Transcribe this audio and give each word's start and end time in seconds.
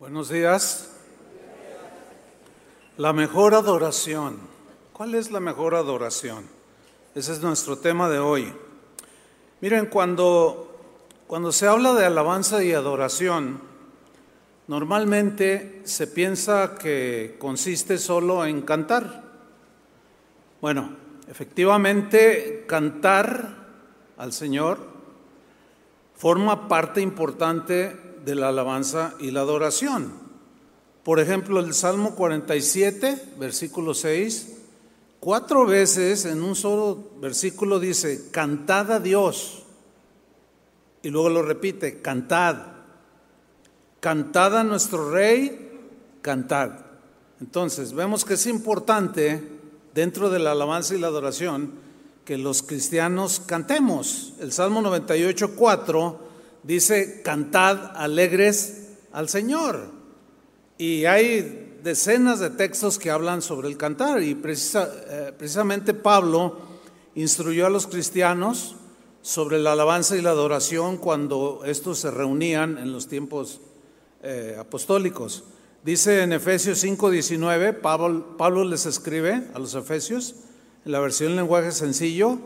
Buenos 0.00 0.30
días. 0.30 0.88
La 2.96 3.12
mejor 3.12 3.52
adoración. 3.52 4.38
¿Cuál 4.94 5.14
es 5.14 5.30
la 5.30 5.40
mejor 5.40 5.74
adoración? 5.74 6.46
Ese 7.14 7.32
es 7.32 7.42
nuestro 7.42 7.76
tema 7.76 8.08
de 8.08 8.18
hoy. 8.18 8.50
Miren, 9.60 9.84
cuando, 9.84 11.04
cuando 11.26 11.52
se 11.52 11.66
habla 11.66 11.92
de 11.92 12.06
alabanza 12.06 12.64
y 12.64 12.72
adoración, 12.72 13.60
normalmente 14.68 15.82
se 15.84 16.06
piensa 16.06 16.76
que 16.76 17.36
consiste 17.38 17.98
solo 17.98 18.46
en 18.46 18.62
cantar. 18.62 19.22
Bueno, 20.62 20.96
efectivamente, 21.28 22.64
cantar 22.66 23.54
al 24.16 24.32
Señor 24.32 24.78
forma 26.16 26.68
parte 26.68 27.02
importante 27.02 28.09
de 28.24 28.34
la 28.34 28.48
alabanza 28.48 29.14
y 29.18 29.30
la 29.30 29.40
adoración. 29.40 30.12
Por 31.02 31.20
ejemplo, 31.20 31.60
el 31.60 31.72
Salmo 31.74 32.14
47, 32.14 33.34
versículo 33.38 33.94
6, 33.94 34.56
cuatro 35.18 35.66
veces 35.66 36.24
en 36.26 36.42
un 36.42 36.54
solo 36.54 37.12
versículo 37.20 37.80
dice, 37.80 38.30
cantad 38.30 38.92
a 38.92 39.00
Dios. 39.00 39.62
Y 41.02 41.08
luego 41.08 41.30
lo 41.30 41.42
repite, 41.42 42.00
cantad. 42.00 42.56
Cantad 44.00 44.58
a 44.58 44.64
nuestro 44.64 45.10
rey, 45.10 45.70
cantad. 46.20 46.72
Entonces, 47.40 47.94
vemos 47.94 48.24
que 48.24 48.34
es 48.34 48.46
importante 48.46 49.42
dentro 49.94 50.28
de 50.28 50.38
la 50.38 50.52
alabanza 50.52 50.94
y 50.94 50.98
la 50.98 51.06
adoración 51.06 51.72
que 52.24 52.36
los 52.36 52.62
cristianos 52.62 53.40
cantemos. 53.40 54.34
El 54.40 54.52
Salmo 54.52 54.82
98, 54.82 55.54
4 55.56 56.29
dice, 56.62 57.22
cantad 57.22 57.96
alegres 57.96 58.88
al 59.12 59.28
Señor. 59.28 59.90
Y 60.78 61.04
hay 61.04 61.78
decenas 61.82 62.40
de 62.40 62.50
textos 62.50 62.98
que 62.98 63.10
hablan 63.10 63.42
sobre 63.42 63.68
el 63.68 63.76
cantar 63.76 64.22
y 64.22 64.32
eh, 64.32 65.32
precisamente 65.36 65.94
Pablo 65.94 66.58
instruyó 67.14 67.66
a 67.66 67.70
los 67.70 67.86
cristianos 67.86 68.76
sobre 69.22 69.58
la 69.58 69.72
alabanza 69.72 70.16
y 70.16 70.22
la 70.22 70.30
adoración 70.30 70.96
cuando 70.96 71.62
estos 71.64 71.98
se 71.98 72.10
reunían 72.10 72.78
en 72.78 72.92
los 72.92 73.08
tiempos 73.08 73.60
eh, 74.22 74.56
apostólicos. 74.58 75.44
Dice 75.84 76.22
en 76.22 76.32
Efesios 76.32 76.82
5:19, 76.84 77.80
Pablo, 77.80 78.36
Pablo 78.36 78.64
les 78.64 78.86
escribe 78.86 79.48
a 79.54 79.58
los 79.58 79.74
efesios 79.74 80.36
en 80.84 80.92
la 80.92 81.00
versión 81.00 81.30
en 81.30 81.36
lenguaje 81.36 81.72
sencillo 81.72 82.38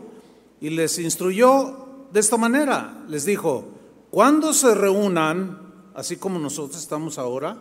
y 0.61 0.69
les 0.69 0.99
instruyó 0.99 2.07
de 2.11 2.19
esta 2.19 2.37
manera. 2.37 3.03
Les 3.09 3.25
dijo, 3.25 3.74
cuando 4.15 4.53
se 4.53 4.73
reúnan, 4.73 5.59
así 5.93 6.15
como 6.15 6.39
nosotros 6.39 6.81
estamos 6.81 7.17
ahora, 7.17 7.57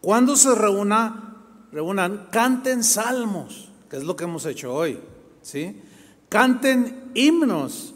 cuando 0.00 0.36
se 0.36 0.54
reúna, 0.54 1.36
reúnan, 1.70 2.28
canten 2.30 2.82
salmos, 2.82 3.68
que 3.90 3.98
es 3.98 4.04
lo 4.04 4.16
que 4.16 4.24
hemos 4.24 4.46
hecho 4.46 4.72
hoy, 4.72 4.98
¿sí? 5.42 5.82
Canten 6.30 7.10
himnos 7.12 7.92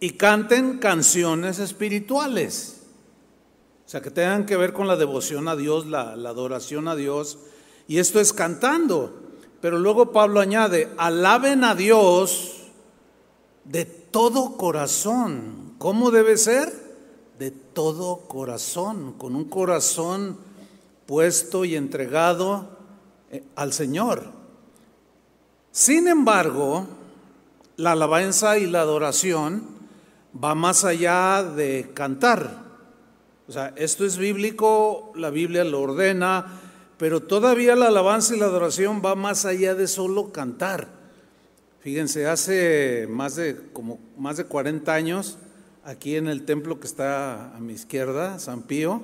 y 0.00 0.10
canten 0.14 0.78
canciones 0.78 1.60
espirituales. 1.60 2.82
O 3.86 3.88
sea, 3.88 4.02
que 4.02 4.10
tengan 4.10 4.44
que 4.44 4.56
ver 4.56 4.72
con 4.72 4.88
la 4.88 4.96
devoción 4.96 5.46
a 5.46 5.54
Dios, 5.54 5.86
la, 5.86 6.16
la 6.16 6.30
adoración 6.30 6.88
a 6.88 6.96
Dios. 6.96 7.38
Y 7.86 7.98
esto 7.98 8.18
es 8.18 8.32
cantando. 8.32 9.22
Pero 9.60 9.78
luego 9.78 10.10
Pablo 10.10 10.40
añade, 10.40 10.92
alaben 10.96 11.62
a 11.62 11.76
Dios 11.76 12.72
de 13.66 13.84
todo 13.84 14.56
corazón 14.56 15.61
¿Cómo 15.82 16.12
debe 16.12 16.36
ser? 16.36 16.72
De 17.40 17.50
todo 17.50 18.18
corazón, 18.28 19.14
con 19.14 19.34
un 19.34 19.46
corazón 19.46 20.38
puesto 21.06 21.64
y 21.64 21.74
entregado 21.74 22.68
eh, 23.32 23.42
al 23.56 23.72
Señor. 23.72 24.30
Sin 25.72 26.06
embargo, 26.06 26.86
la 27.74 27.92
alabanza 27.92 28.58
y 28.58 28.68
la 28.68 28.82
adoración 28.82 29.64
va 30.32 30.54
más 30.54 30.84
allá 30.84 31.42
de 31.42 31.90
cantar. 31.94 32.62
O 33.48 33.50
sea, 33.50 33.74
esto 33.74 34.04
es 34.04 34.18
bíblico, 34.18 35.10
la 35.16 35.30
Biblia 35.30 35.64
lo 35.64 35.80
ordena, 35.80 36.60
pero 36.96 37.24
todavía 37.24 37.74
la 37.74 37.88
alabanza 37.88 38.36
y 38.36 38.38
la 38.38 38.46
adoración 38.46 39.02
va 39.04 39.16
más 39.16 39.44
allá 39.46 39.74
de 39.74 39.88
solo 39.88 40.30
cantar. 40.30 40.86
Fíjense, 41.80 42.28
hace 42.28 43.08
más 43.10 43.34
de 43.34 43.56
como 43.72 43.98
más 44.16 44.36
de 44.36 44.44
40 44.44 44.94
años 44.94 45.38
aquí 45.84 46.16
en 46.16 46.28
el 46.28 46.44
templo 46.44 46.78
que 46.80 46.86
está 46.86 47.54
a 47.54 47.60
mi 47.60 47.72
izquierda, 47.72 48.38
San 48.38 48.62
Pío, 48.62 49.02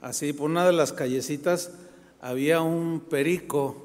así 0.00 0.32
por 0.32 0.50
una 0.50 0.66
de 0.66 0.72
las 0.72 0.92
callecitas 0.92 1.72
había 2.20 2.60
un 2.60 3.00
perico 3.00 3.82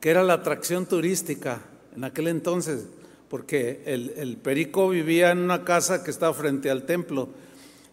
que 0.00 0.10
era 0.10 0.22
la 0.22 0.34
atracción 0.34 0.86
turística 0.86 1.62
en 1.96 2.04
aquel 2.04 2.28
entonces, 2.28 2.86
porque 3.28 3.82
el, 3.86 4.12
el 4.16 4.36
perico 4.36 4.88
vivía 4.88 5.30
en 5.30 5.38
una 5.38 5.64
casa 5.64 6.04
que 6.04 6.10
estaba 6.10 6.34
frente 6.34 6.70
al 6.70 6.84
templo 6.84 7.28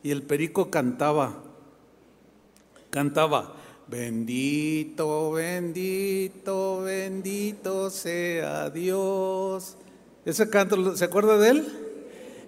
y 0.04 0.12
el 0.12 0.24
perico 0.24 0.70
cantaba, 0.70 1.42
cantaba, 2.90 3.56
bendito, 3.88 5.32
bendito, 5.32 6.82
bendito 6.82 7.90
sea 7.90 8.70
Dios. 8.70 9.78
Ese 10.26 10.50
canto, 10.50 10.96
¿se 10.96 11.06
acuerda 11.06 11.38
de 11.38 11.50
él? 11.50 11.91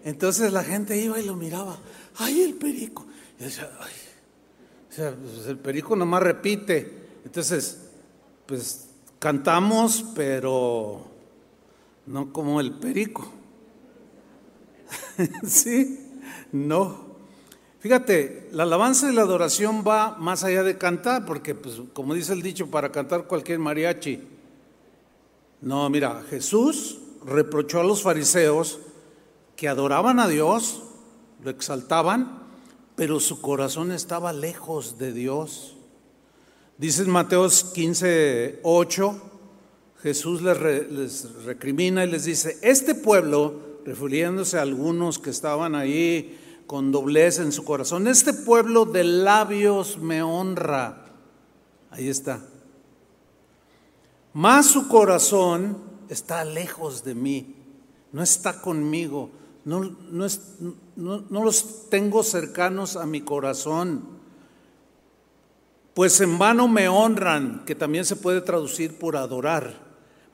Entonces 0.04 0.52
la 0.52 0.64
gente 0.64 0.98
iba 0.98 1.20
y 1.20 1.26
lo 1.26 1.36
miraba. 1.36 1.78
¡Ay, 2.18 2.42
el 2.42 2.56
perico! 2.56 3.06
Decía, 3.40 3.70
¡ay! 3.80 3.92
O 4.90 4.94
sea, 4.94 5.16
pues, 5.16 5.48
el 5.48 5.58
perico 5.58 5.96
nomás 5.96 6.22
repite. 6.22 6.92
Entonces, 7.26 7.80
pues 8.46 8.90
cantamos, 9.18 10.06
pero 10.14 11.08
no 12.06 12.34
como 12.34 12.60
el 12.60 12.74
perico. 12.74 13.32
¿Sí? 15.48 16.00
No. 16.52 17.14
Fíjate, 17.80 18.50
la 18.52 18.64
alabanza 18.64 19.12
y 19.12 19.16
la 19.16 19.24
adoración 19.24 19.84
va 19.86 20.16
más 20.18 20.44
allá 20.44 20.64
de 20.64 20.78
cantar, 20.78 21.26
porque, 21.26 21.56
pues, 21.56 21.82
como 21.94 22.14
dice 22.14 22.34
el 22.34 22.42
dicho, 22.42 22.68
para 22.68 22.92
cantar 22.92 23.26
cualquier 23.26 23.60
mariachi. 23.60 24.22
No, 25.62 25.90
mira, 25.90 26.24
Jesús 26.30 27.00
reprochó 27.26 27.80
a 27.80 27.84
los 27.84 28.04
fariseos 28.04 28.80
que 29.56 29.68
adoraban 29.68 30.20
a 30.20 30.28
Dios, 30.28 30.84
lo 31.44 31.50
exaltaban, 31.50 32.44
pero 32.96 33.20
su 33.20 33.42
corazón 33.42 33.92
estaba 33.92 34.34
lejos 34.34 34.98
de 34.98 35.14
Dios. 35.14 35.76
Dice 36.78 37.04
en 37.04 37.10
Mateos 37.10 37.64
15, 37.74 38.60
8, 38.64 39.22
Jesús 40.02 40.42
les, 40.42 40.92
les, 40.92 41.44
recrimina 41.46 42.04
y 42.04 42.12
les 42.12 42.26
dice, 42.26 42.58
este 42.62 42.96
pueblo, 42.96 43.80
refiriéndose 43.86 44.58
a 44.58 44.64
algunos 44.64 45.20
que 45.20 45.30
estaban 45.30 45.76
ahí 45.76 46.40
con 46.68 46.92
doblez 46.92 47.40
en 47.40 47.52
su 47.52 47.64
corazón, 47.64 48.08
este 48.08 48.34
pueblo 48.34 48.86
de 48.86 49.04
labios 49.04 49.98
me 49.98 50.24
honra. 50.24 51.06
Ahí 51.92 52.10
está. 52.10 52.42
Más 54.34 54.66
su 54.66 54.88
corazón 54.88 55.78
está 56.10 56.44
lejos 56.44 57.04
de 57.04 57.14
mí, 57.14 57.56
no 58.12 58.24
está 58.24 58.62
conmigo 58.62 59.30
no, 59.66 59.96
no, 60.12 61.44
los 61.44 61.90
tengo 61.90 62.24
cercanos 62.24 62.96
a 62.96 63.06
mi 63.06 63.22
corazón. 63.22 64.02
Pues 65.94 66.20
en 66.22 66.38
vano 66.38 66.68
me 66.68 66.90
honran, 66.90 67.64
que 67.66 67.76
también 67.76 68.04
se 68.04 68.16
puede 68.16 68.42
traducir 68.42 68.98
por 68.98 69.16
adorar. 69.16 69.80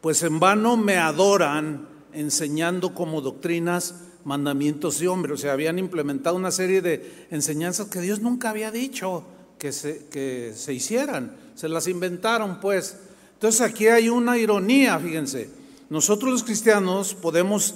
Pues 0.02 0.24
en 0.24 0.40
vano 0.40 0.78
me 0.78 0.98
adoran 0.98 1.88
enseñando 2.14 2.96
como 2.96 3.22
doctrinas 3.22 3.96
mandamientos 4.24 5.00
de 5.00 5.08
hombre. 5.10 5.34
O 5.34 5.38
sea, 5.38 5.54
habían 5.54 5.78
implementado 5.78 6.36
una 6.36 6.52
serie 6.52 6.82
de 6.82 7.28
enseñanzas 7.30 7.88
que 7.88 8.02
Dios 8.02 8.22
nunca 8.22 8.50
había 8.50 8.72
dicho 8.72 9.26
que 9.60 9.72
se, 9.74 10.08
que 10.08 10.54
se 10.56 10.74
hicieran. 10.74 11.36
Se 11.56 11.70
las 11.70 11.88
inventaron, 11.88 12.60
pues. 12.60 12.98
Entonces 13.34 13.62
aquí 13.62 13.88
hay 13.88 14.10
una 14.10 14.38
ironía, 14.38 14.98
fíjense. 14.98 15.50
Nosotros 15.90 16.32
los 16.32 16.44
cristianos 16.44 17.14
podemos 17.14 17.74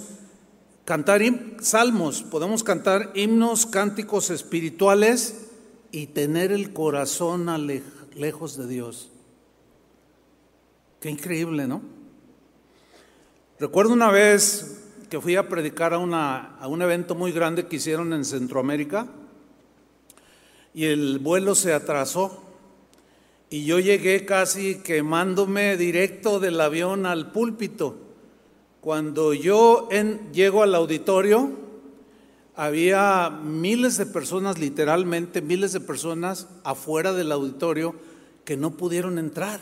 cantar 0.84 1.22
salmos, 1.60 2.22
podemos 2.22 2.62
cantar 2.62 3.10
himnos, 3.14 3.66
cánticos 3.66 4.30
espirituales 4.30 5.48
y 5.90 6.08
tener 6.08 6.52
el 6.52 6.72
corazón 6.72 7.48
lejos 8.14 8.56
de 8.56 8.66
Dios. 8.66 9.10
Qué 11.00 11.10
increíble, 11.10 11.66
¿no? 11.66 11.82
Recuerdo 13.58 13.92
una 13.92 14.10
vez 14.10 14.82
que 15.08 15.20
fui 15.20 15.36
a 15.36 15.48
predicar 15.48 15.94
a, 15.94 15.98
una, 15.98 16.56
a 16.56 16.68
un 16.68 16.82
evento 16.82 17.14
muy 17.14 17.32
grande 17.32 17.66
que 17.66 17.76
hicieron 17.76 18.12
en 18.12 18.24
Centroamérica 18.24 19.06
y 20.74 20.86
el 20.86 21.18
vuelo 21.18 21.54
se 21.54 21.72
atrasó 21.72 22.42
y 23.48 23.64
yo 23.64 23.78
llegué 23.78 24.26
casi 24.26 24.82
quemándome 24.82 25.76
directo 25.76 26.40
del 26.40 26.60
avión 26.60 27.06
al 27.06 27.30
púlpito 27.30 28.03
cuando 28.84 29.32
yo 29.32 29.88
llego 30.34 30.62
al 30.62 30.74
auditorio, 30.74 31.52
había 32.54 33.30
miles 33.30 33.96
de 33.96 34.04
personas, 34.04 34.58
literalmente 34.58 35.40
miles 35.40 35.72
de 35.72 35.80
personas 35.80 36.48
afuera 36.64 37.14
del 37.14 37.32
auditorio 37.32 37.94
que 38.44 38.58
no 38.58 38.72
pudieron 38.72 39.18
entrar. 39.18 39.58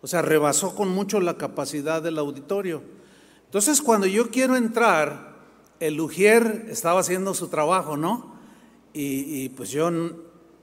O 0.00 0.06
sea, 0.06 0.22
rebasó 0.22 0.74
con 0.74 0.88
mucho 0.88 1.20
la 1.20 1.36
capacidad 1.36 2.00
del 2.00 2.16
auditorio. 2.16 2.80
Entonces, 3.44 3.82
cuando 3.82 4.06
yo 4.06 4.30
quiero 4.30 4.56
entrar, 4.56 5.36
el 5.78 6.00
Ujier 6.00 6.68
estaba 6.70 7.00
haciendo 7.00 7.34
su 7.34 7.48
trabajo, 7.48 7.98
¿no? 7.98 8.32
Y, 8.94 9.50
pues 9.50 9.68
yo 9.68 9.90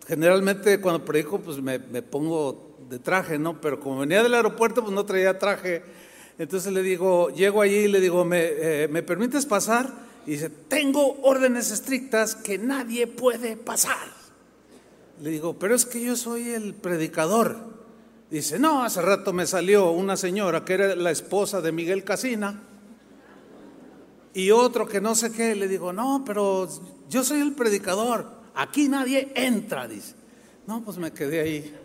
generalmente 0.07 0.81
cuando 0.81 1.05
predico, 1.05 1.37
pues 1.39 1.61
me, 1.61 1.79
pongo 1.79 2.79
de 2.89 2.97
traje, 2.97 3.37
¿no? 3.37 3.61
Pero 3.61 3.79
como 3.79 3.99
venía 3.99 4.23
del 4.23 4.33
aeropuerto, 4.33 4.81
pues 4.81 4.95
no 4.95 5.05
traía 5.05 5.37
traje. 5.37 5.83
Entonces 6.37 6.73
le 6.73 6.81
digo, 6.83 7.29
llego 7.29 7.61
allí 7.61 7.75
y 7.75 7.87
le 7.87 8.01
digo, 8.01 8.25
¿me, 8.25 8.41
eh, 8.43 8.87
¿me 8.89 9.03
permites 9.03 9.45
pasar? 9.45 9.91
Y 10.25 10.31
dice, 10.31 10.49
tengo 10.49 11.19
órdenes 11.23 11.71
estrictas 11.71 12.35
que 12.35 12.57
nadie 12.57 13.07
puede 13.07 13.55
pasar. 13.55 14.07
Le 15.21 15.29
digo, 15.29 15.57
pero 15.57 15.75
es 15.75 15.85
que 15.85 16.01
yo 16.01 16.15
soy 16.15 16.49
el 16.49 16.73
predicador. 16.73 17.75
Dice, 18.29 18.59
no, 18.59 18.83
hace 18.83 19.01
rato 19.01 19.31
me 19.33 19.45
salió 19.45 19.91
una 19.91 20.17
señora 20.17 20.65
que 20.65 20.73
era 20.73 20.95
la 20.95 21.11
esposa 21.11 21.61
de 21.61 21.71
Miguel 21.71 22.03
Casina 22.03 22.61
y 24.33 24.51
otro 24.51 24.87
que 24.87 24.99
no 24.99 25.15
sé 25.15 25.31
qué. 25.31 25.55
Le 25.55 25.67
digo, 25.67 25.93
no, 25.93 26.23
pero 26.25 26.67
yo 27.09 27.23
soy 27.23 27.39
el 27.39 27.53
predicador. 27.53 28.27
Aquí 28.55 28.89
nadie 28.89 29.31
entra, 29.35 29.87
dice. 29.87 30.15
No, 30.67 30.83
pues 30.83 30.97
me 30.97 31.11
quedé 31.13 31.39
ahí. 31.39 31.75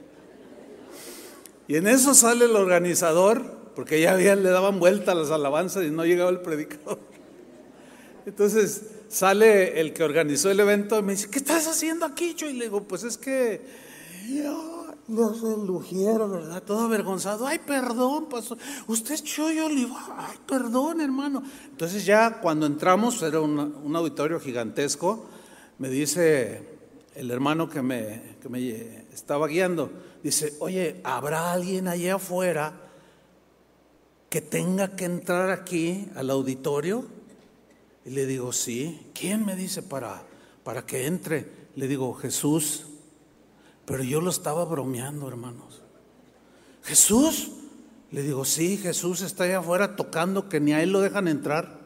Y 1.68 1.76
en 1.76 1.86
eso 1.86 2.14
sale 2.14 2.46
el 2.46 2.56
organizador, 2.56 3.59
porque 3.80 3.98
ya 3.98 4.14
le 4.14 4.50
daban 4.50 4.78
vuelta 4.78 5.12
a 5.12 5.14
las 5.14 5.30
alabanzas 5.30 5.86
y 5.86 5.90
no 5.90 6.04
llegaba 6.04 6.28
el 6.28 6.40
predicador. 6.40 6.98
Entonces 8.26 8.82
sale 9.08 9.80
el 9.80 9.94
que 9.94 10.04
organizó 10.04 10.50
el 10.50 10.60
evento 10.60 10.98
y 10.98 11.02
me 11.02 11.12
dice, 11.12 11.30
¿qué 11.30 11.38
estás 11.38 11.66
haciendo 11.66 12.04
aquí? 12.04 12.36
Y 12.38 12.52
le 12.52 12.64
digo, 12.64 12.82
pues 12.82 13.04
es 13.04 13.16
que 13.16 13.62
yo 14.28 14.86
no 15.08 15.32
soy 15.32 15.66
lujiero, 15.66 16.28
¿verdad? 16.28 16.62
Todo 16.62 16.80
avergonzado. 16.80 17.46
Ay, 17.46 17.58
perdón, 17.58 18.26
pasó. 18.28 18.58
Usted 18.86 19.14
es 19.14 19.24
Choyo 19.24 19.64
Oliva. 19.64 20.14
Ay, 20.14 20.36
perdón, 20.46 21.00
hermano. 21.00 21.42
Entonces 21.70 22.04
ya 22.04 22.38
cuando 22.42 22.66
entramos, 22.66 23.22
era 23.22 23.40
un, 23.40 23.96
auditorio 23.96 24.38
gigantesco, 24.40 25.24
me 25.78 25.88
dice 25.88 26.68
el 27.14 27.30
hermano 27.30 27.70
que 27.70 27.80
me, 27.80 28.36
que 28.42 28.50
me 28.50 29.06
estaba 29.10 29.46
guiando, 29.46 29.90
dice, 30.22 30.52
oye, 30.58 31.00
¿habrá 31.02 31.52
alguien 31.52 31.88
allá 31.88 32.16
afuera 32.16 32.89
que 34.30 34.40
tenga 34.40 34.94
que 34.94 35.04
entrar 35.04 35.50
aquí 35.50 36.08
al 36.14 36.30
auditorio? 36.30 37.04
Y 38.06 38.10
le 38.10 38.26
digo, 38.26 38.52
sí. 38.52 39.10
¿Quién 39.12 39.44
me 39.44 39.56
dice 39.56 39.82
para, 39.82 40.22
para 40.62 40.86
que 40.86 41.06
entre? 41.06 41.50
Le 41.74 41.88
digo, 41.88 42.14
Jesús. 42.14 42.86
Pero 43.84 44.04
yo 44.04 44.20
lo 44.20 44.30
estaba 44.30 44.64
bromeando, 44.64 45.28
hermanos. 45.28 45.82
Jesús. 46.82 47.50
Le 48.12 48.22
digo, 48.22 48.44
sí, 48.44 48.76
Jesús 48.76 49.20
está 49.20 49.44
allá 49.44 49.58
afuera 49.58 49.94
tocando 49.94 50.48
que 50.48 50.58
ni 50.58 50.72
a 50.72 50.82
él 50.82 50.90
lo 50.90 51.00
dejan 51.00 51.28
entrar 51.28 51.78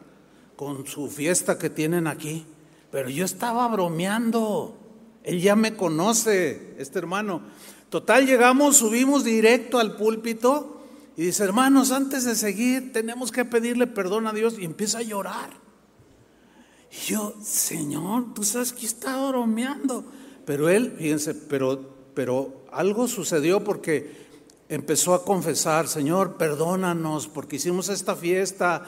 con 0.55 0.87
su 0.87 1.07
fiesta 1.07 1.59
que 1.59 1.69
tienen 1.69 2.07
aquí. 2.07 2.45
Pero 2.91 3.09
yo 3.09 3.25
estaba 3.25 3.67
bromeando. 3.67 4.77
Él 5.23 5.41
ya 5.41 5.55
me 5.55 5.75
conoce, 5.75 6.75
este 6.77 6.99
hermano. 6.99 7.41
Total, 7.89 8.25
llegamos, 8.25 8.77
subimos 8.77 9.23
directo 9.23 9.79
al 9.79 9.95
púlpito 9.95 10.74
y 11.17 11.23
dice, 11.23 11.43
hermanos, 11.43 11.91
antes 11.91 12.25
de 12.25 12.35
seguir 12.35 12.91
tenemos 12.91 13.31
que 13.31 13.45
pedirle 13.45 13.87
perdón 13.87 14.27
a 14.27 14.33
Dios 14.33 14.55
y 14.59 14.65
empieza 14.65 14.99
a 14.99 15.03
llorar. 15.03 15.49
Y 16.91 17.11
yo, 17.11 17.35
Señor, 17.41 18.33
tú 18.33 18.43
sabes 18.43 18.73
que 18.73 18.85
está 18.85 19.27
bromeando. 19.27 20.05
Pero 20.45 20.69
él, 20.69 20.95
fíjense, 20.97 21.33
pero, 21.33 22.11
pero 22.13 22.65
algo 22.71 23.07
sucedió 23.07 23.63
porque 23.63 24.25
empezó 24.67 25.13
a 25.13 25.23
confesar, 25.23 25.87
Señor, 25.87 26.37
perdónanos 26.37 27.27
porque 27.27 27.57
hicimos 27.57 27.89
esta 27.89 28.15
fiesta, 28.15 28.83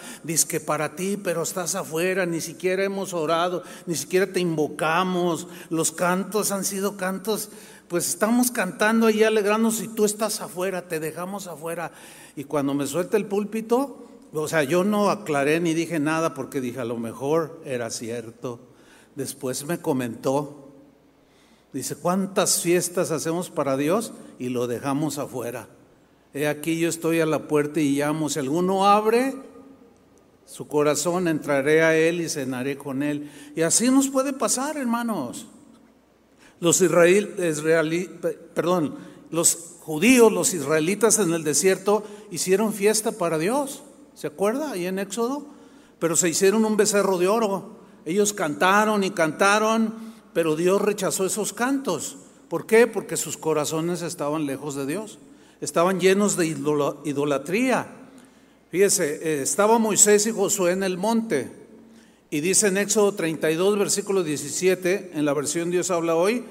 que 0.47 0.59
para 0.59 0.95
ti, 0.95 1.17
pero 1.17 1.43
estás 1.43 1.75
afuera, 1.75 2.25
ni 2.25 2.41
siquiera 2.41 2.83
hemos 2.83 3.13
orado, 3.13 3.63
ni 3.85 3.95
siquiera 3.95 4.27
te 4.27 4.39
invocamos, 4.39 5.47
los 5.69 5.91
cantos 5.91 6.51
han 6.51 6.65
sido 6.65 6.97
cantos, 6.97 7.49
pues 7.87 8.09
estamos 8.09 8.51
cantando 8.51 9.09
y 9.09 9.23
alegrándonos 9.23 9.81
y 9.81 9.87
tú 9.87 10.05
estás 10.05 10.41
afuera, 10.41 10.87
te 10.87 10.99
dejamos 10.99 11.47
afuera. 11.47 11.91
Y 12.35 12.43
cuando 12.43 12.73
me 12.73 12.85
suelta 12.87 13.17
el 13.17 13.25
púlpito, 13.25 14.07
o 14.33 14.47
sea, 14.47 14.63
yo 14.63 14.83
no 14.83 15.09
aclaré 15.09 15.59
ni 15.59 15.73
dije 15.73 15.99
nada 15.99 16.33
porque 16.33 16.61
dije, 16.61 16.79
a 16.79 16.85
lo 16.85 16.97
mejor 16.97 17.61
era 17.65 17.89
cierto. 17.89 18.59
Después 19.15 19.65
me 19.65 19.79
comentó, 19.79 20.73
dice, 21.73 21.95
¿cuántas 21.95 22.61
fiestas 22.61 23.11
hacemos 23.11 23.49
para 23.49 23.77
Dios 23.77 24.13
y 24.37 24.49
lo 24.49 24.67
dejamos 24.67 25.17
afuera? 25.17 25.67
He 26.33 26.47
aquí 26.47 26.77
yo 26.77 26.89
estoy 26.89 27.21
a 27.21 27.25
la 27.25 27.47
puerta 27.47 27.79
y 27.79 27.97
llamo, 27.97 28.29
si 28.29 28.39
alguno 28.39 28.85
abre 28.85 29.33
su 30.45 30.67
corazón, 30.67 31.27
entraré 31.27 31.83
a 31.83 31.95
él 31.95 32.21
y 32.21 32.29
cenaré 32.29 32.77
con 32.77 33.01
él. 33.01 33.31
Y 33.55 33.61
así 33.61 33.89
nos 33.89 34.09
puede 34.09 34.33
pasar, 34.33 34.77
hermanos. 34.77 35.47
Los 36.59 36.79
perdón, 38.53 38.95
los 39.29 39.57
judíos, 39.81 40.31
los 40.31 40.53
israelitas 40.53 41.19
en 41.19 41.33
el 41.33 41.43
desierto 41.43 42.03
hicieron 42.31 42.73
fiesta 42.73 43.11
para 43.11 43.37
Dios. 43.37 43.83
¿Se 44.15 44.27
acuerda 44.27 44.71
ahí 44.71 44.85
en 44.85 44.99
Éxodo? 44.99 45.45
Pero 45.99 46.15
se 46.15 46.29
hicieron 46.29 46.65
un 46.65 46.77
becerro 46.77 47.17
de 47.17 47.27
oro. 47.27 47.77
Ellos 48.05 48.33
cantaron 48.33 49.03
y 49.03 49.11
cantaron, 49.11 49.93
pero 50.33 50.55
Dios 50.55 50.81
rechazó 50.81 51.25
esos 51.25 51.53
cantos. 51.53 52.17
¿Por 52.49 52.65
qué? 52.65 52.87
Porque 52.87 53.17
sus 53.17 53.37
corazones 53.37 54.01
estaban 54.01 54.45
lejos 54.45 54.75
de 54.75 54.85
Dios. 54.85 55.19
Estaban 55.61 55.99
llenos 55.99 56.37
de 56.37 56.47
idolatría. 56.47 57.87
Fíjese, 58.71 59.15
eh, 59.21 59.41
estaba 59.41 59.79
Moisés 59.79 60.27
y 60.27 60.31
Josué 60.31 60.71
en 60.71 60.83
el 60.83 60.97
monte. 60.97 61.51
Y 62.29 62.41
dice 62.41 62.67
en 62.67 62.77
Éxodo 62.77 63.13
32, 63.13 63.79
versículo 63.79 64.21
17, 64.21 65.11
en 65.13 65.23
la 65.23 65.33
versión 65.33 65.71
Dios 65.71 65.91
habla 65.91 66.15
hoy, 66.15 66.43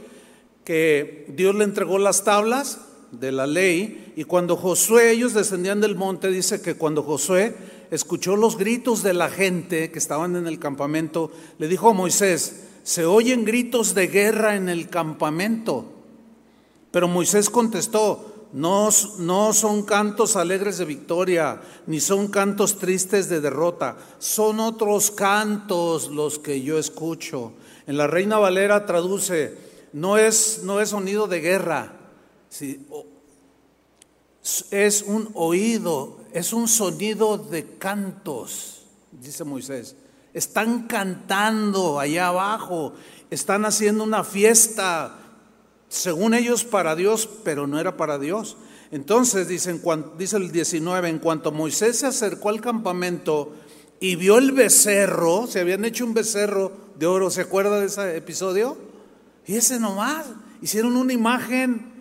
que 0.64 1.26
Dios 1.36 1.54
le 1.54 1.64
entregó 1.64 1.98
las 1.98 2.24
tablas 2.24 2.80
de 3.10 3.30
la 3.30 3.46
ley. 3.46 4.14
Y 4.16 4.24
cuando 4.24 4.56
Josué, 4.56 5.10
ellos 5.10 5.34
descendían 5.34 5.82
del 5.82 5.94
monte, 5.94 6.30
dice 6.30 6.62
que 6.62 6.76
cuando 6.76 7.02
Josué 7.02 7.54
escuchó 7.90 8.36
los 8.36 8.56
gritos 8.56 9.02
de 9.02 9.12
la 9.12 9.28
gente 9.28 9.90
que 9.90 9.98
estaban 9.98 10.34
en 10.36 10.46
el 10.46 10.58
campamento, 10.58 11.30
le 11.58 11.68
dijo 11.68 11.90
a 11.90 11.92
Moisés, 11.92 12.62
se 12.82 13.04
oyen 13.04 13.44
gritos 13.44 13.94
de 13.94 14.06
guerra 14.06 14.56
en 14.56 14.70
el 14.70 14.88
campamento. 14.88 15.92
Pero 16.90 17.06
Moisés 17.06 17.50
contestó, 17.50 18.35
no, 18.52 18.88
no, 19.18 19.52
son 19.52 19.82
cantos 19.82 20.36
alegres 20.36 20.78
de 20.78 20.84
victoria, 20.84 21.60
ni 21.86 22.00
son 22.00 22.28
cantos 22.28 22.78
tristes 22.78 23.28
de 23.28 23.40
derrota, 23.40 23.96
son 24.18 24.60
otros 24.60 25.10
cantos 25.10 26.08
los 26.08 26.38
que 26.38 26.62
yo 26.62 26.78
escucho. 26.78 27.52
En 27.86 27.96
la 27.96 28.06
Reina 28.06 28.38
Valera 28.38 28.86
traduce, 28.86 29.56
no 29.92 30.16
es, 30.16 30.60
no 30.62 30.80
es 30.80 30.90
sonido 30.90 31.26
de 31.26 31.40
guerra, 31.40 31.92
es 34.70 35.02
un 35.02 35.28
oído, 35.34 36.18
es 36.32 36.52
un 36.52 36.68
sonido 36.68 37.36
de 37.38 37.76
cantos, 37.78 38.86
dice 39.10 39.44
Moisés. 39.44 39.96
Están 40.32 40.86
cantando 40.86 41.98
allá 41.98 42.28
abajo, 42.28 42.92
están 43.30 43.64
haciendo 43.64 44.04
una 44.04 44.22
fiesta, 44.22 45.25
según 45.88 46.34
ellos 46.34 46.64
para 46.64 46.96
Dios, 46.96 47.28
pero 47.44 47.66
no 47.66 47.78
era 47.78 47.96
para 47.96 48.18
Dios. 48.18 48.56
Entonces 48.90 49.48
dice 49.48 49.80
el 50.36 50.52
19, 50.52 51.08
en 51.08 51.18
cuanto 51.18 51.52
Moisés 51.52 51.98
se 51.98 52.06
acercó 52.06 52.50
al 52.50 52.60
campamento 52.60 53.52
y 53.98 54.16
vio 54.16 54.38
el 54.38 54.52
becerro, 54.52 55.46
se 55.46 55.60
habían 55.60 55.84
hecho 55.84 56.04
un 56.04 56.14
becerro 56.14 56.72
de 56.98 57.06
oro, 57.06 57.30
¿se 57.30 57.42
acuerda 57.42 57.80
de 57.80 57.86
ese 57.86 58.16
episodio? 58.16 58.76
Y 59.46 59.56
ese 59.56 59.80
nomás, 59.80 60.26
hicieron 60.60 60.96
una 60.96 61.12
imagen 61.12 61.96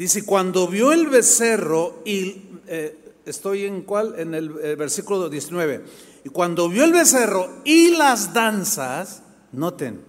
Dice, 0.00 0.24
cuando 0.24 0.66
vio 0.66 0.92
el 0.92 1.08
becerro, 1.08 2.00
y 2.06 2.42
eh, 2.68 3.16
estoy 3.26 3.66
en 3.66 3.82
cuál, 3.82 4.14
en 4.18 4.34
el, 4.34 4.58
el 4.62 4.76
versículo 4.76 5.28
19, 5.28 5.84
y 6.24 6.30
cuando 6.30 6.70
vio 6.70 6.84
el 6.84 6.92
becerro 6.92 7.60
y 7.64 7.90
las 7.90 8.32
danzas, 8.32 9.22
noten, 9.52 10.00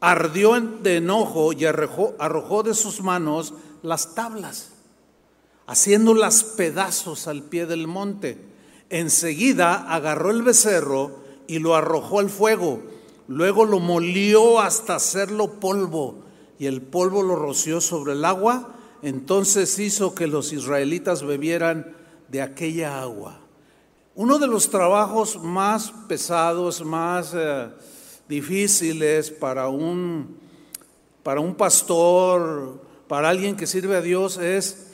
ardió 0.00 0.58
de 0.58 0.96
enojo 0.96 1.52
y 1.52 1.66
arrojó, 1.66 2.14
arrojó 2.18 2.62
de 2.62 2.74
sus 2.74 3.02
manos 3.02 3.54
las 3.82 4.14
tablas, 4.14 4.70
haciéndolas 5.66 6.42
pedazos 6.42 7.26
al 7.26 7.42
pie 7.42 7.66
del 7.66 7.86
monte. 7.86 8.38
Enseguida 8.88 9.92
agarró 9.92 10.30
el 10.30 10.42
becerro 10.42 11.20
y 11.46 11.58
lo 11.58 11.76
arrojó 11.76 12.18
al 12.18 12.30
fuego, 12.30 12.82
luego 13.28 13.64
lo 13.64 13.78
molió 13.78 14.60
hasta 14.60 14.96
hacerlo 14.96 15.60
polvo 15.60 16.16
y 16.58 16.66
el 16.66 16.82
polvo 16.82 17.22
lo 17.22 17.36
roció 17.36 17.80
sobre 17.80 18.12
el 18.12 18.24
agua, 18.24 18.74
entonces 19.02 19.78
hizo 19.78 20.14
que 20.14 20.26
los 20.26 20.52
israelitas 20.52 21.22
bebieran 21.22 21.94
de 22.28 22.42
aquella 22.42 23.00
agua. 23.00 23.40
Uno 24.14 24.38
de 24.38 24.46
los 24.46 24.68
trabajos 24.68 25.42
más 25.42 25.92
pesados, 26.08 26.84
más 26.84 27.32
eh, 27.34 27.68
difíciles 28.30 29.30
para 29.30 29.68
un, 29.68 30.38
para 31.22 31.40
un 31.40 31.56
pastor, 31.56 32.80
para 33.08 33.28
alguien 33.28 33.56
que 33.56 33.66
sirve 33.66 33.96
a 33.96 34.00
Dios, 34.00 34.38
es 34.38 34.92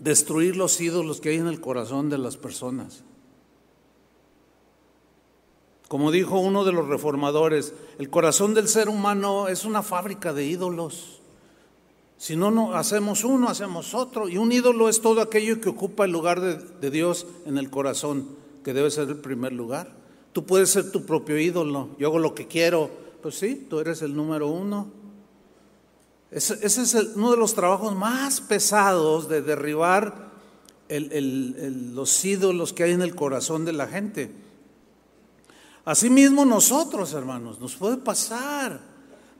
destruir 0.00 0.56
los 0.56 0.78
ídolos 0.80 1.20
que 1.20 1.30
hay 1.30 1.36
en 1.36 1.46
el 1.46 1.60
corazón 1.60 2.10
de 2.10 2.18
las 2.18 2.36
personas. 2.36 3.04
Como 5.86 6.10
dijo 6.10 6.40
uno 6.40 6.64
de 6.64 6.72
los 6.72 6.88
reformadores, 6.88 7.72
el 8.00 8.10
corazón 8.10 8.54
del 8.54 8.66
ser 8.66 8.88
humano 8.88 9.46
es 9.46 9.64
una 9.64 9.84
fábrica 9.84 10.32
de 10.32 10.46
ídolos. 10.46 11.20
Si 12.18 12.34
no, 12.34 12.50
no 12.50 12.74
hacemos 12.74 13.22
uno, 13.22 13.48
hacemos 13.48 13.94
otro. 13.94 14.28
Y 14.28 14.36
un 14.36 14.50
ídolo 14.50 14.88
es 14.88 15.00
todo 15.00 15.20
aquello 15.20 15.60
que 15.60 15.68
ocupa 15.68 16.04
el 16.04 16.10
lugar 16.10 16.40
de, 16.40 16.56
de, 16.56 16.90
Dios 16.90 17.28
en 17.44 17.56
el 17.56 17.70
corazón, 17.70 18.26
que 18.64 18.72
debe 18.72 18.90
ser 18.90 19.08
el 19.08 19.18
primer 19.18 19.52
lugar. 19.52 20.05
Tú 20.36 20.44
puedes 20.44 20.68
ser 20.68 20.92
tu 20.92 21.06
propio 21.06 21.38
ídolo. 21.38 21.96
Yo 21.98 22.08
hago 22.08 22.18
lo 22.18 22.34
que 22.34 22.46
quiero. 22.46 22.90
Pues 23.22 23.38
sí, 23.38 23.66
tú 23.70 23.80
eres 23.80 24.02
el 24.02 24.14
número 24.14 24.48
uno. 24.48 24.90
Ese, 26.30 26.58
es 26.62 26.94
uno 27.14 27.30
de 27.30 27.38
los 27.38 27.54
trabajos 27.54 27.96
más 27.96 28.42
pesados 28.42 29.30
de 29.30 29.40
derribar 29.40 30.32
el, 30.90 31.94
los 31.94 32.22
ídolos 32.22 32.74
que 32.74 32.82
hay 32.82 32.92
en 32.92 33.00
el 33.00 33.14
corazón 33.14 33.64
de 33.64 33.72
la 33.72 33.86
gente. 33.86 34.30
Asimismo 35.86 36.44
nosotros, 36.44 37.14
hermanos, 37.14 37.58
nos 37.58 37.74
puede 37.74 37.96
pasar. 37.96 38.78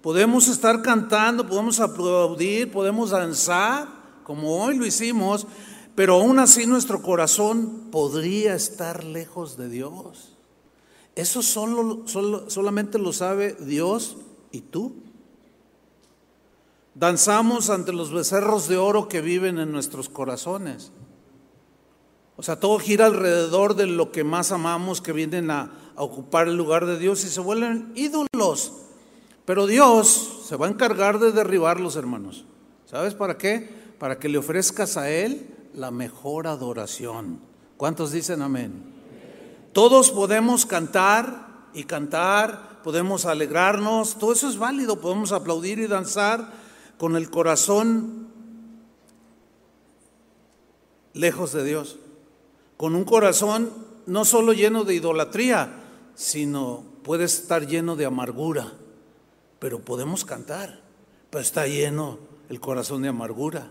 Podemos 0.01 0.49
estar 0.49 0.81
cantando, 0.81 1.47
podemos 1.47 1.79
aplaudir, 1.79 2.73
podemos 2.73 3.11
danzar, 3.11 3.87
como 4.25 4.65
hoy 4.65 4.79
lo 4.79 4.87
hicimos, 4.87 5.47
pero 5.95 6.15
aún 6.15 6.39
así 6.39 6.67
nuestro 6.67 7.03
corazón 7.03 7.91
podría 7.91 8.55
estar 8.55 9.05
lejos 9.05 9.59
de 9.59 9.69
Dios. 9.69 10.36
Eso 11.17 11.43
solo, 11.43 12.03
solo, 12.05 12.51
solamente 12.51 12.99
lo 12.99 13.13
sabe 13.13 13.57
Dios 13.59 14.19
y 14.53 14.61
tú. 14.61 14.95
Danzamos 16.95 17.71
ante 17.71 17.93
los 17.93 18.13
becerros 18.13 18.69
de 18.69 18.77
oro 18.77 19.09
que 19.09 19.23
viven 19.23 19.59
en 19.59 19.73
nuestros 19.73 20.11
corazones. 20.11 20.93
O 22.37 22.43
sea, 22.43 22.61
todo 22.61 22.79
gira 22.79 23.07
alrededor 23.07 23.77
de 23.77 23.87
lo 23.87 24.13
que 24.13 24.25
más 24.25 24.53
amamos, 24.53 25.01
que 25.01 25.13
vienen 25.13 25.51
a, 25.51 25.73
a 25.97 26.03
ocupar 26.03 26.49
el 26.49 26.57
lugar 26.57 26.85
de 26.85 26.99
Dios 26.99 27.25
y 27.25 27.29
se 27.29 27.41
vuelven 27.41 27.93
ídolos. 27.97 28.73
Pero 29.47 29.67
Dios 29.67 30.43
se 30.47 30.57
va 30.57 30.67
a 30.67 30.71
encargar 30.71 31.19
de 31.19 31.33
derribarlos, 31.33 31.97
hermanos. 31.97 32.45
¿Sabes 32.85 33.15
para 33.15 33.39
qué? 33.39 33.71
Para 33.99 34.19
que 34.19 34.29
le 34.29 34.37
ofrezcas 34.37 34.99
a 34.99 35.11
Él 35.11 35.47
la 35.73 35.91
mejor 35.91 36.47
adoración. 36.47 37.41
¿Cuántos 37.79 38.13
dicen 38.13 38.43
amén? 38.43 38.96
Todos 39.77 40.11
podemos 40.11 40.65
cantar 40.65 41.69
y 41.75 41.85
cantar, 41.85 42.81
podemos 42.83 43.27
alegrarnos, 43.27 44.17
todo 44.17 44.33
eso 44.33 44.49
es 44.49 44.57
válido, 44.57 45.03
podemos 45.03 45.33
aplaudir 45.33 45.81
y 45.81 45.87
danzar 45.87 46.51
con 46.97 47.15
el 47.15 47.29
corazón 47.29 48.29
lejos 51.13 51.53
de 51.53 51.63
Dios, 51.63 51.99
con 52.79 52.95
un 52.95 53.05
corazón 53.05 53.71
no 54.07 54.25
solo 54.25 54.55
lleno 54.55 54.85
de 54.85 54.95
idolatría, 54.95 55.69
sino 56.15 56.83
puede 57.03 57.25
estar 57.25 57.67
lleno 57.67 57.97
de 57.97 58.07
amargura, 58.07 58.73
pero 59.59 59.81
podemos 59.81 60.25
cantar, 60.25 60.81
pero 61.29 61.43
está 61.43 61.67
lleno 61.67 62.19
el 62.49 62.61
corazón 62.61 63.03
de 63.03 63.09
amargura. 63.09 63.71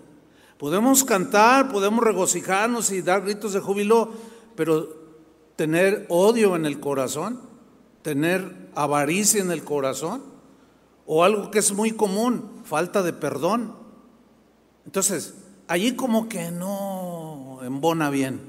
Podemos 0.59 1.03
cantar, 1.03 1.71
podemos 1.71 2.03
regocijarnos 2.03 2.91
y 2.91 3.01
dar 3.01 3.23
gritos 3.23 3.53
de 3.53 3.59
júbilo, 3.59 4.11
pero 4.55 5.04
tener 5.55 6.05
odio 6.09 6.55
en 6.55 6.65
el 6.65 6.79
corazón, 6.79 7.41
tener 8.01 8.69
avaricia 8.75 9.41
en 9.41 9.51
el 9.51 9.63
corazón, 9.63 10.21
o 11.05 11.23
algo 11.23 11.51
que 11.51 11.59
es 11.59 11.73
muy 11.73 11.91
común, 11.91 12.61
falta 12.63 13.03
de 13.03 13.13
perdón. 13.13 13.75
Entonces, 14.85 15.35
allí 15.67 15.95
como 15.95 16.27
que 16.27 16.51
no 16.51 17.59
embona 17.63 18.09
bien. 18.09 18.41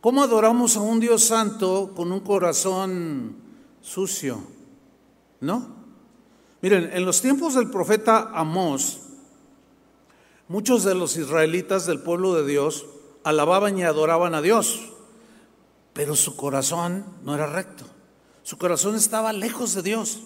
¿Cómo 0.00 0.22
adoramos 0.22 0.76
a 0.76 0.80
un 0.80 1.00
Dios 1.00 1.24
santo 1.24 1.92
con 1.94 2.12
un 2.12 2.20
corazón 2.20 3.36
sucio? 3.80 4.42
¿No? 5.40 5.68
Miren, 6.60 6.90
en 6.92 7.04
los 7.04 7.20
tiempos 7.20 7.54
del 7.54 7.70
profeta 7.70 8.30
Amós, 8.34 9.00
muchos 10.48 10.84
de 10.84 10.94
los 10.94 11.16
israelitas 11.16 11.86
del 11.86 12.00
pueblo 12.00 12.34
de 12.34 12.46
Dios 12.46 12.86
alababan 13.22 13.78
y 13.78 13.84
adoraban 13.84 14.34
a 14.34 14.42
Dios, 14.42 14.93
pero 15.94 16.16
su 16.16 16.36
corazón 16.36 17.06
no 17.24 17.34
era 17.34 17.46
recto. 17.46 17.84
Su 18.42 18.58
corazón 18.58 18.96
estaba 18.96 19.32
lejos 19.32 19.74
de 19.74 19.82
Dios. 19.82 20.20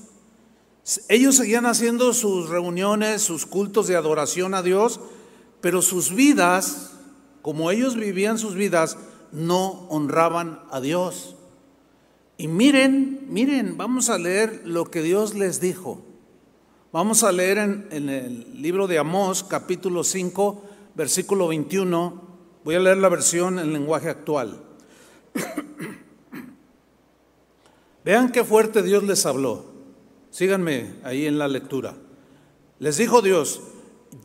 Ellos 1.09 1.37
seguían 1.37 1.67
haciendo 1.67 2.15
sus 2.15 2.49
reuniones, 2.49 3.23
sus 3.23 3.47
cultos 3.47 3.87
de 3.87 3.95
adoración 3.95 4.55
a 4.55 4.63
Dios, 4.63 4.99
pero 5.61 5.83
sus 5.83 6.15
vidas, 6.15 6.93
como 7.43 7.71
ellos 7.71 7.95
vivían 7.95 8.39
sus 8.39 8.55
vidas, 8.55 8.97
no 9.31 9.87
honraban 9.91 10.63
a 10.71 10.81
Dios. 10.81 11.37
Y 12.39 12.49
miren, 12.49 13.27
miren, 13.29 13.77
vamos 13.77 14.09
a 14.09 14.19
leer 14.19 14.63
lo 14.65 14.91
que 14.91 15.03
Dios 15.03 15.35
les 15.35 15.61
dijo. 15.61 16.03
Vamos 16.93 17.23
a 17.23 17.33
leer 17.33 17.59
en, 17.59 18.09
el 18.09 18.63
libro 18.63 18.87
de 18.87 18.99
Amós, 18.99 19.45
capítulo 19.45 20.03
5, 20.03 20.65
versículo 20.95 21.49
21. 21.49 22.23
Voy 22.65 22.75
a 22.75 22.81
leer 22.81 22.97
la 22.97 23.11
versión 23.11 23.59
en 23.59 23.75
lenguaje 23.75 24.09
actual. 24.09 24.68
Vean 28.05 28.33
qué 28.33 28.45
fuerte 28.45 28.83
Dios 28.83 29.02
les 29.02 29.26
habló. 29.26 29.64
Síganme 30.31 30.95
ahí 31.05 31.26
en 31.26 31.38
la 31.38 31.49
lectura. 31.49 31.95
Les 32.78 32.97
dijo 32.97 33.23
Dios, 33.23 33.61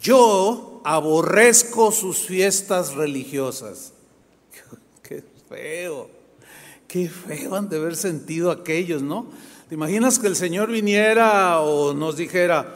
yo 0.02 0.82
aborrezco 0.86 1.92
sus 1.92 2.20
fiestas 2.20 2.94
religiosas 2.94 3.94
feo. 5.50 6.10
Qué 6.88 7.10
feo 7.10 7.56
han 7.56 7.70
de 7.70 7.78
haber 7.78 7.96
sentido 7.96 8.52
aquellos, 8.52 9.02
¿no? 9.02 9.28
¿Te 9.68 9.76
imaginas 9.76 10.20
que 10.20 10.28
el 10.28 10.36
Señor 10.36 10.72
viniera 10.72 11.62
o 11.62 11.94
nos 11.94 12.18
dijera, 12.18 12.76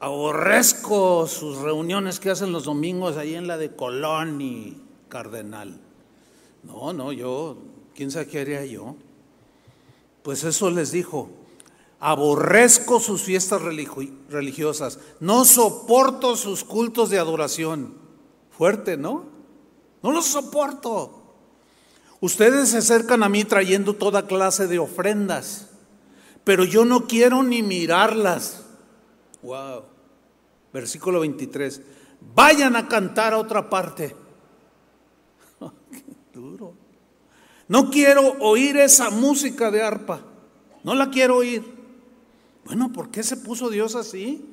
aborrezco 0.00 1.26
sus 1.26 1.58
reuniones 1.58 2.20
que 2.20 2.30
hacen 2.30 2.52
los 2.52 2.64
domingos 2.64 3.16
ahí 3.16 3.34
en 3.34 3.46
la 3.46 3.58
de 3.58 3.74
Colón 3.74 4.40
y 4.40 4.80
Cardenal? 5.08 5.80
No, 6.62 6.92
no, 6.92 7.12
yo, 7.12 7.58
¿quién 7.94 8.10
sabe 8.10 8.28
qué 8.28 8.40
haría 8.40 8.64
yo? 8.64 8.96
Pues 10.24 10.42
eso 10.42 10.70
les 10.70 10.90
dijo, 10.90 11.28
aborrezco 12.00 12.98
sus 12.98 13.22
fiestas 13.22 13.60
religiosas, 13.60 14.98
no 15.20 15.44
soporto 15.44 16.34
sus 16.34 16.64
cultos 16.64 17.10
de 17.10 17.18
adoración. 17.18 17.94
Fuerte, 18.48 18.96
¿no? 18.96 19.26
No 20.02 20.12
los 20.12 20.24
soporto. 20.24 21.36
Ustedes 22.20 22.70
se 22.70 22.78
acercan 22.78 23.22
a 23.22 23.28
mí 23.28 23.44
trayendo 23.44 23.96
toda 23.96 24.26
clase 24.26 24.66
de 24.66 24.78
ofrendas, 24.78 25.68
pero 26.42 26.64
yo 26.64 26.86
no 26.86 27.06
quiero 27.06 27.42
ni 27.42 27.62
mirarlas. 27.62 28.64
Wow. 29.42 29.82
Versículo 30.72 31.20
23. 31.20 31.82
Vayan 32.34 32.76
a 32.76 32.88
cantar 32.88 33.34
a 33.34 33.38
otra 33.38 33.68
parte. 33.68 34.16
Qué 35.92 36.02
duro. 36.32 36.83
No 37.68 37.90
quiero 37.90 38.36
oír 38.40 38.76
esa 38.76 39.10
música 39.10 39.70
de 39.70 39.82
arpa. 39.82 40.20
No 40.82 40.94
la 40.94 41.10
quiero 41.10 41.36
oír. 41.36 41.64
Bueno, 42.64 42.92
¿por 42.92 43.10
qué 43.10 43.22
se 43.22 43.36
puso 43.36 43.70
Dios 43.70 43.94
así? 43.94 44.44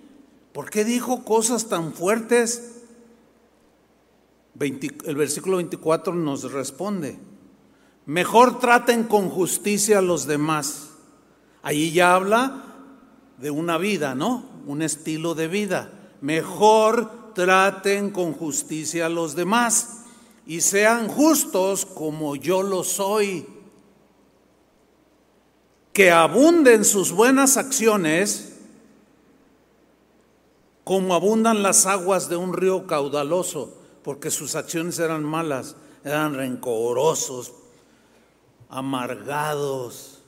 ¿Por 0.54 0.70
qué 0.70 0.84
dijo 0.86 1.24
cosas 1.24 1.68
tan 1.68 1.94
fuertes? 1.94 2.78
el 4.60 5.16
versículo 5.16 5.58
24 5.58 6.14
nos 6.14 6.52
responde. 6.52 7.18
Mejor 8.06 8.60
traten 8.60 9.06
con 9.06 9.30
justicia 9.30 10.00
a 10.00 10.02
los 10.04 10.28
demás. 10.28 10.90
Allí 11.64 11.92
ya 11.92 12.14
habla 12.14 12.66
de 13.40 13.50
una 13.50 13.80
vida, 13.80 14.14
¿no? 14.14 14.46
Un 14.68 14.84
estilo 14.84 15.34
de 15.34 15.48
vida. 15.48 15.92
Mejor 16.22 17.34
traten 17.34 18.12
con 18.12 18.34
justicia 18.34 19.08
a 19.08 19.10
los 19.10 19.36
demás 19.36 20.01
y 20.52 20.60
sean 20.60 21.08
justos 21.08 21.86
como 21.86 22.36
yo 22.36 22.62
lo 22.62 22.84
soy. 22.84 23.48
Que 25.94 26.12
abunden 26.12 26.84
sus 26.84 27.14
buenas 27.14 27.56
acciones 27.56 28.58
como 30.84 31.16
abundan 31.16 31.64
las 31.64 31.86
aguas 31.86 32.28
de 32.28 32.36
un 32.36 32.52
río 32.52 32.86
caudaloso, 32.86 33.78
porque 34.04 34.30
sus 34.30 34.56
acciones 34.56 35.00
eran 35.00 35.24
malas, 35.24 35.78
eran 36.04 36.34
rencorosos, 36.34 37.54
amargados, 38.68 40.20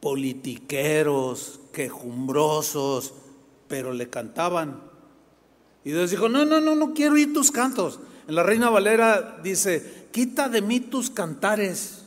politiqueros, 0.00 1.60
quejumbrosos, 1.74 3.12
pero 3.68 3.92
le 3.92 4.08
cantaban. 4.08 4.80
Y 5.84 5.90
Dios 5.90 6.10
dijo, 6.10 6.30
no, 6.30 6.46
no, 6.46 6.58
no, 6.58 6.74
no 6.74 6.94
quiero 6.94 7.16
oír 7.16 7.34
tus 7.34 7.50
cantos. 7.50 8.00
La 8.32 8.42
Reina 8.42 8.70
Valera 8.70 9.40
dice, 9.42 10.08
quita 10.10 10.48
de 10.48 10.62
mí 10.62 10.80
tus 10.80 11.10
cantares, 11.10 12.06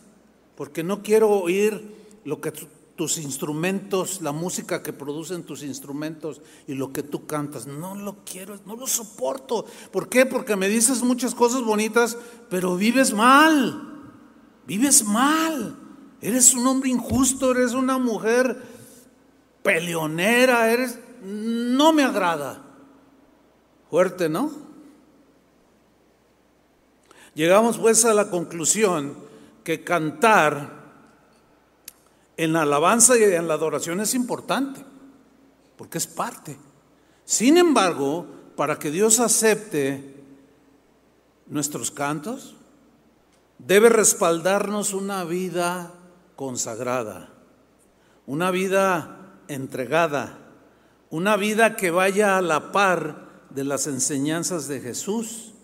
porque 0.55 0.83
no 0.83 1.03
quiero 1.03 1.29
oír 1.29 1.93
lo 2.23 2.41
que 2.41 2.51
tus 2.95 3.19
instrumentos, 3.19 4.21
la 4.21 4.31
música 4.31 4.81
que 4.81 4.91
producen 4.91 5.43
tus 5.43 5.61
instrumentos 5.61 6.41
y 6.67 6.73
lo 6.73 6.91
que 6.91 7.03
tú 7.03 7.27
cantas. 7.27 7.67
No 7.67 7.93
lo 7.93 8.23
quiero, 8.25 8.57
no 8.65 8.75
lo 8.75 8.87
soporto. 8.87 9.67
¿Por 9.91 10.09
qué? 10.09 10.25
Porque 10.25 10.55
me 10.55 10.67
dices 10.67 11.03
muchas 11.03 11.35
cosas 11.35 11.61
bonitas, 11.61 12.17
pero 12.49 12.75
vives 12.75 13.13
mal. 13.13 14.11
Vives 14.65 15.03
mal. 15.03 15.77
Eres 16.21 16.55
un 16.55 16.65
hombre 16.65 16.89
injusto, 16.89 17.51
eres 17.51 17.73
una 17.73 17.99
mujer 17.99 18.63
peleonera, 19.61 20.71
eres 20.71 20.97
no 21.21 21.93
me 21.93 22.03
agrada. 22.03 22.63
Fuerte, 23.91 24.27
¿no? 24.27 24.64
Llegamos 27.35 27.77
pues 27.77 28.05
a 28.05 28.13
la 28.13 28.29
conclusión 28.29 29.15
que 29.63 29.83
cantar 29.83 30.85
en 32.37 32.53
la 32.53 32.63
alabanza 32.63 33.17
y 33.17 33.23
en 33.23 33.47
la 33.47 33.53
adoración 33.55 33.99
es 33.99 34.13
importante, 34.13 34.83
porque 35.77 35.97
es 35.97 36.07
parte. 36.07 36.57
Sin 37.25 37.57
embargo, 37.57 38.25
para 38.55 38.79
que 38.79 38.91
Dios 38.91 39.19
acepte 39.19 40.15
nuestros 41.47 41.91
cantos, 41.91 42.55
debe 43.57 43.89
respaldarnos 43.89 44.93
una 44.93 45.23
vida 45.23 45.93
consagrada, 46.35 47.29
una 48.25 48.51
vida 48.51 49.17
entregada, 49.47 50.37
una 51.09 51.37
vida 51.37 51.75
que 51.75 51.91
vaya 51.91 52.37
a 52.37 52.41
la 52.41 52.71
par 52.71 53.25
de 53.49 53.63
las 53.63 53.87
enseñanzas 53.87 54.67
de 54.67 54.81
Jesús. 54.81 55.54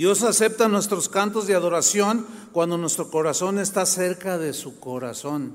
Dios 0.00 0.22
acepta 0.22 0.66
nuestros 0.66 1.10
cantos 1.10 1.46
de 1.46 1.54
adoración 1.54 2.26
cuando 2.52 2.78
nuestro 2.78 3.10
corazón 3.10 3.58
está 3.58 3.84
cerca 3.84 4.38
de 4.38 4.54
su 4.54 4.80
corazón. 4.80 5.52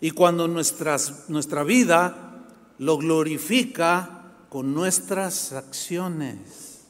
Y 0.00 0.12
cuando 0.12 0.46
nuestra 0.46 1.64
vida 1.64 2.46
lo 2.78 2.96
glorifica 2.98 4.36
con 4.50 4.72
nuestras 4.72 5.52
acciones. 5.52 6.84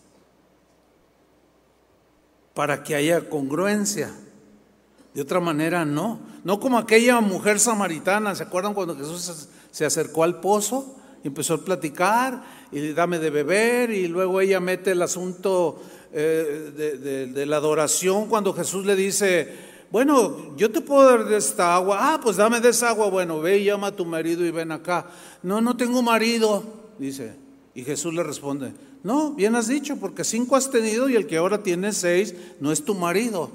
Para 2.52 2.82
que 2.82 2.94
haya 2.94 3.30
congruencia. 3.30 4.12
De 5.14 5.22
otra 5.22 5.40
manera, 5.40 5.86
no. 5.86 6.20
No 6.44 6.60
como 6.60 6.76
aquella 6.76 7.22
mujer 7.22 7.58
samaritana. 7.58 8.34
¿Se 8.34 8.42
acuerdan 8.42 8.74
cuando 8.74 8.98
Jesús 8.98 9.48
se 9.70 9.86
acercó 9.86 10.24
al 10.24 10.40
pozo 10.40 10.94
y 11.22 11.28
empezó 11.28 11.54
a 11.54 11.64
platicar 11.64 12.44
y 12.74 12.92
dame 12.92 13.20
de 13.20 13.30
beber 13.30 13.90
y 13.90 14.08
luego 14.08 14.40
ella 14.40 14.58
mete 14.58 14.90
el 14.90 15.02
asunto 15.02 15.80
eh, 16.12 17.30
de, 17.32 17.46
la 17.46 17.56
adoración 17.56 18.26
cuando 18.26 18.52
Jesús 18.52 18.84
le 18.84 18.96
dice, 18.96 19.48
bueno, 19.92 20.56
yo 20.56 20.72
te 20.72 20.80
puedo 20.80 21.08
dar 21.08 21.24
de 21.24 21.36
esta 21.36 21.76
agua. 21.76 21.98
Ah, 22.00 22.20
pues 22.20 22.36
dame 22.36 22.60
de 22.60 22.70
esa 22.70 22.88
agua. 22.88 23.08
Bueno, 23.10 23.40
ve 23.40 23.58
y 23.58 23.64
llama 23.64 23.88
a 23.88 23.96
tu 23.96 24.04
marido 24.04 24.44
y 24.44 24.50
ven 24.50 24.72
acá. 24.72 25.06
No, 25.44 25.60
no 25.60 25.76
tengo 25.76 26.02
marido, 26.02 26.64
dice. 26.98 27.36
Y 27.76 27.84
Jesús 27.84 28.12
le 28.12 28.24
responde, 28.24 28.72
no, 29.04 29.34
bien 29.34 29.54
has 29.54 29.68
dicho, 29.68 29.96
porque 29.96 30.24
cinco 30.24 30.56
has 30.56 30.68
tenido 30.68 31.08
y 31.08 31.14
el 31.14 31.28
que 31.28 31.36
ahora 31.36 31.62
tiene 31.62 31.92
seis 31.92 32.34
no 32.58 32.72
es 32.72 32.84
tu 32.84 32.96
marido. 32.96 33.52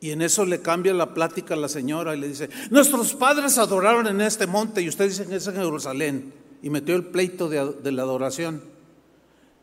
Y 0.00 0.10
en 0.10 0.20
eso 0.20 0.44
le 0.44 0.60
cambia 0.60 0.92
la 0.92 1.14
plática 1.14 1.54
a 1.54 1.56
la 1.56 1.68
señora 1.68 2.14
y 2.14 2.20
le 2.20 2.28
dice, 2.28 2.50
nuestros 2.70 3.14
padres 3.14 3.56
adoraron 3.56 4.06
en 4.08 4.20
este 4.20 4.46
monte 4.46 4.82
y 4.82 4.88
ustedes 4.88 5.12
dicen 5.12 5.30
que 5.30 5.36
es 5.36 5.46
en 5.46 5.54
Jerusalén. 5.54 6.47
Y 6.62 6.70
metió 6.70 6.96
el 6.96 7.06
pleito 7.06 7.48
de, 7.48 7.92
la 7.92 8.02
adoración. 8.02 8.62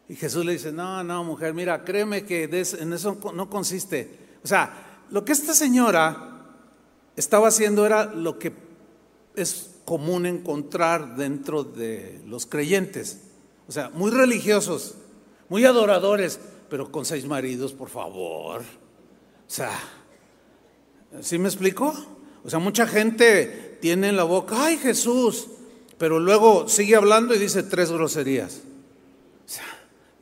Y 0.07 0.15
Jesús 0.15 0.45
le 0.45 0.53
dice, 0.53 0.71
no, 0.71 1.03
no, 1.03 1.23
mujer, 1.23 1.53
mira, 1.53 1.83
créeme 1.83 2.25
que 2.25 2.43
en 2.43 2.93
eso 2.93 3.17
no 3.33 3.49
consiste. 3.49 4.19
O 4.43 4.47
sea, 4.47 5.01
lo 5.09 5.25
que 5.25 5.31
esta 5.31 5.53
señora 5.53 6.45
estaba 7.15 7.47
haciendo 7.47 7.85
era 7.85 8.05
lo 8.05 8.37
que 8.37 8.53
es 9.35 9.71
común 9.83 10.25
encontrar 10.25 11.15
dentro 11.15 11.63
de 11.63 12.21
los 12.25 12.45
creyentes. 12.45 13.21
O 13.67 13.71
sea, 13.71 13.89
muy 13.89 14.11
religiosos, 14.11 14.95
muy 15.49 15.65
adoradores, 15.65 16.39
pero 16.69 16.91
con 16.91 17.05
seis 17.05 17.25
maridos, 17.25 17.73
por 17.73 17.89
favor. 17.89 18.61
O 18.61 19.49
sea, 19.49 19.71
¿Sí 21.21 21.37
me 21.37 21.47
explico? 21.47 21.93
O 22.43 22.49
sea, 22.49 22.59
mucha 22.59 22.85
gente 22.85 23.77
tiene 23.81 24.09
en 24.09 24.17
la 24.17 24.23
boca, 24.23 24.65
ay 24.65 24.77
Jesús, 24.77 25.47
pero 25.97 26.19
luego 26.19 26.67
sigue 26.67 26.95
hablando 26.95 27.33
y 27.33 27.39
dice 27.39 27.63
tres 27.63 27.91
groserías. 27.91 28.61
O 29.45 29.49
sea, 29.49 29.65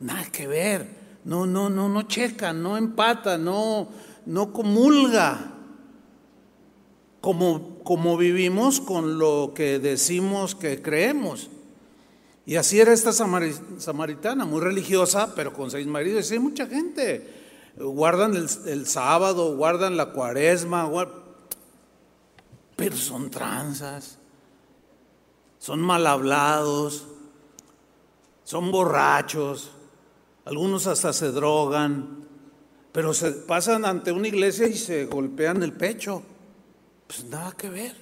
nada 0.00 0.24
que 0.30 0.46
ver. 0.46 1.04
No, 1.24 1.46
no, 1.46 1.70
no, 1.70 1.88
no 1.88 2.02
checa, 2.02 2.52
no 2.52 2.76
empata, 2.76 3.38
no, 3.38 3.88
no 4.26 4.52
comulga. 4.52 5.52
Como, 7.20 7.78
como 7.82 8.18
vivimos 8.18 8.80
con 8.80 9.18
lo 9.18 9.52
que 9.54 9.78
decimos 9.78 10.54
que 10.54 10.82
creemos. 10.82 11.48
Y 12.46 12.56
así 12.56 12.78
era 12.78 12.92
esta 12.92 13.12
samaritana, 13.12 14.44
muy 14.44 14.60
religiosa, 14.60 15.34
pero 15.34 15.54
con 15.54 15.70
seis 15.70 15.86
maridos. 15.86 16.30
Y 16.30 16.34
hay 16.34 16.40
mucha 16.40 16.66
gente 16.66 17.42
guardan 17.76 18.36
el, 18.36 18.86
sábado, 18.86 19.56
guardan 19.56 19.96
la 19.96 20.12
cuaresma, 20.12 20.90
pero 22.76 22.96
son 22.96 23.30
tranzas, 23.30 24.18
son 25.64 25.80
mal 25.80 26.06
hablados, 26.06 27.06
son 28.44 28.70
borrachos, 28.70 29.70
algunos 30.44 30.86
hasta 30.86 31.14
se 31.14 31.32
drogan, 31.32 32.26
pero 32.92 33.14
se 33.14 33.32
pasan 33.32 33.86
ante 33.86 34.12
una 34.12 34.28
iglesia 34.28 34.66
y 34.66 34.74
se 34.74 35.06
golpean 35.06 35.62
el 35.62 35.72
pecho. 35.72 36.22
Pues 37.06 37.24
nada 37.24 37.52
que 37.52 37.70
ver. 37.70 37.96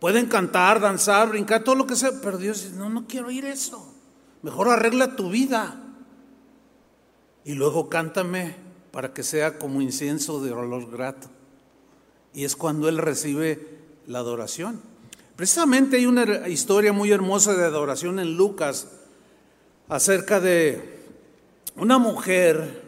Pueden 0.00 0.26
cantar, 0.26 0.80
danzar, 0.80 1.28
brincar, 1.28 1.62
todo 1.62 1.76
lo 1.76 1.86
que 1.86 1.94
sea, 1.94 2.10
pero 2.20 2.38
Dios 2.38 2.64
dice, 2.64 2.74
no, 2.74 2.90
no 2.90 3.06
quiero 3.06 3.28
oír 3.28 3.44
eso. 3.44 3.94
Mejor 4.42 4.68
arregla 4.68 5.14
tu 5.14 5.30
vida 5.30 5.80
y 7.44 7.54
luego 7.54 7.88
cántame 7.88 8.56
para 8.90 9.14
que 9.14 9.22
sea 9.22 9.60
como 9.60 9.80
incienso 9.80 10.42
de 10.42 10.50
olor 10.50 10.90
grato. 10.90 11.28
Y 12.34 12.42
es 12.42 12.56
cuando 12.56 12.88
Él 12.88 12.98
recibe 12.98 13.78
la 14.08 14.18
adoración. 14.18 14.87
Precisamente 15.38 15.98
hay 15.98 16.06
una 16.06 16.48
historia 16.48 16.92
muy 16.92 17.12
hermosa 17.12 17.54
de 17.54 17.64
adoración 17.64 18.18
en 18.18 18.36
Lucas 18.36 18.88
acerca 19.88 20.40
de 20.40 20.82
una 21.76 21.98
mujer 21.98 22.82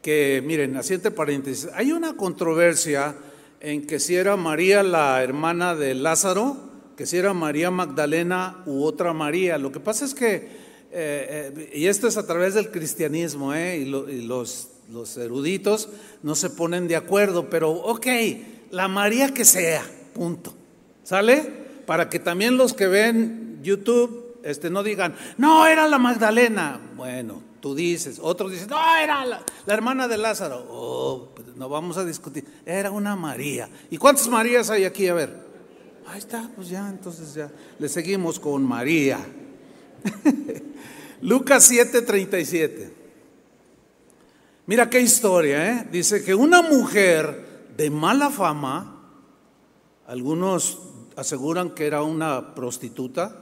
que, 0.00 0.44
miren, 0.46 0.76
asiente 0.76 1.10
paréntesis, 1.10 1.68
hay 1.74 1.90
una 1.90 2.14
controversia 2.16 3.16
en 3.58 3.84
que 3.84 3.98
si 3.98 4.14
era 4.14 4.36
María 4.36 4.84
la 4.84 5.24
hermana 5.24 5.74
de 5.74 5.96
Lázaro, 5.96 6.56
que 6.96 7.04
si 7.04 7.16
era 7.16 7.34
María 7.34 7.72
Magdalena 7.72 8.62
u 8.64 8.84
otra 8.84 9.12
María. 9.12 9.58
Lo 9.58 9.72
que 9.72 9.80
pasa 9.80 10.04
es 10.04 10.14
que 10.14 10.34
eh, 10.34 10.50
eh, 10.92 11.70
y 11.74 11.86
esto 11.88 12.06
es 12.06 12.16
a 12.16 12.24
través 12.28 12.54
del 12.54 12.70
cristianismo, 12.70 13.54
eh, 13.54 13.78
y, 13.78 13.86
los, 13.86 14.68
los, 14.88 15.16
eruditos 15.16 15.88
no 16.22 16.36
se 16.36 16.48
ponen 16.50 16.86
de 16.86 16.94
acuerdo, 16.94 17.50
pero 17.50 17.72
ok, 17.72 18.06
la 18.70 18.86
María 18.86 19.34
que 19.34 19.44
sea, 19.44 19.84
punto. 20.14 20.54
¿Sale? 21.02 21.61
Para 21.86 22.08
que 22.08 22.18
también 22.18 22.56
los 22.56 22.72
que 22.72 22.86
ven 22.86 23.60
YouTube 23.62 24.22
este, 24.42 24.70
no 24.70 24.82
digan, 24.82 25.14
no, 25.38 25.66
era 25.66 25.86
la 25.88 25.98
Magdalena. 25.98 26.80
Bueno, 26.96 27.42
tú 27.60 27.74
dices, 27.74 28.18
otros 28.20 28.50
dicen, 28.52 28.68
no, 28.68 28.96
era 28.96 29.24
la, 29.24 29.42
hermana 29.66 30.08
de 30.08 30.18
Lázaro. 30.18 30.66
Oh, 30.68 31.28
pues 31.34 31.48
no 31.56 31.68
vamos 31.68 31.96
a 31.96 32.04
discutir, 32.04 32.44
era 32.66 32.90
una 32.90 33.16
María. 33.16 33.68
¿Y 33.90 33.96
cuántas 33.98 34.28
Marías 34.28 34.70
hay 34.70 34.84
aquí? 34.84 35.08
A 35.08 35.14
ver. 35.14 35.52
Ahí 36.08 36.18
está, 36.18 36.50
pues 36.56 36.68
ya, 36.68 36.88
entonces 36.88 37.32
ya, 37.34 37.50
le 37.78 37.88
seguimos 37.88 38.40
con 38.40 38.64
María. 38.64 39.18
Lucas 41.22 41.70
7:37. 41.70 42.90
Mira 44.66 44.90
qué 44.90 45.00
historia, 45.00 45.70
¿eh? 45.70 45.88
Dice 45.90 46.24
que 46.24 46.34
una 46.34 46.62
mujer 46.62 47.70
de 47.76 47.90
mala 47.90 48.30
fama, 48.30 49.00
algunos 50.06 50.78
aseguran 51.16 51.70
que 51.70 51.86
era 51.86 52.02
una 52.02 52.54
prostituta, 52.54 53.36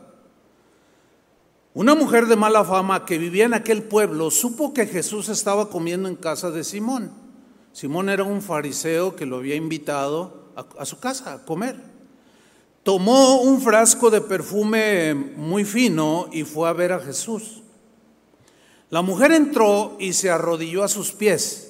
una 1.73 1.95
mujer 1.95 2.27
de 2.27 2.37
mala 2.37 2.65
fama 2.65 3.07
que 3.07 3.19
vivía 3.19 3.45
en 3.45 3.55
aquel 3.55 3.85
pueblo 3.85 4.31
supo 4.31 4.75
que 4.75 4.87
Jesús 4.87 5.29
estaba 5.29 5.71
comiendo 5.71 6.09
en 6.09 6.17
casa 6.17 6.51
de 6.51 6.65
Simón. 6.65 7.13
Simón 7.73 8.09
era 8.09 8.25
un 8.25 8.43
fariseo 8.43 9.15
que 9.15 9.27
lo 9.27 9.37
había 9.37 9.55
invitado 9.55 10.51
a, 10.57 10.85
su 10.85 10.99
casa 10.99 11.33
a 11.33 11.45
comer 11.45 11.91
tomó 12.83 13.41
un 13.43 13.61
frasco 13.61 14.11
de 14.11 14.21
perfume 14.21 15.15
muy 15.15 15.65
fino 15.65 16.29
y 16.33 16.45
fue 16.45 16.69
a 16.69 16.73
ver 16.73 16.93
a 16.93 17.01
Jesús. 17.01 17.63
La 18.89 19.03
mujer 19.03 19.33
entró 19.33 19.97
y 20.01 20.13
se 20.13 20.31
arrodilló 20.31 20.83
a 20.83 20.89
sus 20.89 21.13
pies. 21.13 21.70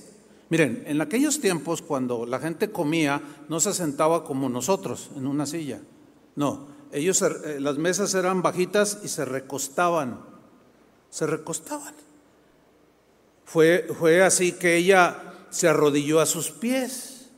Miren, 0.51 0.83
en 0.87 1.01
aquellos 1.01 1.41
tiempos 1.41 1.81
cuando 1.81 2.27
la 2.27 2.41
gente 2.41 2.71
comía 2.73 3.23
no 3.49 3.61
se 3.61 3.73
sentaba 3.73 4.25
como 4.25 4.49
nosotros 4.49 5.11
en 5.17 5.27
una 5.27 5.47
silla. 5.47 5.81
No, 6.35 6.67
ellos, 6.93 7.23
eh, 7.23 7.61
las 7.61 7.79
mesas 7.79 8.15
eran 8.15 8.43
bajitas 8.43 8.99
y 9.05 9.09
se 9.09 9.25
recostaban, 9.25 10.21
se 11.09 11.27
recostaban. 11.29 11.95
Fue, 13.45 13.87
fue 13.97 14.23
así 14.23 14.53
que 14.53 14.77
ella 14.77 15.35
se 15.51 15.69
arrodilló 15.69 16.21
a 16.21 16.27
sus 16.27 16.51
pies. 16.51 17.29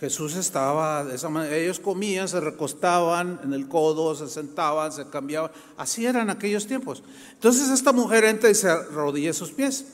Jesús 0.00 0.34
estaba 0.34 1.04
de 1.04 1.14
esa 1.14 1.28
manera, 1.28 1.54
ellos 1.54 1.80
comían, 1.80 2.28
se 2.28 2.40
recostaban 2.40 3.40
en 3.44 3.52
el 3.52 3.68
codo, 3.68 4.14
se 4.14 4.26
sentaban, 4.28 4.90
se 4.90 5.08
cambiaban, 5.08 5.52
así 5.76 6.06
eran 6.06 6.28
aquellos 6.28 6.66
tiempos. 6.66 7.04
Entonces 7.34 7.68
esta 7.68 7.92
mujer 7.92 8.24
entra 8.24 8.50
y 8.50 8.54
se 8.54 8.68
arrodilla 8.68 9.30
a 9.30 9.34
sus 9.34 9.52
pies. 9.52 9.84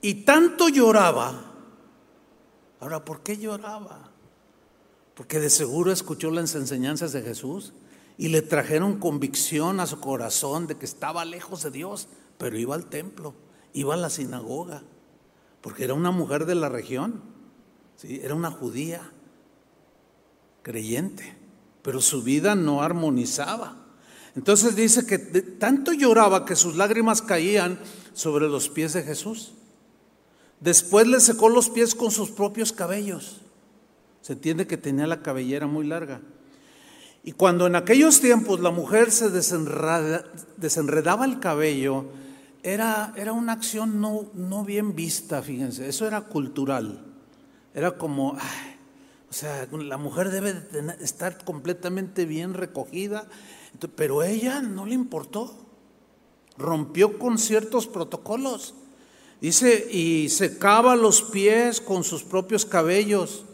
Y 0.00 0.24
tanto 0.24 0.68
lloraba. 0.68 1.47
Ahora, 2.80 3.04
¿por 3.04 3.22
qué 3.22 3.36
lloraba? 3.36 4.10
Porque 5.14 5.40
de 5.40 5.50
seguro 5.50 5.90
escuchó 5.90 6.30
las 6.30 6.54
enseñanzas 6.54 7.12
de 7.12 7.22
Jesús 7.22 7.72
y 8.16 8.28
le 8.28 8.42
trajeron 8.42 8.98
convicción 8.98 9.80
a 9.80 9.86
su 9.86 10.00
corazón 10.00 10.66
de 10.66 10.76
que 10.76 10.84
estaba 10.84 11.24
lejos 11.24 11.62
de 11.62 11.70
Dios, 11.70 12.08
pero 12.36 12.58
iba 12.58 12.74
al 12.74 12.86
templo, 12.86 13.34
iba 13.72 13.94
a 13.94 13.96
la 13.96 14.10
sinagoga, 14.10 14.82
porque 15.60 15.84
era 15.84 15.94
una 15.94 16.10
mujer 16.10 16.46
de 16.46 16.54
la 16.54 16.68
región, 16.68 17.22
¿sí? 17.96 18.20
era 18.22 18.34
una 18.34 18.50
judía 18.50 19.12
creyente, 20.62 21.36
pero 21.82 22.00
su 22.00 22.22
vida 22.22 22.54
no 22.54 22.82
armonizaba. 22.82 23.76
Entonces 24.36 24.76
dice 24.76 25.04
que 25.04 25.18
tanto 25.18 25.92
lloraba 25.92 26.44
que 26.44 26.54
sus 26.54 26.76
lágrimas 26.76 27.22
caían 27.22 27.80
sobre 28.12 28.48
los 28.48 28.68
pies 28.68 28.92
de 28.92 29.02
Jesús. 29.02 29.54
Después 30.60 31.06
le 31.06 31.20
secó 31.20 31.48
los 31.48 31.68
pies 31.70 31.94
con 31.94 32.10
sus 32.10 32.30
propios 32.30 32.72
cabellos. 32.72 33.40
Se 34.22 34.32
entiende 34.32 34.66
que 34.66 34.76
tenía 34.76 35.06
la 35.06 35.22
cabellera 35.22 35.66
muy 35.66 35.86
larga. 35.86 36.20
Y 37.22 37.32
cuando 37.32 37.66
en 37.66 37.76
aquellos 37.76 38.20
tiempos 38.20 38.60
la 38.60 38.70
mujer 38.70 39.10
se 39.10 39.30
desenredaba 39.30 41.24
el 41.24 41.40
cabello, 41.40 42.06
era, 42.62 43.12
era 43.16 43.32
una 43.32 43.52
acción 43.52 44.00
no, 44.00 44.30
no, 44.34 44.64
bien 44.64 44.94
vista, 44.94 45.42
fíjense, 45.42 45.88
eso 45.88 46.06
era 46.06 46.22
cultural. 46.22 47.04
Era 47.74 47.96
como, 47.98 48.30
o 48.32 49.32
sea, 49.32 49.68
la 49.70 49.98
mujer 49.98 50.30
debe 50.30 50.54
de 50.54 50.94
estar 51.04 51.44
completamente 51.44 52.24
bien 52.24 52.54
recogida, 52.54 53.28
pero 53.94 54.22
ella 54.22 54.60
no 54.60 54.86
le 54.86 54.94
importó, 54.94 55.54
rompió 56.56 57.18
con 57.18 57.38
ciertos 57.38 57.86
protocolos. 57.86 58.74
Dice, 59.40 59.88
y 59.90 60.28
secaba 60.30 60.96
los 60.96 61.22
pies 61.22 61.80
con 61.80 62.02
sus 62.02 62.24
propios 62.24 62.64
cabellos, 62.64 63.44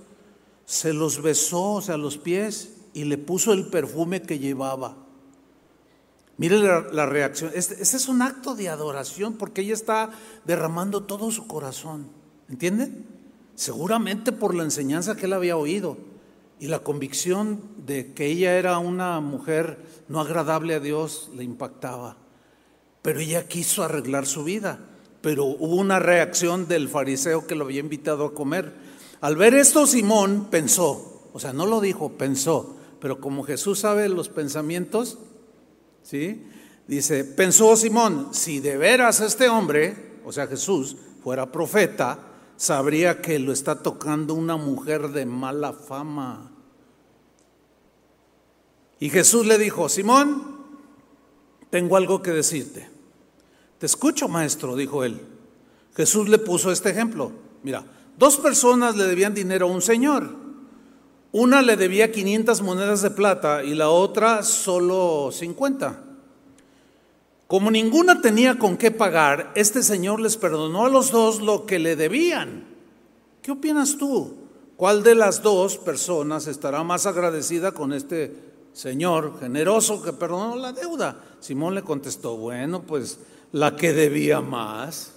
se 0.64 0.92
los 0.94 1.20
besó, 1.20 1.74
o 1.74 1.82
sea, 1.82 1.96
los 1.96 2.16
pies, 2.16 2.70
y 2.94 3.04
le 3.04 3.18
puso 3.18 3.52
el 3.52 3.66
perfume 3.66 4.22
que 4.22 4.38
llevaba. 4.38 4.96
Mire 6.36 6.58
la, 6.58 7.06
reacción. 7.06 7.52
Este, 7.54 7.80
es 7.80 8.08
un 8.08 8.22
acto 8.22 8.54
de 8.54 8.68
adoración 8.68 9.34
porque 9.34 9.60
ella 9.60 9.74
está 9.74 10.10
derramando 10.44 11.04
todo 11.04 11.30
su 11.30 11.46
corazón. 11.46 12.08
¿Entienden? 12.48 13.06
Seguramente 13.54 14.32
por 14.32 14.54
la 14.54 14.64
enseñanza 14.64 15.16
que 15.16 15.26
él 15.26 15.32
había 15.32 15.56
oído 15.56 15.96
y 16.58 16.66
la 16.66 16.80
convicción 16.80 17.60
de 17.86 18.14
que 18.14 18.26
ella 18.26 18.56
era 18.56 18.78
una 18.78 19.20
mujer 19.20 19.78
no 20.08 20.20
agradable 20.20 20.74
a 20.74 20.80
Dios 20.80 21.30
le 21.36 21.44
impactaba. 21.44 22.16
Pero 23.02 23.20
ella 23.20 23.46
quiso 23.46 23.84
arreglar 23.84 24.26
su 24.26 24.42
vida. 24.42 24.80
Pero 25.24 25.46
hubo 25.46 25.76
una 25.76 25.98
reacción 26.00 26.68
del 26.68 26.86
fariseo 26.86 27.46
que 27.46 27.54
lo 27.54 27.64
había 27.64 27.80
invitado 27.80 28.26
a 28.26 28.34
comer. 28.34 28.74
Al 29.22 29.36
ver 29.36 29.54
esto, 29.54 29.86
Simón 29.86 30.48
pensó, 30.50 31.30
o 31.32 31.40
sea, 31.40 31.54
no 31.54 31.64
lo 31.64 31.80
dijo, 31.80 32.12
pensó, 32.12 32.76
pero 33.00 33.22
como 33.22 33.42
Jesús 33.42 33.78
sabe 33.78 34.10
los 34.10 34.28
pensamientos, 34.28 35.16
¿sí? 36.02 36.44
Dice, 36.86 37.24
pensó 37.24 37.74
Simón, 37.74 38.28
si 38.32 38.60
de 38.60 38.76
veras 38.76 39.20
este 39.20 39.48
hombre, 39.48 40.18
o 40.26 40.30
sea 40.30 40.46
Jesús, 40.46 40.98
fuera 41.22 41.50
profeta, 41.50 42.18
sabría 42.56 43.22
que 43.22 43.38
lo 43.38 43.52
está 43.52 43.82
tocando 43.82 44.34
una 44.34 44.58
mujer 44.58 45.08
de 45.08 45.24
mala 45.24 45.72
fama. 45.72 46.52
Y 49.00 49.08
Jesús 49.08 49.46
le 49.46 49.56
dijo, 49.56 49.88
Simón, 49.88 50.58
tengo 51.70 51.96
algo 51.96 52.20
que 52.20 52.32
decirte. 52.32 52.93
Escucho, 53.84 54.28
maestro, 54.28 54.76
dijo 54.76 55.04
él. 55.04 55.20
Jesús 55.94 56.28
le 56.28 56.38
puso 56.38 56.72
este 56.72 56.90
ejemplo. 56.90 57.32
Mira, 57.62 57.84
dos 58.18 58.38
personas 58.38 58.96
le 58.96 59.04
debían 59.04 59.34
dinero 59.34 59.66
a 59.66 59.70
un 59.70 59.82
señor. 59.82 60.30
Una 61.32 61.62
le 61.62 61.76
debía 61.76 62.12
500 62.12 62.62
monedas 62.62 63.02
de 63.02 63.10
plata 63.10 63.64
y 63.64 63.74
la 63.74 63.90
otra 63.90 64.42
solo 64.42 65.30
50. 65.32 66.00
Como 67.46 67.70
ninguna 67.70 68.20
tenía 68.20 68.58
con 68.58 68.76
qué 68.76 68.90
pagar, 68.90 69.52
este 69.54 69.82
señor 69.82 70.20
les 70.20 70.36
perdonó 70.36 70.86
a 70.86 70.88
los 70.88 71.10
dos 71.10 71.40
lo 71.40 71.66
que 71.66 71.78
le 71.78 71.96
debían. 71.96 72.64
¿Qué 73.42 73.52
opinas 73.52 73.96
tú? 73.98 74.34
¿Cuál 74.76 75.02
de 75.02 75.14
las 75.14 75.42
dos 75.42 75.76
personas 75.76 76.46
estará 76.46 76.82
más 76.82 77.06
agradecida 77.06 77.72
con 77.72 77.92
este 77.92 78.34
señor 78.72 79.38
generoso 79.38 80.02
que 80.02 80.12
perdonó 80.12 80.56
la 80.56 80.72
deuda? 80.72 81.20
Simón 81.40 81.74
le 81.74 81.82
contestó, 81.82 82.36
bueno, 82.36 82.82
pues 82.82 83.18
la 83.54 83.76
que 83.76 83.92
debía 83.92 84.40
más. 84.40 85.14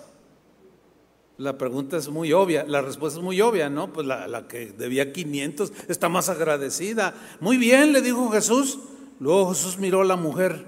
La 1.39 1.57
pregunta 1.57 1.97
es 1.97 2.07
muy 2.09 2.33
obvia, 2.33 2.65
la 2.67 2.83
respuesta 2.83 3.17
es 3.17 3.23
muy 3.23 3.41
obvia, 3.41 3.67
¿no? 3.67 3.91
Pues 3.91 4.05
la, 4.05 4.47
que 4.47 4.67
debía 4.67 5.11
500 5.11 5.73
está 5.87 6.07
más 6.07 6.29
agradecida. 6.29 7.15
Muy 7.39 7.57
bien, 7.57 7.93
le 7.93 8.01
dijo 8.03 8.29
Jesús. 8.29 8.77
Luego 9.19 9.49
Jesús 9.49 9.79
miró 9.79 10.01
a 10.01 10.05
la 10.05 10.17
mujer 10.17 10.67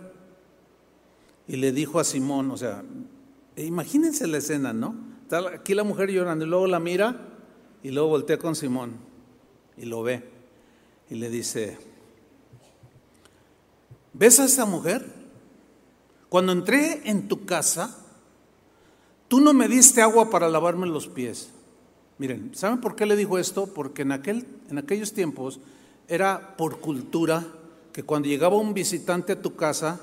y 1.47 1.57
le 1.57 1.71
dijo 1.71 1.99
a 1.99 2.03
Simón, 2.03 2.49
o 2.49 2.57
sea, 2.57 2.83
imagínense 3.55 4.25
la 4.25 4.39
escena, 4.39 4.73
¿no? 4.73 4.95
Está 5.21 5.47
aquí 5.49 5.75
la 5.75 5.83
mujer 5.83 6.09
llorando 6.09 6.45
y 6.45 6.49
luego 6.49 6.65
la 6.65 6.79
mira 6.79 7.17
y 7.83 7.91
luego 7.91 8.09
voltea 8.09 8.39
con 8.39 8.55
Simón 8.55 8.93
y 9.77 9.85
lo 9.85 10.01
ve 10.01 10.23
y 11.07 11.15
le 11.15 11.29
dice, 11.29 11.77
¿ves 14.13 14.39
a 14.39 14.45
esa 14.45 14.65
mujer? 14.65 15.18
Cuando 16.29 16.51
entré 16.51 17.01
en 17.09 17.27
tu 17.27 17.45
casa, 17.45 17.99
Tú 19.29 19.39
no 19.39 19.53
me 19.53 19.67
diste 19.67 20.01
agua 20.01 20.31
para 20.31 20.49
lavarme 20.49 20.87
los 20.87 21.07
pies. 21.07 21.51
Miren, 22.17 22.49
¿saben 22.55 22.81
por 22.81 22.95
qué 22.95 23.05
le 23.05 23.15
dijo 23.15 23.37
esto? 23.37 23.67
Porque 23.67 24.01
en, 24.01 24.11
aquel, 24.11 24.45
en 24.69 24.79
aquellos 24.79 25.13
tiempos 25.13 25.59
era 26.07 26.57
por 26.57 26.79
cultura 26.79 27.45
que 27.93 28.01
cuando 28.01 28.27
llegaba 28.27 28.57
un 28.57 28.73
visitante 28.73 29.33
a 29.33 29.41
tu 29.41 29.55
casa, 29.55 30.01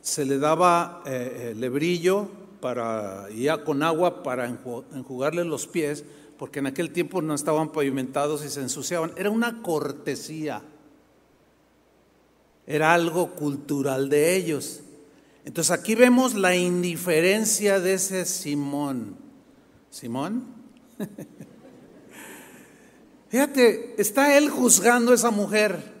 se 0.00 0.24
le 0.24 0.38
daba 0.38 1.02
eh, 1.06 1.52
eh, 1.52 1.54
lebrillo 1.54 2.28
para, 2.60 3.30
ya 3.30 3.62
con 3.62 3.84
agua 3.84 4.24
para 4.24 4.46
enjugarle 4.46 5.44
los 5.44 5.68
pies, 5.68 6.04
porque 6.36 6.58
en 6.58 6.66
aquel 6.66 6.90
tiempo 6.90 7.22
no 7.22 7.34
estaban 7.34 7.70
pavimentados 7.70 8.44
y 8.44 8.48
se 8.48 8.62
ensuciaban. 8.62 9.12
Era 9.16 9.30
una 9.30 9.62
cortesía, 9.62 10.60
era 12.66 12.94
algo 12.94 13.30
cultural 13.30 14.08
de 14.08 14.34
ellos. 14.34 14.80
Entonces 15.44 15.70
aquí 15.70 15.94
vemos 15.94 16.34
la 16.34 16.56
indiferencia 16.56 17.80
de 17.80 17.94
ese 17.94 18.24
Simón. 18.24 19.16
¿Simón? 19.90 20.44
Fíjate, 23.28 24.00
está 24.00 24.38
él 24.38 24.48
juzgando 24.48 25.12
a 25.12 25.16
esa 25.16 25.30
mujer. 25.30 25.92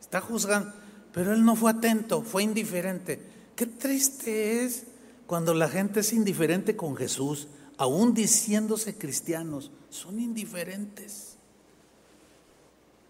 Está 0.00 0.20
juzgando, 0.20 0.72
pero 1.12 1.32
él 1.32 1.44
no 1.44 1.56
fue 1.56 1.72
atento, 1.72 2.22
fue 2.22 2.44
indiferente. 2.44 3.20
Qué 3.56 3.66
triste 3.66 4.64
es 4.64 4.84
cuando 5.26 5.52
la 5.52 5.68
gente 5.68 6.00
es 6.00 6.12
indiferente 6.12 6.76
con 6.76 6.94
Jesús, 6.94 7.48
aún 7.76 8.14
diciéndose 8.14 8.96
cristianos, 8.96 9.72
son 9.90 10.20
indiferentes. 10.20 11.36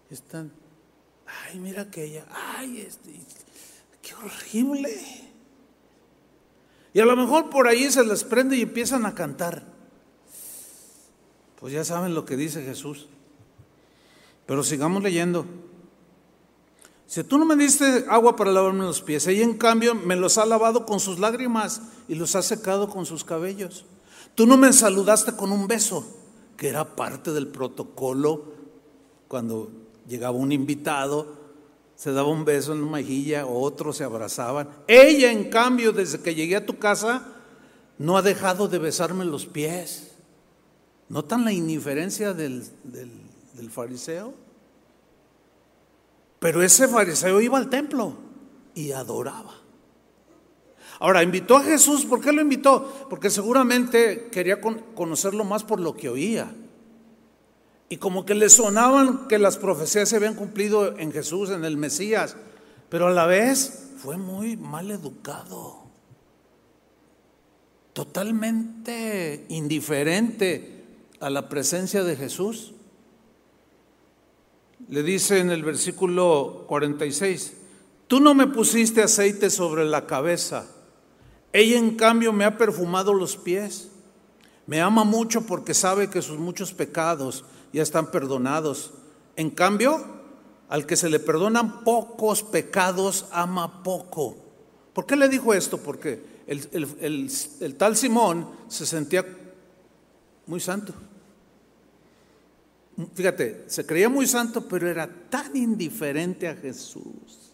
Están, 0.09 0.51
ay, 1.25 1.59
mira 1.59 1.83
aquella, 1.83 2.25
ay, 2.31 2.81
este, 2.81 3.11
qué 4.01 4.15
horrible. 4.15 5.26
Y 6.97 6.99
a 6.99 7.05
lo 7.05 7.15
mejor 7.15 7.51
por 7.51 7.67
ahí 7.67 7.91
se 7.91 8.03
les 8.03 8.23
prende 8.23 8.57
y 8.57 8.63
empiezan 8.63 9.05
a 9.05 9.13
cantar. 9.13 9.63
Pues 11.59 11.71
ya 11.71 11.83
saben 11.83 12.15
lo 12.15 12.25
que 12.25 12.35
dice 12.35 12.63
Jesús. 12.63 13.05
Pero 14.47 14.63
sigamos 14.63 15.03
leyendo. 15.03 15.45
Si 17.05 17.23
tú 17.23 17.37
no 17.37 17.45
me 17.45 17.55
diste 17.55 18.05
agua 18.09 18.35
para 18.35 18.51
lavarme 18.51 18.83
los 18.83 19.03
pies, 19.03 19.27
ella 19.27 19.43
en 19.43 19.59
cambio 19.59 19.93
me 19.93 20.15
los 20.15 20.39
ha 20.39 20.47
lavado 20.47 20.87
con 20.87 20.99
sus 20.99 21.19
lágrimas 21.19 21.83
y 22.07 22.15
los 22.15 22.35
ha 22.35 22.41
secado 22.41 22.89
con 22.89 23.05
sus 23.05 23.23
cabellos. 23.23 23.85
Tú 24.33 24.47
no 24.47 24.57
me 24.57 24.73
saludaste 24.73 25.35
con 25.35 25.51
un 25.51 25.67
beso, 25.67 26.03
que 26.57 26.67
era 26.67 26.95
parte 26.95 27.31
del 27.31 27.45
protocolo 27.45 28.53
cuando 29.27 29.69
llegaba 30.07 30.35
un 30.35 30.51
invitado 30.51 31.36
se 31.97 32.11
daba 32.11 32.29
un 32.29 32.45
beso 32.45 32.73
en 32.73 32.85
la 32.85 32.91
mejilla, 32.91 33.47
otros 33.47 33.97
se 33.97 34.03
abrazaban. 34.03 34.69
Ella, 34.87 35.31
en 35.31 35.49
cambio, 35.49 35.91
desde 35.91 36.21
que 36.21 36.35
llegué 36.35 36.55
a 36.55 36.65
tu 36.65 36.77
casa, 36.77 37.23
no 37.97 38.17
ha 38.17 38.21
dejado 38.21 38.67
de 38.67 38.77
besarme 38.77 39.25
los 39.25 39.47
pies. 39.47 40.11
¿Notan 41.09 41.43
la 41.43 41.51
indiferencia 41.51 42.35
del, 42.35 42.63
del 42.83 43.71
fariseo? 43.71 44.35
Pero 46.37 46.61
ese 46.61 46.87
fariseo 46.87 47.41
iba 47.41 47.57
al 47.57 47.71
templo 47.71 48.15
y 48.75 48.91
adoraba. 48.91 49.55
Ahora, 50.99 51.23
invitó 51.23 51.57
a 51.57 51.63
Jesús, 51.63 52.05
¿por 52.05 52.21
qué 52.21 52.31
lo 52.31 52.41
invitó? 52.41 53.07
Porque 53.09 53.31
seguramente 53.31 54.29
quería 54.31 54.61
conocerlo 54.61 55.43
más 55.43 55.63
por 55.63 55.79
lo 55.79 55.95
que 55.95 56.09
oía. 56.09 56.53
Y 57.89 57.97
como 57.97 58.25
que 58.25 58.35
le 58.35 58.49
sonaban 58.49 59.27
que 59.27 59.39
las 59.39 59.57
profecías 59.57 60.09
se 60.09 60.17
habían 60.17 60.35
cumplido 60.35 60.97
en 60.97 61.11
Jesús, 61.11 61.49
en 61.49 61.63
el 61.63 61.77
Mesías, 61.77 62.35
pero 62.89 63.07
a 63.07 63.11
la 63.11 63.25
vez 63.25 63.91
fue 63.97 64.17
muy 64.17 64.57
mal 64.57 64.91
educado, 64.91 65.83
totalmente 67.93 69.45
indiferente 69.49 70.83
a 71.19 71.29
la 71.29 71.49
presencia 71.49 72.03
de 72.03 72.15
Jesús. 72.15 72.73
Le 74.89 75.03
dice 75.03 75.39
en 75.39 75.49
el 75.49 75.63
versículo 75.63 76.65
46, 76.67 77.53
tú 78.07 78.19
no 78.19 78.33
me 78.33 78.47
pusiste 78.47 79.01
aceite 79.01 79.49
sobre 79.49 79.85
la 79.85 80.05
cabeza, 80.05 80.67
ella 81.53 81.77
en 81.77 81.95
cambio 81.95 82.33
me 82.33 82.45
ha 82.45 82.57
perfumado 82.57 83.13
los 83.13 83.37
pies. 83.37 83.89
Me 84.67 84.81
ama 84.81 85.03
mucho 85.03 85.45
porque 85.45 85.73
sabe 85.73 86.09
que 86.09 86.21
sus 86.21 86.37
muchos 86.37 86.73
pecados 86.73 87.45
ya 87.73 87.83
están 87.83 88.11
perdonados. 88.11 88.93
En 89.35 89.49
cambio, 89.49 90.03
al 90.69 90.85
que 90.85 90.95
se 90.95 91.09
le 91.09 91.19
perdonan 91.19 91.83
pocos 91.83 92.43
pecados, 92.43 93.25
ama 93.31 93.83
poco. 93.83 94.37
¿Por 94.93 95.05
qué 95.05 95.15
le 95.15 95.29
dijo 95.29 95.53
esto? 95.53 95.77
Porque 95.77 96.37
el, 96.47 97.77
tal 97.77 97.95
Simón 97.95 98.49
se 98.67 98.85
sentía 98.85 99.25
muy 100.45 100.59
santo. 100.59 100.93
Fíjate, 103.13 103.65
se 103.67 103.85
creía 103.85 104.09
muy 104.09 104.25
santo, 104.25 104.67
pero 104.67 104.89
era 104.89 105.07
tan 105.29 105.55
indiferente 105.55 106.47
a 106.47 106.55
Jesús. 106.55 107.53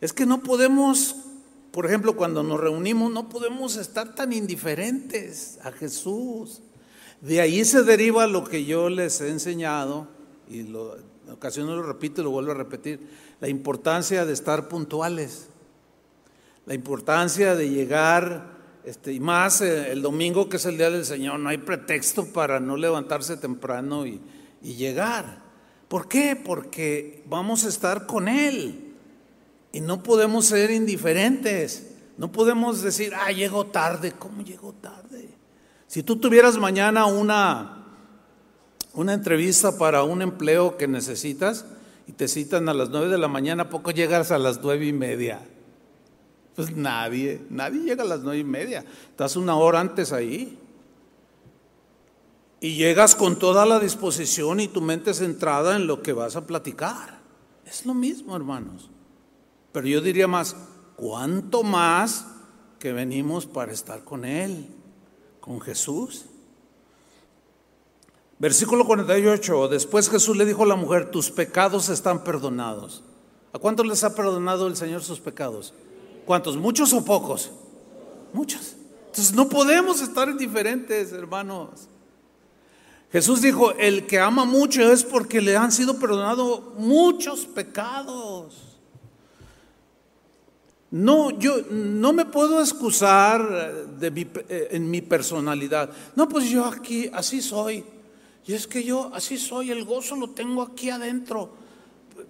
Es 0.00 0.12
que 0.12 0.26
no 0.26 0.42
podemos, 0.42 1.14
por 1.70 1.86
ejemplo, 1.86 2.16
cuando 2.16 2.42
nos 2.42 2.58
reunimos, 2.58 3.12
no 3.12 3.28
podemos 3.28 3.76
estar 3.76 4.14
tan 4.14 4.32
indiferentes 4.32 5.58
a 5.62 5.70
Jesús. 5.70 6.60
De 7.20 7.40
ahí 7.40 7.64
se 7.64 7.82
deriva 7.82 8.26
lo 8.26 8.44
que 8.44 8.64
yo 8.64 8.88
les 8.88 9.20
he 9.20 9.28
enseñado, 9.28 10.06
y 10.48 10.62
lo, 10.62 10.96
en 10.96 11.32
ocasiones 11.32 11.74
lo 11.74 11.82
repito 11.82 12.20
y 12.20 12.24
lo 12.24 12.30
vuelvo 12.30 12.52
a 12.52 12.54
repetir, 12.54 13.00
la 13.40 13.48
importancia 13.48 14.24
de 14.24 14.32
estar 14.32 14.68
puntuales, 14.68 15.48
la 16.64 16.74
importancia 16.74 17.54
de 17.54 17.70
llegar, 17.70 18.58
este, 18.84 19.12
y 19.12 19.20
más 19.20 19.60
eh, 19.60 19.92
el 19.92 20.00
domingo 20.00 20.48
que 20.48 20.56
es 20.56 20.64
el 20.66 20.78
día 20.78 20.90
del 20.90 21.04
Señor, 21.04 21.40
no 21.40 21.48
hay 21.48 21.58
pretexto 21.58 22.32
para 22.32 22.60
no 22.60 22.76
levantarse 22.76 23.36
temprano 23.36 24.06
y, 24.06 24.20
llegar. 24.62 25.42
¿Por 25.88 26.08
qué? 26.08 26.36
Porque 26.36 27.22
vamos 27.28 27.64
a 27.64 27.68
estar 27.68 28.06
con 28.06 28.28
Él 28.28 28.94
y 29.72 29.80
no 29.80 30.02
podemos 30.02 30.46
ser 30.46 30.70
indiferentes. 30.70 31.94
No 32.16 32.32
podemos 32.32 32.82
decir, 32.82 33.12
ah, 33.14 33.30
llego 33.30 33.66
tarde. 33.66 34.12
¿Cómo 34.18 34.42
llego 34.42 34.72
tarde? 34.72 35.37
Si 35.88 36.02
tú 36.02 36.16
tuvieras 36.16 36.58
mañana 36.58 37.06
una, 37.06 37.86
una 38.92 39.14
entrevista 39.14 39.78
para 39.78 40.02
un 40.02 40.20
empleo 40.20 40.76
que 40.76 40.86
necesitas 40.86 41.64
y 42.06 42.12
te 42.12 42.28
citan 42.28 42.68
a 42.68 42.74
las 42.74 42.90
nueve 42.90 43.08
de 43.08 43.16
la 43.16 43.26
mañana, 43.26 43.70
poco 43.70 43.90
llegas 43.90 44.30
a 44.30 44.38
las 44.38 44.60
nueve 44.62 44.86
y 44.86 44.92
media? 44.92 45.40
Pues 46.54 46.76
nadie, 46.76 47.40
nadie 47.48 47.80
llega 47.80 48.02
a 48.02 48.06
las 48.06 48.20
nueve 48.20 48.40
y 48.40 48.44
media. 48.44 48.84
Estás 49.10 49.36
una 49.36 49.56
hora 49.56 49.80
antes 49.80 50.12
ahí. 50.12 50.58
Y 52.60 52.74
llegas 52.74 53.14
con 53.14 53.38
toda 53.38 53.64
la 53.64 53.80
disposición 53.80 54.60
y 54.60 54.68
tu 54.68 54.82
mente 54.82 55.14
centrada 55.14 55.76
en 55.76 55.86
lo 55.86 56.02
que 56.02 56.12
vas 56.12 56.36
a 56.36 56.46
platicar. 56.46 57.18
Es 57.64 57.86
lo 57.86 57.94
mismo, 57.94 58.36
hermanos. 58.36 58.90
Pero 59.72 59.86
yo 59.86 60.00
diría 60.02 60.26
más, 60.26 60.54
¿cuánto 60.96 61.62
más 61.62 62.26
que 62.78 62.92
venimos 62.92 63.46
para 63.46 63.72
estar 63.72 64.02
con 64.04 64.24
Él? 64.24 64.66
Con 65.48 65.62
Jesús. 65.62 66.26
Versículo 68.38 68.84
48, 68.86 69.68
después 69.68 70.10
Jesús 70.10 70.36
le 70.36 70.44
dijo 70.44 70.62
a 70.62 70.66
la 70.66 70.76
mujer, 70.76 71.10
tus 71.10 71.30
pecados 71.30 71.88
están 71.88 72.22
perdonados. 72.22 73.02
¿A 73.54 73.58
cuántos 73.58 73.86
les 73.86 74.04
ha 74.04 74.14
perdonado 74.14 74.66
el 74.66 74.76
Señor 74.76 75.02
sus 75.02 75.20
pecados? 75.20 75.72
¿Cuántos? 76.26 76.58
¿Muchos 76.58 76.92
o 76.92 77.02
pocos? 77.02 77.50
Muchos. 78.34 78.74
Entonces 79.06 79.34
no 79.34 79.48
podemos 79.48 80.02
estar 80.02 80.28
indiferentes, 80.28 81.12
hermanos. 81.12 81.88
Jesús 83.10 83.40
dijo, 83.40 83.72
el 83.72 84.06
que 84.06 84.20
ama 84.20 84.44
mucho 84.44 84.82
es 84.92 85.02
porque 85.02 85.40
le 85.40 85.56
han 85.56 85.72
sido 85.72 85.98
perdonados 85.98 86.60
muchos 86.76 87.46
pecados. 87.46 88.67
No, 90.90 91.38
yo 91.38 91.62
no 91.70 92.12
me 92.14 92.24
puedo 92.24 92.60
excusar 92.60 93.86
de 93.98 94.26
eh, 94.48 94.68
en 94.70 94.90
mi 94.90 95.02
personalidad. 95.02 95.90
No, 96.16 96.28
pues 96.28 96.48
yo 96.48 96.64
aquí 96.64 97.10
así 97.12 97.42
soy. 97.42 97.84
Y 98.46 98.54
es 98.54 98.66
que 98.66 98.82
yo 98.82 99.10
así 99.12 99.36
soy, 99.36 99.70
el 99.70 99.84
gozo 99.84 100.16
lo 100.16 100.30
tengo 100.30 100.62
aquí 100.62 100.88
adentro. 100.88 101.52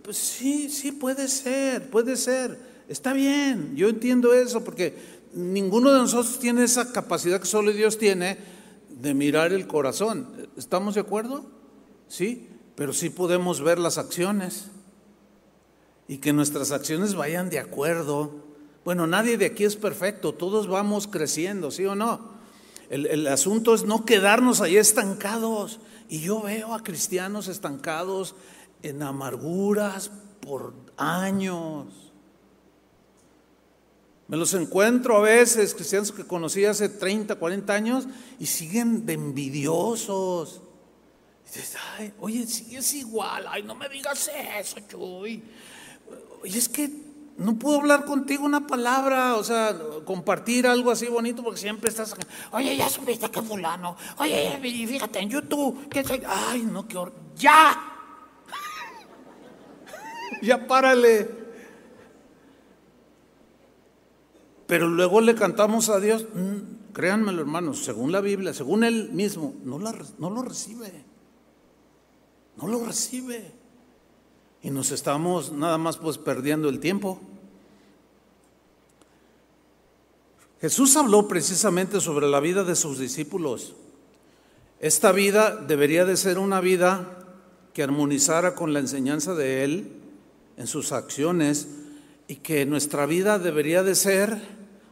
Pues 0.03 0.16
sí, 0.16 0.68
sí 0.68 0.90
puede 0.90 1.29
ser, 1.29 1.88
puede 1.90 2.16
ser. 2.16 2.59
Está 2.88 3.12
bien, 3.12 3.77
yo 3.77 3.88
entiendo 3.88 4.35
eso 4.35 4.64
porque 4.64 4.94
ninguno 5.35 5.92
de 5.92 6.01
nosotros 6.01 6.40
tiene 6.40 6.64
esa 6.64 6.92
capacidad 6.92 7.38
que 7.38 7.47
solo 7.47 7.71
Dios 7.71 7.99
tiene 7.99 8.38
de 8.88 9.14
mirar 9.14 9.53
el 9.53 9.68
corazón. 9.68 10.49
¿Estamos 10.57 10.97
de 10.97 11.03
acuerdo? 11.03 11.44
Sí, 12.09 12.49
pero 12.75 12.92
sí 12.92 13.11
podemos 13.11 13.61
ver 13.61 13.79
las 13.79 13.99
acciones 13.99 14.66
y 16.09 16.18
que 16.18 16.33
nuestras 16.33 16.73
acciones 16.73 17.14
vayan 17.14 17.51
de 17.51 17.61
acuerdo 17.61 18.47
bueno, 18.88 19.07
nadie 19.07 19.37
de 19.37 19.44
aquí 19.44 19.64
es 19.64 19.77
perfecto, 19.77 20.33
todos 20.33 20.66
vamos 20.66 21.09
creciendo, 21.09 21.70
¿sí 21.70 21.85
o 21.85 21.94
no? 21.94 22.31
El, 22.88 23.27
asunto 23.27 23.74
es 23.74 23.85
no 23.85 24.07
quedarnos 24.07 24.62
ahí 24.62 24.79
estancados. 24.79 25.79
Y 26.09 26.20
yo 26.20 26.40
veo 26.40 26.72
a 26.72 26.83
cristianos 26.83 27.48
estancados 27.48 28.35
en 28.83 29.03
amarguras 29.03 30.11
por 30.40 30.72
años. 30.96 31.85
Me 34.27 34.38
los 34.38 34.55
encuentro 34.55 35.18
a 35.18 35.20
veces, 35.20 35.74
cristianos 35.74 36.11
que 36.11 36.24
conocí 36.24 36.64
hace 36.64 36.88
30, 36.88 37.35
40 37.35 37.74
años, 37.74 38.07
y 38.38 38.46
siguen 38.46 39.05
de 39.05 39.12
envidiosos. 39.12 40.62
Dices, 41.44 41.77
ay, 41.98 42.14
oye, 42.20 42.46
sigues 42.46 42.94
igual, 42.94 43.44
ay, 43.51 43.64
no 43.64 43.74
me 43.74 43.87
digas 43.90 44.31
eso, 44.59 44.77
Chuy. 44.88 45.44
Oye, 46.42 46.59
es 46.59 46.70
que 46.70 47.08
no 47.38 47.57
puedo 47.57 47.79
hablar 47.79 48.05
contigo 48.05 48.44
una 48.44 48.66
palabra, 48.66 49.37
o 49.37 49.44
sea, 49.44 49.77
compartir 50.05 50.66
algo 50.66 50.90
así 50.90 51.07
bonito 51.07 51.44
porque 51.44 51.61
siempre 51.61 51.88
estás, 51.88 52.16
oye, 52.51 52.77
ya 52.77 52.88
supiste 52.88 53.31
que 53.31 53.40
fulano, 53.42 53.96
oye, 54.18 54.59
fíjate 54.61 55.20
en 55.20 55.31
YouTube, 55.31 55.88
que 55.88 56.03
ay, 56.27 56.62
no, 56.62 56.88
qué 56.88 56.98
hor 56.98 57.12
ya, 57.37 57.81
ya 60.42 60.66
párale. 60.66 61.48
Pero 64.66 64.88
luego 64.88 65.20
le 65.20 65.37
cantamos 65.37 65.88
a 65.90 66.01
Dios, 66.01 66.27
mm, 66.35 66.92
créanmelo 66.92 67.40
hermanos, 67.40 67.85
según 67.85 68.11
la 68.11 68.20
Biblia, 68.20 68.53
según 68.53 68.83
Él 68.83 69.11
mismo, 69.12 69.55
no, 69.62 69.79
no 69.79 70.31
lo 70.31 70.42
recibe, 70.42 71.05
no 72.57 72.66
lo 72.66 72.85
recibe. 72.85 73.58
Y 74.62 74.71
nos 74.71 74.90
estamos 74.90 75.53
nada 75.53 75.79
más 75.79 75.97
pues 75.97 76.18
perdiendo 76.18 76.68
el 76.68 76.81
tiempo. 76.81 77.21
Jesús 80.61 80.97
habló 80.97 81.29
precisamente 81.29 82.01
sobre 82.01 82.27
la 82.27 82.40
vida 82.40 82.64
de 82.64 82.75
sus 82.75 82.99
discípulos. 82.99 83.75
Esta 84.81 85.12
vida 85.12 85.55
debería 85.55 86.05
de 86.05 86.16
ser 86.16 86.38
una 86.38 86.61
vida 86.61 87.27
que 87.73 87.83
armonizara 87.85 88.55
con 88.55 88.73
la 88.73 88.81
enseñanza 88.81 89.35
de 89.35 89.62
Él 89.64 89.92
en 90.57 90.66
sus 90.66 90.90
acciones 90.90 91.68
y 92.27 92.37
que 92.37 92.66
nuestra 92.66 93.07
vida 93.07 93.38
debería 93.38 93.85
de 93.85 93.94
ser, 93.94 94.37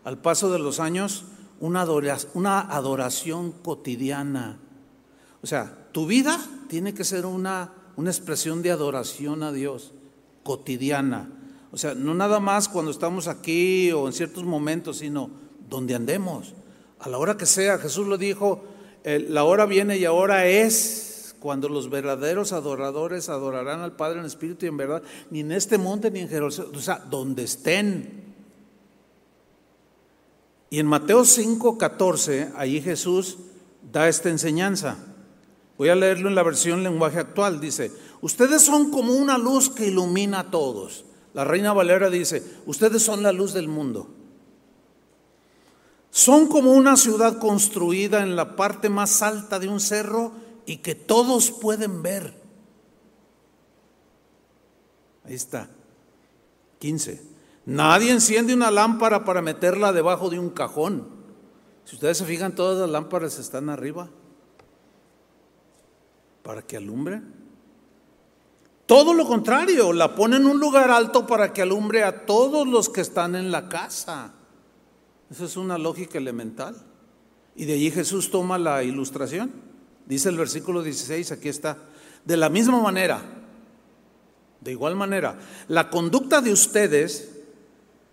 al 0.04 0.18
paso 0.18 0.52
de 0.52 0.60
los 0.60 0.78
años, 0.78 1.24
una 1.58 1.80
adoración, 1.80 2.30
una 2.34 2.60
adoración 2.60 3.50
cotidiana. 3.50 4.58
O 5.42 5.46
sea, 5.46 5.88
tu 5.90 6.06
vida 6.06 6.38
tiene 6.68 6.94
que 6.94 7.04
ser 7.04 7.26
una 7.26 7.72
una 7.96 8.10
expresión 8.10 8.62
de 8.62 8.70
adoración 8.70 9.42
a 9.42 9.52
Dios 9.52 9.92
cotidiana. 10.42 11.30
O 11.72 11.78
sea, 11.78 11.94
no 11.94 12.14
nada 12.14 12.40
más 12.40 12.68
cuando 12.68 12.90
estamos 12.90 13.28
aquí 13.28 13.90
o 13.92 14.06
en 14.06 14.12
ciertos 14.12 14.44
momentos, 14.44 14.98
sino 14.98 15.30
donde 15.68 15.94
andemos. 15.94 16.54
A 17.00 17.08
la 17.08 17.18
hora 17.18 17.36
que 17.36 17.46
sea, 17.46 17.78
Jesús 17.78 18.06
lo 18.06 18.16
dijo, 18.16 18.64
la 19.04 19.44
hora 19.44 19.66
viene 19.66 19.98
y 19.98 20.04
ahora 20.04 20.46
es 20.46 21.34
cuando 21.40 21.68
los 21.68 21.90
verdaderos 21.90 22.52
adoradores 22.52 23.28
adorarán 23.28 23.80
al 23.80 23.94
Padre 23.94 24.20
en 24.20 24.24
espíritu 24.24 24.66
y 24.66 24.68
en 24.68 24.76
verdad, 24.76 25.02
ni 25.30 25.40
en 25.40 25.52
este 25.52 25.78
monte 25.78 26.10
ni 26.10 26.20
en 26.20 26.28
Jerusalén, 26.28 26.72
o 26.74 26.80
sea, 26.80 26.98
donde 26.98 27.44
estén. 27.44 28.24
Y 30.70 30.80
en 30.80 30.86
Mateo 30.86 31.24
5, 31.24 31.78
14, 31.78 32.52
ahí 32.56 32.80
Jesús 32.80 33.38
da 33.92 34.08
esta 34.08 34.28
enseñanza. 34.28 34.96
Voy 35.78 35.88
a 35.90 35.94
leerlo 35.94 36.28
en 36.28 36.34
la 36.34 36.42
versión 36.42 36.82
lenguaje 36.82 37.18
actual. 37.18 37.60
Dice, 37.60 37.92
Ustedes 38.20 38.62
son 38.62 38.90
como 38.90 39.12
una 39.12 39.38
luz 39.38 39.70
que 39.70 39.86
ilumina 39.86 40.40
a 40.40 40.50
todos. 40.50 41.04
La 41.34 41.44
reina 41.44 41.72
Valera 41.72 42.08
dice, 42.08 42.42
ustedes 42.66 43.02
son 43.02 43.22
la 43.22 43.32
luz 43.32 43.52
del 43.52 43.68
mundo. 43.68 44.08
Son 46.10 46.48
como 46.48 46.72
una 46.72 46.96
ciudad 46.96 47.38
construida 47.38 48.22
en 48.22 48.36
la 48.36 48.56
parte 48.56 48.88
más 48.88 49.20
alta 49.20 49.58
de 49.58 49.68
un 49.68 49.80
cerro 49.80 50.32
y 50.64 50.78
que 50.78 50.94
todos 50.94 51.50
pueden 51.50 52.02
ver. 52.02 52.34
Ahí 55.24 55.34
está. 55.34 55.68
15. 56.78 57.22
Nadie 57.66 58.12
enciende 58.12 58.54
una 58.54 58.70
lámpara 58.70 59.24
para 59.24 59.42
meterla 59.42 59.92
debajo 59.92 60.30
de 60.30 60.38
un 60.38 60.50
cajón. 60.50 61.06
Si 61.84 61.96
ustedes 61.96 62.16
se 62.18 62.24
fijan, 62.24 62.54
todas 62.54 62.78
las 62.78 62.88
lámparas 62.90 63.38
están 63.38 63.68
arriba 63.68 64.08
para 66.46 66.62
que 66.62 66.76
alumbre. 66.76 67.20
Todo 68.86 69.14
lo 69.14 69.26
contrario, 69.26 69.92
la 69.92 70.14
pone 70.14 70.36
en 70.36 70.46
un 70.46 70.60
lugar 70.60 70.92
alto 70.92 71.26
para 71.26 71.52
que 71.52 71.60
alumbre 71.60 72.04
a 72.04 72.24
todos 72.24 72.68
los 72.68 72.88
que 72.88 73.00
están 73.00 73.34
en 73.34 73.50
la 73.50 73.68
casa. 73.68 74.32
Esa 75.28 75.44
es 75.44 75.56
una 75.56 75.76
lógica 75.76 76.18
elemental. 76.18 76.76
Y 77.56 77.64
de 77.64 77.72
allí 77.72 77.90
Jesús 77.90 78.30
toma 78.30 78.58
la 78.58 78.84
ilustración. 78.84 79.50
Dice 80.06 80.28
el 80.28 80.36
versículo 80.36 80.84
16, 80.84 81.32
aquí 81.32 81.48
está. 81.48 81.78
De 82.24 82.36
la 82.36 82.48
misma 82.48 82.80
manera, 82.80 83.20
de 84.60 84.70
igual 84.70 84.94
manera, 84.94 85.40
la 85.66 85.90
conducta 85.90 86.40
de 86.40 86.52
ustedes, 86.52 87.40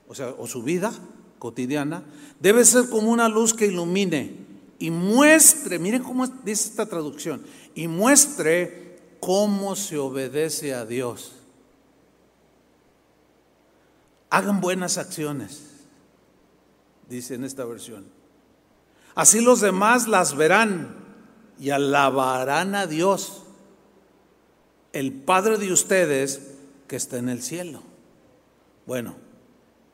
o 0.08 0.16
sea, 0.16 0.30
o 0.40 0.48
su 0.48 0.64
vida 0.64 0.92
cotidiana, 1.38 2.04
debe 2.40 2.66
ser 2.66 2.90
como 2.90 3.12
una 3.12 3.30
luz 3.30 3.54
que 3.54 3.68
ilumine 3.68 4.43
y 4.84 4.92
muestre, 4.92 5.80
miren 5.80 6.04
cómo 6.04 6.28
dice 6.28 6.68
esta 6.68 6.86
traducción, 6.86 7.42
y 7.74 7.88
muestre 7.88 9.00
cómo 9.22 9.78
se 9.78 9.98
obedece 9.98 10.74
a 10.74 10.86
Dios. 10.86 11.32
Hagan 14.30 14.60
buenas 14.60 14.98
acciones, 14.98 15.62
dice 17.08 17.36
en 17.36 17.46
esta 17.46 17.64
versión. 17.64 18.04
Así 19.16 19.40
los 19.40 19.62
demás 19.62 20.10
las 20.10 20.36
verán 20.36 20.98
y 21.58 21.70
alabarán 21.70 22.76
a 22.76 22.86
Dios, 22.86 23.44
el 24.92 25.14
Padre 25.14 25.60
de 25.60 25.72
ustedes 25.72 26.42
que 26.90 26.98
está 26.98 27.20
en 27.20 27.30
el 27.30 27.42
cielo. 27.42 27.82
Bueno, 28.86 29.16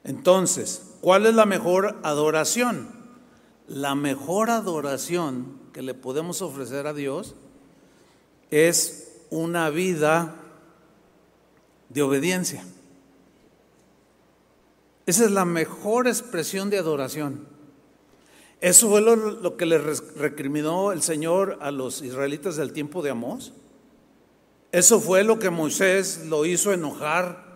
entonces, 0.04 0.82
¿cuál 1.00 1.28
es 1.28 1.36
la 1.36 1.46
mejor 1.46 2.00
adoración? 2.02 2.99
La 3.70 3.94
mejor 3.94 4.50
adoración 4.50 5.60
que 5.74 5.84
le 5.84 5.94
podemos 5.94 6.42
ofrecer 6.42 6.88
a 6.88 6.94
Dios 6.94 7.36
es 8.50 9.22
una 9.30 9.70
vida 9.70 10.36
de 11.90 12.02
obediencia. 12.02 12.66
Esa 15.06 15.26
es 15.26 15.32
la 15.32 15.46
mejor 15.46 16.08
expresión 16.08 16.72
de 16.72 16.80
adoración. 16.80 17.48
Eso 18.60 18.90
fue 18.90 19.02
lo, 19.02 19.56
que 19.56 19.68
le 19.68 19.78
recriminó 19.78 20.92
el 20.92 21.04
Señor 21.04 21.60
a 21.62 21.70
los 21.70 22.02
israelitas 22.02 22.58
del 22.58 22.74
tiempo 22.74 23.04
de 23.04 23.12
Amós. 23.12 23.54
Eso 24.72 25.00
fue 25.00 25.24
lo 25.24 25.40
que 25.40 25.50
Moisés 25.50 26.26
lo 26.26 26.46
hizo 26.46 26.74
enojar, 26.74 27.49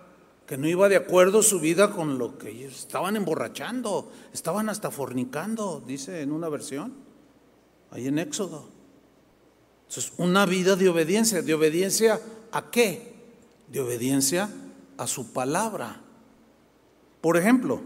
que 0.45 0.57
no 0.57 0.67
iba 0.67 0.89
de 0.89 0.97
acuerdo 0.97 1.41
su 1.41 1.59
vida 1.59 1.91
con 1.91 2.17
lo 2.17 2.37
que 2.37 2.49
ellos 2.49 2.77
estaban 2.77 3.15
emborrachando, 3.15 4.11
estaban 4.33 4.69
hasta 4.69 4.91
fornicando, 4.91 5.81
dice 5.85 6.21
en 6.21 6.31
una 6.31 6.49
versión, 6.49 6.93
ahí 7.91 8.07
en 8.07 8.19
Éxodo. 8.19 8.65
Entonces, 9.87 10.13
una 10.17 10.45
vida 10.45 10.75
de 10.75 10.89
obediencia. 10.89 11.41
¿De 11.41 11.53
obediencia 11.53 12.19
a 12.51 12.71
qué? 12.71 13.13
De 13.67 13.79
obediencia 13.79 14.49
a 14.97 15.07
su 15.07 15.31
palabra. 15.31 16.01
Por 17.21 17.37
ejemplo, 17.37 17.81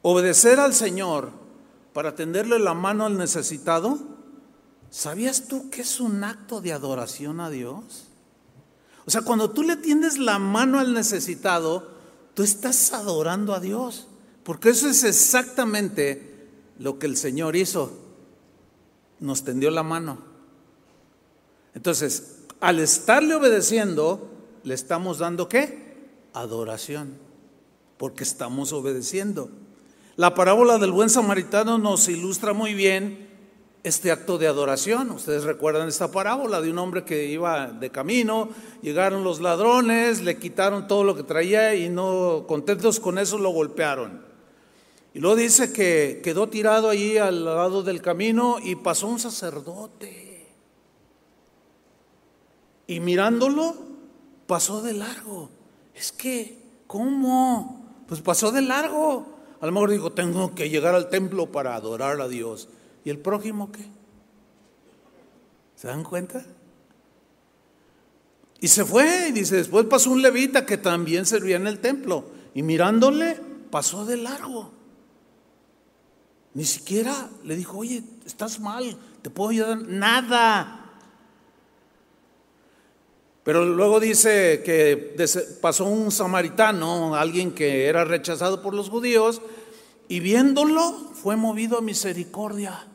obedecer 0.00 0.58
al 0.58 0.74
Señor 0.74 1.30
para 1.92 2.14
tenderle 2.14 2.58
la 2.58 2.74
mano 2.74 3.04
al 3.04 3.18
necesitado. 3.18 3.98
¿Sabías 4.90 5.48
tú 5.48 5.70
que 5.70 5.82
es 5.82 6.00
un 6.00 6.24
acto 6.24 6.60
de 6.60 6.72
adoración 6.72 7.40
a 7.40 7.50
Dios? 7.50 8.08
O 9.04 9.10
sea, 9.10 9.22
cuando 9.22 9.50
tú 9.50 9.62
le 9.62 9.76
tiendes 9.76 10.18
la 10.18 10.38
mano 10.38 10.78
al 10.78 10.94
necesitado, 10.94 11.88
tú 12.34 12.42
estás 12.42 12.92
adorando 12.92 13.54
a 13.54 13.60
Dios. 13.60 14.08
Porque 14.44 14.70
eso 14.70 14.88
es 14.88 15.04
exactamente 15.04 16.48
lo 16.78 16.98
que 16.98 17.06
el 17.06 17.16
Señor 17.16 17.56
hizo. 17.56 17.92
Nos 19.20 19.44
tendió 19.44 19.70
la 19.70 19.82
mano. 19.82 20.18
Entonces, 21.74 22.38
al 22.60 22.80
estarle 22.80 23.34
obedeciendo, 23.34 24.30
le 24.62 24.74
estamos 24.74 25.18
dando 25.18 25.48
qué? 25.48 25.96
Adoración, 26.32 27.16
porque 27.96 28.24
estamos 28.24 28.72
obedeciendo. 28.72 29.50
La 30.16 30.34
parábola 30.34 30.78
del 30.78 30.92
buen 30.92 31.10
samaritano 31.10 31.78
nos 31.78 32.08
ilustra 32.08 32.52
muy 32.52 32.74
bien 32.74 33.31
este 33.84 34.10
acto 34.10 34.38
de 34.38 34.46
adoración. 34.46 35.10
Ustedes 35.10 35.44
recuerdan 35.44 35.88
esta 35.88 36.10
parábola 36.10 36.60
de 36.60 36.70
un 36.70 36.78
hombre 36.78 37.04
que 37.04 37.26
iba 37.26 37.66
de 37.66 37.90
camino, 37.90 38.48
llegaron 38.80 39.24
los 39.24 39.40
ladrones, 39.40 40.22
le 40.22 40.38
quitaron 40.38 40.86
todo 40.86 41.04
lo 41.04 41.16
que 41.16 41.22
traía 41.22 41.74
y 41.74 41.88
no 41.88 42.44
contentos 42.46 43.00
con 43.00 43.18
eso 43.18 43.38
lo 43.38 43.50
golpearon. 43.50 44.24
Y 45.14 45.18
luego 45.18 45.36
dice 45.36 45.72
que 45.72 46.20
quedó 46.24 46.48
tirado 46.48 46.88
allí 46.88 47.18
al 47.18 47.44
lado 47.44 47.82
del 47.82 48.00
camino 48.00 48.56
y 48.62 48.76
pasó 48.76 49.08
un 49.08 49.18
sacerdote 49.18 50.32
y 52.86 53.00
mirándolo, 53.00 53.74
pasó 54.46 54.82
de 54.82 54.94
largo. 54.94 55.50
Es 55.94 56.12
que, 56.12 56.58
¿cómo? 56.86 58.04
Pues 58.06 58.20
pasó 58.20 58.52
de 58.52 58.62
largo. 58.62 59.26
A 59.60 59.66
lo 59.66 59.72
mejor 59.72 59.90
dijo, 59.90 60.12
tengo 60.12 60.54
que 60.54 60.68
llegar 60.68 60.94
al 60.94 61.08
templo 61.08 61.46
para 61.46 61.74
adorar 61.74 62.20
a 62.20 62.28
Dios. 62.28 62.68
¿Y 63.04 63.10
el 63.10 63.18
prójimo 63.18 63.70
qué? 63.72 63.84
¿Se 65.76 65.88
dan 65.88 66.04
cuenta? 66.04 66.44
Y 68.60 68.68
se 68.68 68.84
fue, 68.84 69.28
y 69.30 69.32
dice, 69.32 69.56
después 69.56 69.86
pasó 69.86 70.12
un 70.12 70.22
levita 70.22 70.64
que 70.64 70.76
también 70.76 71.26
servía 71.26 71.56
en 71.56 71.66
el 71.66 71.80
templo. 71.80 72.24
Y 72.54 72.62
mirándole, 72.62 73.40
pasó 73.70 74.04
de 74.06 74.18
largo. 74.18 74.70
Ni 76.54 76.64
siquiera 76.64 77.28
le 77.42 77.56
dijo, 77.56 77.78
oye, 77.78 78.04
estás 78.24 78.60
mal, 78.60 78.96
te 79.22 79.30
puedo 79.30 79.50
ayudar. 79.50 79.78
Nada. 79.88 80.78
Pero 83.42 83.64
luego 83.64 83.98
dice 83.98 84.62
que 84.64 85.16
pasó 85.60 85.86
un 85.86 86.12
samaritano, 86.12 87.16
alguien 87.16 87.52
que 87.52 87.86
era 87.86 88.04
rechazado 88.04 88.62
por 88.62 88.74
los 88.74 88.88
judíos, 88.88 89.42
y 90.06 90.20
viéndolo 90.20 90.92
fue 91.14 91.34
movido 91.34 91.78
a 91.78 91.80
misericordia 91.80 92.86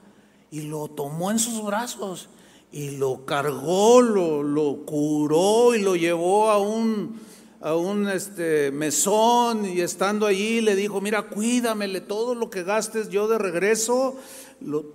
y 0.52 0.62
lo 0.62 0.88
tomó 0.88 1.32
en 1.32 1.40
sus 1.40 1.64
brazos 1.64 2.30
y 2.72 2.92
lo 2.92 3.26
cargó, 3.26 4.02
lo, 4.02 4.44
lo 4.44 4.86
curó 4.86 5.74
y 5.76 5.82
lo 5.82 5.96
llevó 5.96 6.50
a 6.50 6.58
un, 6.58 7.20
a 7.62 7.76
un 7.76 8.08
este, 8.08 8.72
mesón 8.72 9.66
y 9.66 9.82
estando 9.82 10.26
allí 10.26 10.62
le 10.62 10.76
dijo, 10.76 11.02
mira, 11.02 11.24
cuídamele, 11.24 12.02
todo 12.02 12.36
lo 12.36 12.50
que 12.50 12.64
gastes 12.64 13.10
yo 13.10 13.28
de 13.28 13.38
regreso, 13.38 14.18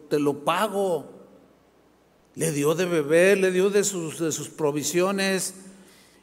te 0.09 0.19
lo 0.19 0.45
pago. 0.45 1.11
Le 2.35 2.51
dio 2.51 2.75
de 2.75 2.87
beber, 2.87 3.39
le 3.39 3.51
dio 3.51 3.69
de 3.69 3.85
sus, 3.85 4.19
de 4.19 4.33
sus 4.33 4.49
provisiones. 4.49 5.55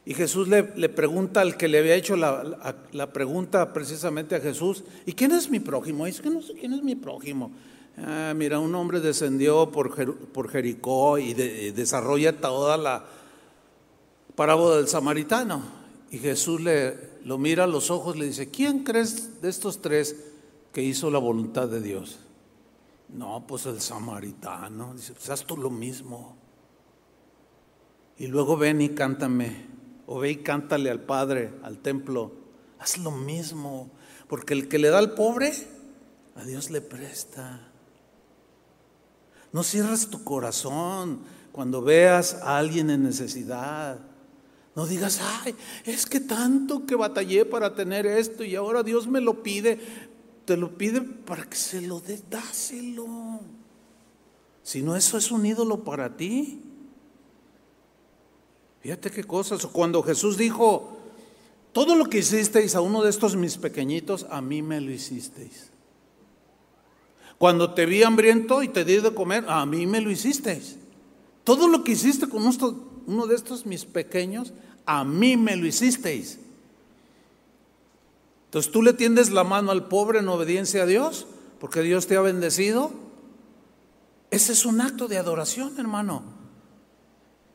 Y 0.04 0.14
Jesús 0.14 0.48
le, 0.48 0.72
le, 0.74 0.88
pregunta 0.88 1.40
al 1.40 1.56
que 1.56 1.68
le 1.68 1.78
había 1.78 1.94
hecho 1.94 2.16
la, 2.16 2.74
la, 2.90 3.12
pregunta 3.12 3.72
precisamente 3.72 4.34
a 4.34 4.40
Jesús, 4.40 4.82
¿y 5.06 5.12
quién 5.12 5.30
es 5.30 5.50
mi 5.50 5.60
prójimo? 5.60 6.06
Es 6.06 6.20
que 6.20 6.30
no 6.30 6.42
sé 6.42 6.54
quién 6.54 6.72
es 6.72 6.82
mi 6.82 6.96
prójimo. 6.96 7.52
Ah, 8.02 8.32
mira, 8.34 8.58
un 8.58 8.74
hombre 8.74 9.00
descendió 9.00 9.70
por, 9.70 10.50
Jericó 10.50 11.18
y 11.18 11.34
desarrolla 11.34 12.40
toda 12.40 12.76
la 12.76 13.04
parábola 14.34 14.76
del 14.76 14.88
samaritano. 14.88 15.62
Y 16.10 16.18
Jesús 16.18 16.60
le 16.60 17.10
lo 17.24 17.38
mira 17.38 17.64
a 17.64 17.66
los 17.66 17.90
ojos, 17.90 18.16
le 18.16 18.26
dice, 18.26 18.50
¿quién 18.50 18.84
crees 18.84 19.42
de 19.42 19.48
estos 19.48 19.82
tres 19.82 20.16
que 20.72 20.82
hizo 20.82 21.10
la 21.10 21.18
voluntad 21.18 21.68
de 21.68 21.80
Dios? 21.80 22.18
No, 23.10 23.44
pues 23.46 23.66
el 23.66 23.80
samaritano. 23.80 24.94
Dice, 24.94 25.12
pues 25.12 25.28
haz 25.30 25.44
tú 25.44 25.56
lo 25.56 25.70
mismo. 25.70 26.36
Y 28.16 28.28
luego 28.28 28.56
ven 28.56 28.80
y 28.80 28.90
cántame. 28.90 29.66
O 30.06 30.20
ve 30.20 30.30
y 30.30 30.36
cántale 30.36 30.90
al 30.90 31.00
Padre, 31.00 31.52
al 31.62 31.78
templo. 31.78 32.32
Haz 32.78 32.98
lo 32.98 33.10
mismo. 33.10 33.90
Porque 34.28 34.54
el 34.54 34.68
que 34.68 34.78
le 34.78 34.90
da 34.90 34.98
al 34.98 35.14
pobre, 35.14 35.52
a 36.36 36.44
Dios 36.44 36.70
le 36.70 36.80
presta. 36.80 37.69
No 39.52 39.62
cierres 39.62 40.08
tu 40.08 40.22
corazón 40.24 41.20
cuando 41.52 41.82
veas 41.82 42.34
a 42.34 42.58
alguien 42.58 42.90
en 42.90 43.02
necesidad. 43.02 43.98
No 44.76 44.86
digas, 44.86 45.20
ay, 45.44 45.54
es 45.84 46.06
que 46.06 46.20
tanto 46.20 46.86
que 46.86 46.94
batallé 46.94 47.44
para 47.44 47.74
tener 47.74 48.06
esto 48.06 48.44
y 48.44 48.54
ahora 48.54 48.82
Dios 48.82 49.08
me 49.08 49.20
lo 49.20 49.42
pide 49.42 50.10
te 50.50 50.56
lo 50.56 50.76
pide 50.76 51.00
para 51.00 51.44
que 51.44 51.56
se 51.56 51.80
lo 51.80 52.00
dé, 52.00 52.20
dáselo. 52.28 53.38
Si 54.64 54.82
no, 54.82 54.96
eso 54.96 55.16
es 55.16 55.30
un 55.30 55.46
ídolo 55.46 55.84
para 55.84 56.16
ti. 56.16 56.60
Fíjate 58.80 59.12
qué 59.12 59.22
cosas. 59.22 59.64
Cuando 59.66 60.02
Jesús 60.02 60.36
dijo, 60.36 60.98
todo 61.72 61.94
lo 61.94 62.06
que 62.06 62.18
hicisteis 62.18 62.74
a 62.74 62.80
uno 62.80 63.00
de 63.04 63.10
estos 63.10 63.36
mis 63.36 63.58
pequeñitos, 63.58 64.26
a 64.28 64.40
mí 64.40 64.60
me 64.60 64.80
lo 64.80 64.90
hicisteis. 64.90 65.69
Cuando 67.40 67.72
te 67.72 67.86
vi 67.86 68.02
hambriento 68.02 68.62
y 68.62 68.68
te 68.68 68.84
di 68.84 68.98
de 68.98 69.14
comer, 69.14 69.46
a 69.48 69.64
mí 69.64 69.86
me 69.86 70.02
lo 70.02 70.10
hicisteis. 70.10 70.76
Todo 71.42 71.68
lo 71.68 71.82
que 71.82 71.92
hiciste 71.92 72.28
con 72.28 72.42
uno 73.06 73.26
de 73.26 73.34
estos 73.34 73.64
mis 73.64 73.86
pequeños, 73.86 74.52
a 74.84 75.04
mí 75.04 75.38
me 75.38 75.56
lo 75.56 75.66
hicisteis. 75.66 76.38
Entonces 78.44 78.70
tú 78.70 78.82
le 78.82 78.92
tiendes 78.92 79.30
la 79.30 79.42
mano 79.42 79.70
al 79.70 79.88
pobre 79.88 80.18
en 80.18 80.28
obediencia 80.28 80.82
a 80.82 80.86
Dios, 80.86 81.26
porque 81.58 81.80
Dios 81.80 82.06
te 82.06 82.14
ha 82.14 82.20
bendecido. 82.20 82.90
Ese 84.30 84.52
es 84.52 84.66
un 84.66 84.82
acto 84.82 85.08
de 85.08 85.16
adoración, 85.16 85.72
hermano. 85.78 86.22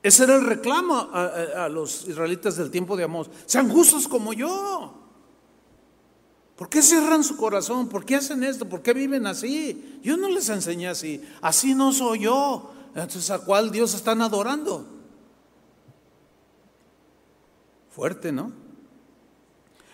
Ese 0.02 0.24
era 0.24 0.36
el 0.36 0.48
reclamo 0.48 1.12
a, 1.14 1.70
los 1.70 2.08
israelitas 2.08 2.58
del 2.58 2.72
tiempo 2.72 2.98
de 2.98 3.04
Amós. 3.04 3.30
Sean 3.46 3.70
justos 3.70 4.08
como 4.08 4.34
yo. 4.34 5.05
¿Por 6.56 6.70
qué 6.70 6.82
cierran 6.82 7.24
su 7.24 7.36
corazón? 7.36 7.90
¿Por 7.90 8.06
qué 8.06 8.16
hacen 8.16 8.44
esto? 8.44 8.68
¿Por 8.68 8.82
qué 8.82 8.94
viven 8.94 9.28
así? 9.28 10.00
Yo 10.02 10.16
no 10.16 10.30
les 10.30 10.48
enseñé 10.50 10.88
así. 10.88 11.22
Así 11.42 11.76
no 11.76 11.92
soy 11.92 12.20
yo. 12.20 12.74
Entonces, 12.96 13.30
¿a 13.30 13.40
cuál 13.40 13.72
Dios 13.72 13.94
están 13.94 14.22
adorando? 14.22 14.88
Fuerte, 17.92 18.32
¿no? 18.32 18.54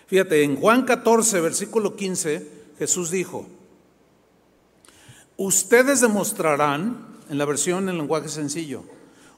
Fíjate, 0.06 0.44
en 0.44 0.56
Juan 0.56 0.84
14, 0.84 1.40
versículo 1.40 1.96
15, 1.96 2.50
Jesús 2.78 3.10
dijo, 3.10 3.46
ustedes 5.36 6.00
demostrarán, 6.00 7.16
en 7.28 7.38
la 7.38 7.44
versión 7.44 7.88
en 7.88 7.96
lenguaje 7.96 8.28
sencillo, 8.28 8.84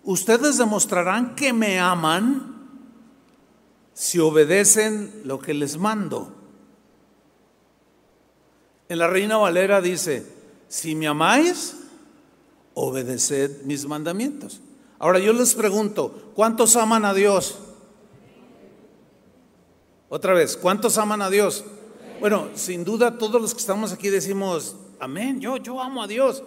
ustedes 0.02 0.58
demostrarán 0.58 1.36
que 1.36 1.52
me 1.52 1.78
aman 1.78 2.68
si 3.92 4.18
obedecen 4.18 5.22
lo 5.24 5.38
que 5.38 5.54
les 5.54 5.78
mando. 5.78 6.33
En 8.88 8.98
la 8.98 9.08
Reina 9.08 9.36
Valera 9.36 9.80
dice, 9.80 10.26
si 10.68 10.94
me 10.94 11.06
amáis, 11.06 11.76
obedeced 12.74 13.62
mis 13.64 13.86
mandamientos. 13.86 14.60
Ahora 14.98 15.18
yo 15.18 15.32
les 15.32 15.54
pregunto, 15.54 16.32
¿cuántos 16.34 16.76
aman 16.76 17.04
a 17.04 17.14
Dios? 17.14 17.58
Otra 20.08 20.34
vez, 20.34 20.56
¿cuántos 20.56 20.98
aman 20.98 21.22
a 21.22 21.30
Dios? 21.30 21.64
Bueno, 22.20 22.48
sin 22.54 22.84
duda 22.84 23.18
todos 23.18 23.40
los 23.40 23.54
que 23.54 23.60
estamos 23.60 23.92
aquí 23.92 24.08
decimos, 24.10 24.76
amén, 25.00 25.40
yo, 25.40 25.56
yo 25.56 25.80
amo 25.80 26.02
a 26.02 26.06
Dios. 26.06 26.42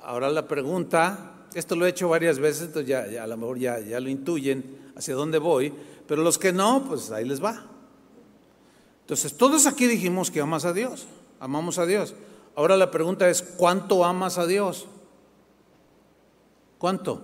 Ahora 0.00 0.30
la 0.30 0.48
pregunta, 0.48 1.46
esto 1.54 1.76
lo 1.76 1.86
he 1.86 1.90
hecho 1.90 2.08
varias 2.08 2.38
veces, 2.38 2.62
entonces 2.68 2.88
ya, 2.88 3.22
a 3.22 3.26
lo 3.26 3.36
mejor 3.36 3.58
ya, 3.58 3.80
ya 3.80 4.00
lo 4.00 4.08
intuyen 4.08 4.92
hacia 4.96 5.14
dónde 5.14 5.38
voy, 5.38 5.72
pero 6.06 6.22
los 6.22 6.38
que 6.38 6.52
no, 6.52 6.84
pues 6.88 7.10
ahí 7.10 7.24
les 7.24 7.42
va. 7.42 7.64
Entonces, 9.02 9.36
todos 9.36 9.66
aquí 9.66 9.86
dijimos 9.86 10.30
que 10.30 10.40
amas 10.40 10.64
a 10.64 10.72
Dios 10.72 11.06
amamos 11.44 11.78
a 11.78 11.84
Dios. 11.84 12.14
Ahora 12.56 12.74
la 12.74 12.90
pregunta 12.90 13.28
es, 13.28 13.42
¿cuánto 13.42 14.02
amas 14.02 14.38
a 14.38 14.46
Dios? 14.46 14.86
¿Cuánto? 16.78 17.22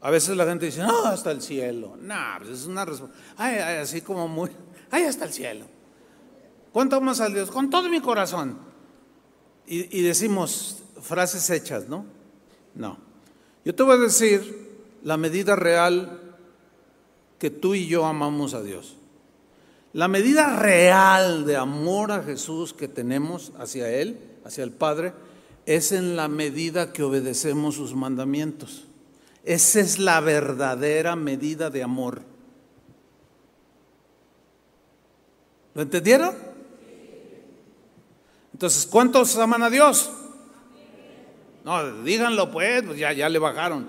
A 0.00 0.10
veces 0.10 0.36
la 0.36 0.44
gente 0.44 0.66
dice, 0.66 0.82
no, 0.82 1.04
hasta 1.04 1.30
el 1.30 1.40
cielo. 1.40 1.96
No, 2.00 2.16
pues 2.38 2.50
es 2.50 2.66
una 2.66 2.84
respuesta. 2.84 3.16
así 3.80 4.00
como 4.00 4.26
muy, 4.26 4.50
ay, 4.90 5.04
hasta 5.04 5.26
el 5.26 5.32
cielo. 5.32 5.64
¿Cuánto 6.72 6.96
amas 6.96 7.20
a 7.20 7.28
Dios? 7.28 7.52
Con 7.52 7.70
todo 7.70 7.88
mi 7.88 8.00
corazón. 8.00 8.58
Y, 9.64 9.96
y 9.96 10.02
decimos 10.02 10.82
frases 11.00 11.48
hechas, 11.50 11.88
¿no? 11.88 12.04
No. 12.74 12.98
Yo 13.64 13.76
te 13.76 13.82
voy 13.84 13.94
a 13.94 14.00
decir 14.00 14.72
la 15.04 15.16
medida 15.16 15.54
real 15.54 16.36
que 17.38 17.50
tú 17.50 17.76
y 17.76 17.86
yo 17.86 18.06
amamos 18.06 18.54
a 18.54 18.62
Dios. 18.62 18.96
La 19.92 20.08
medida 20.08 20.56
real 20.56 21.44
de 21.44 21.56
amor 21.56 22.12
a 22.12 22.22
Jesús 22.22 22.72
que 22.72 22.88
tenemos 22.88 23.52
hacia 23.58 23.90
Él, 23.90 24.18
hacia 24.44 24.64
el 24.64 24.70
Padre, 24.70 25.12
es 25.66 25.92
en 25.92 26.16
la 26.16 26.28
medida 26.28 26.92
que 26.92 27.02
obedecemos 27.02 27.74
sus 27.74 27.94
mandamientos. 27.94 28.84
Esa 29.44 29.80
es 29.80 29.98
la 29.98 30.20
verdadera 30.20 31.14
medida 31.14 31.68
de 31.68 31.82
amor. 31.82 32.22
¿Lo 35.74 35.82
entendieron? 35.82 36.34
Entonces, 38.52 38.86
¿cuántos 38.86 39.36
aman 39.36 39.62
a 39.62 39.70
Dios? 39.70 40.10
No, 41.64 42.02
díganlo 42.02 42.50
pues, 42.50 42.82
pues 42.82 42.98
ya, 42.98 43.12
ya 43.12 43.28
le 43.28 43.38
bajaron. 43.38 43.86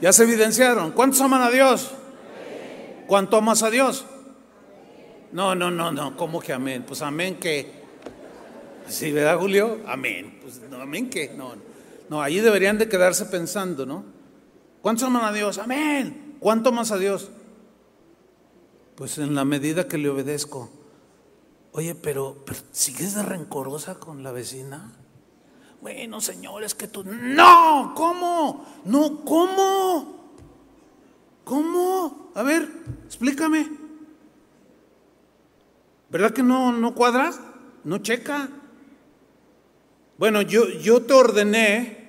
Ya 0.00 0.12
se 0.12 0.24
evidenciaron. 0.24 0.92
¿Cuántos 0.92 1.20
aman 1.20 1.42
a 1.42 1.50
Dios? 1.50 1.90
¿Cuánto 3.06 3.36
amas 3.36 3.62
a 3.62 3.70
Dios? 3.70 4.04
No, 5.32 5.54
no, 5.54 5.70
no, 5.70 5.90
no, 5.90 6.16
¿cómo 6.16 6.40
que 6.40 6.52
amén? 6.52 6.84
Pues 6.86 7.00
amén 7.00 7.36
que. 7.36 7.82
Sí, 8.86 9.10
¿verdad, 9.12 9.38
Julio? 9.38 9.80
Amén. 9.86 10.38
Pues 10.42 10.60
no, 10.70 10.76
amén 10.80 11.08
que. 11.08 11.32
No, 11.34 11.54
no, 12.10 12.20
ahí 12.20 12.40
deberían 12.40 12.76
de 12.76 12.88
quedarse 12.88 13.24
pensando, 13.24 13.86
¿no? 13.86 14.04
¿Cuántos 14.82 15.04
aman 15.04 15.24
a 15.24 15.32
Dios? 15.32 15.56
Amén. 15.58 16.36
¿Cuánto 16.38 16.70
más 16.72 16.90
a 16.90 16.98
Dios? 16.98 17.30
Pues 18.94 19.16
en 19.16 19.34
la 19.34 19.46
medida 19.46 19.88
que 19.88 19.96
le 19.96 20.10
obedezco. 20.10 20.68
Oye, 21.72 21.94
pero, 21.94 22.42
pero 22.44 22.60
¿sigues 22.72 23.14
de 23.14 23.22
rencorosa 23.22 23.94
con 23.94 24.22
la 24.22 24.32
vecina? 24.32 24.92
Bueno, 25.80 26.20
Señor, 26.20 26.62
es 26.62 26.74
que 26.74 26.88
tú. 26.88 27.02
No, 27.04 27.94
¿cómo? 27.96 28.66
No, 28.84 29.24
¿cómo? 29.24 30.34
¿Cómo? 31.44 32.30
A 32.34 32.42
ver, 32.42 32.68
explícame. 33.06 33.81
¿Verdad 36.12 36.32
que 36.32 36.42
no, 36.42 36.72
no 36.72 36.94
cuadras? 36.94 37.40
¿No 37.84 37.98
checa? 37.98 38.50
Bueno, 40.18 40.42
yo, 40.42 40.68
yo 40.68 41.00
te 41.02 41.14
ordené 41.14 42.02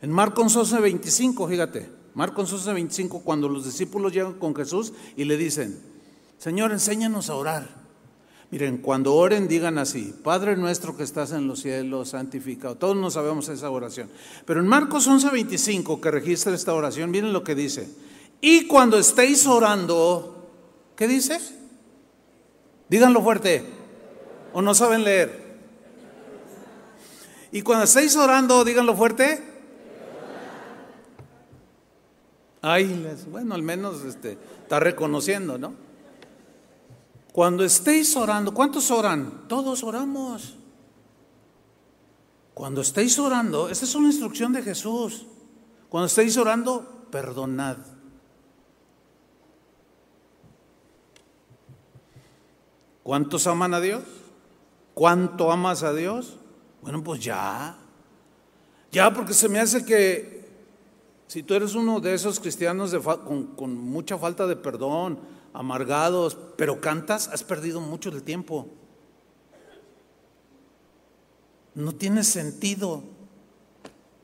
en 0.00 0.12
Marcos 0.12 0.54
11, 0.54 0.80
25, 0.80 1.48
fíjate, 1.48 1.90
Marcos 2.14 2.52
11, 2.52 2.72
25, 2.72 3.20
cuando 3.22 3.48
los 3.48 3.64
discípulos 3.64 4.12
llegan 4.12 4.34
con 4.34 4.54
Jesús 4.54 4.92
y 5.16 5.24
le 5.24 5.36
dicen, 5.36 5.80
Señor, 6.38 6.70
enséñanos 6.70 7.28
a 7.28 7.34
orar. 7.34 7.68
Miren, 8.52 8.78
cuando 8.78 9.14
oren 9.14 9.48
digan 9.48 9.78
así, 9.78 10.14
Padre 10.22 10.56
nuestro 10.56 10.96
que 10.96 11.02
estás 11.02 11.32
en 11.32 11.48
los 11.48 11.62
cielos, 11.62 12.10
santificado. 12.10 12.76
Todos 12.76 12.94
no 12.94 13.10
sabemos 13.10 13.48
esa 13.48 13.68
oración. 13.68 14.08
Pero 14.44 14.60
en 14.60 14.68
Marcos 14.68 15.08
11, 15.08 15.30
25, 15.30 16.00
que 16.00 16.12
registra 16.12 16.54
esta 16.54 16.72
oración, 16.72 17.10
miren 17.10 17.32
lo 17.32 17.42
que 17.42 17.56
dice. 17.56 17.88
Y 18.40 18.68
cuando 18.68 18.96
estéis 18.96 19.44
orando, 19.48 20.52
¿qué 20.94 21.08
dice? 21.08 21.40
Díganlo 22.88 23.22
fuerte. 23.22 23.64
¿O 24.52 24.62
no 24.62 24.74
saben 24.74 25.04
leer? 25.04 25.46
Y 27.52 27.62
cuando 27.62 27.84
estéis 27.84 28.16
orando, 28.16 28.64
díganlo 28.64 28.94
fuerte. 28.96 29.42
Ay, 32.62 33.06
bueno, 33.30 33.54
al 33.54 33.62
menos 33.62 34.04
este, 34.04 34.38
está 34.62 34.80
reconociendo, 34.80 35.56
¿no? 35.56 35.74
Cuando 37.32 37.64
estéis 37.64 38.16
orando, 38.16 38.52
¿cuántos 38.54 38.90
oran? 38.90 39.46
Todos 39.46 39.84
oramos. 39.84 40.56
Cuando 42.54 42.80
estéis 42.80 43.18
orando, 43.18 43.68
esta 43.68 43.84
es 43.84 43.94
una 43.94 44.08
instrucción 44.08 44.52
de 44.52 44.62
Jesús. 44.62 45.26
Cuando 45.88 46.06
estéis 46.06 46.36
orando, 46.38 47.06
perdonad. 47.10 47.76
¿Cuántos 53.06 53.46
aman 53.46 53.72
a 53.72 53.80
Dios? 53.80 54.02
¿Cuánto 54.92 55.52
amas 55.52 55.84
a 55.84 55.94
Dios? 55.94 56.38
Bueno, 56.82 57.04
pues 57.04 57.20
ya. 57.20 57.78
Ya, 58.90 59.14
porque 59.14 59.32
se 59.32 59.48
me 59.48 59.60
hace 59.60 59.84
que 59.84 60.44
si 61.28 61.44
tú 61.44 61.54
eres 61.54 61.76
uno 61.76 62.00
de 62.00 62.14
esos 62.14 62.40
cristianos 62.40 62.92
con, 63.24 63.54
con, 63.54 63.76
mucha 63.76 64.18
falta 64.18 64.48
de 64.48 64.56
perdón, 64.56 65.20
amargados, 65.52 66.36
pero 66.56 66.80
cantas, 66.80 67.28
has 67.28 67.44
perdido 67.44 67.80
mucho 67.80 68.10
del 68.10 68.24
tiempo. 68.24 68.66
No 71.76 71.94
tiene 71.94 72.24
sentido 72.24 73.04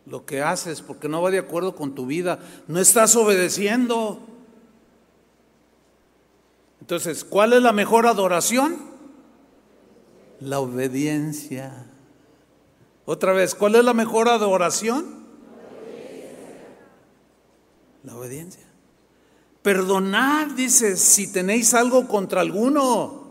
lo 0.06 0.26
que 0.26 0.42
haces 0.42 0.82
porque 0.82 1.08
no 1.08 1.22
va 1.22 1.30
de 1.30 1.38
acuerdo 1.38 1.76
con 1.76 1.94
tu 1.94 2.06
vida. 2.06 2.40
No 2.66 2.80
estás 2.80 3.14
obedeciendo. 3.14 4.31
Entonces, 6.82 7.22
¿cuál 7.22 7.52
es 7.52 7.62
la 7.62 7.72
mejor 7.72 8.08
adoración? 8.08 8.76
La 10.40 10.58
obediencia. 10.58 11.86
Otra 13.04 13.32
vez, 13.32 13.54
¿cuál 13.54 13.76
es 13.76 13.84
la 13.84 13.94
mejor 13.94 14.28
adoración? 14.28 15.24
La 18.02 18.16
obediencia. 18.16 18.64
Perdonad, 19.62 20.48
dice, 20.56 20.96
si 20.96 21.32
tenéis 21.32 21.72
algo 21.72 22.08
contra 22.08 22.40
alguno, 22.40 23.28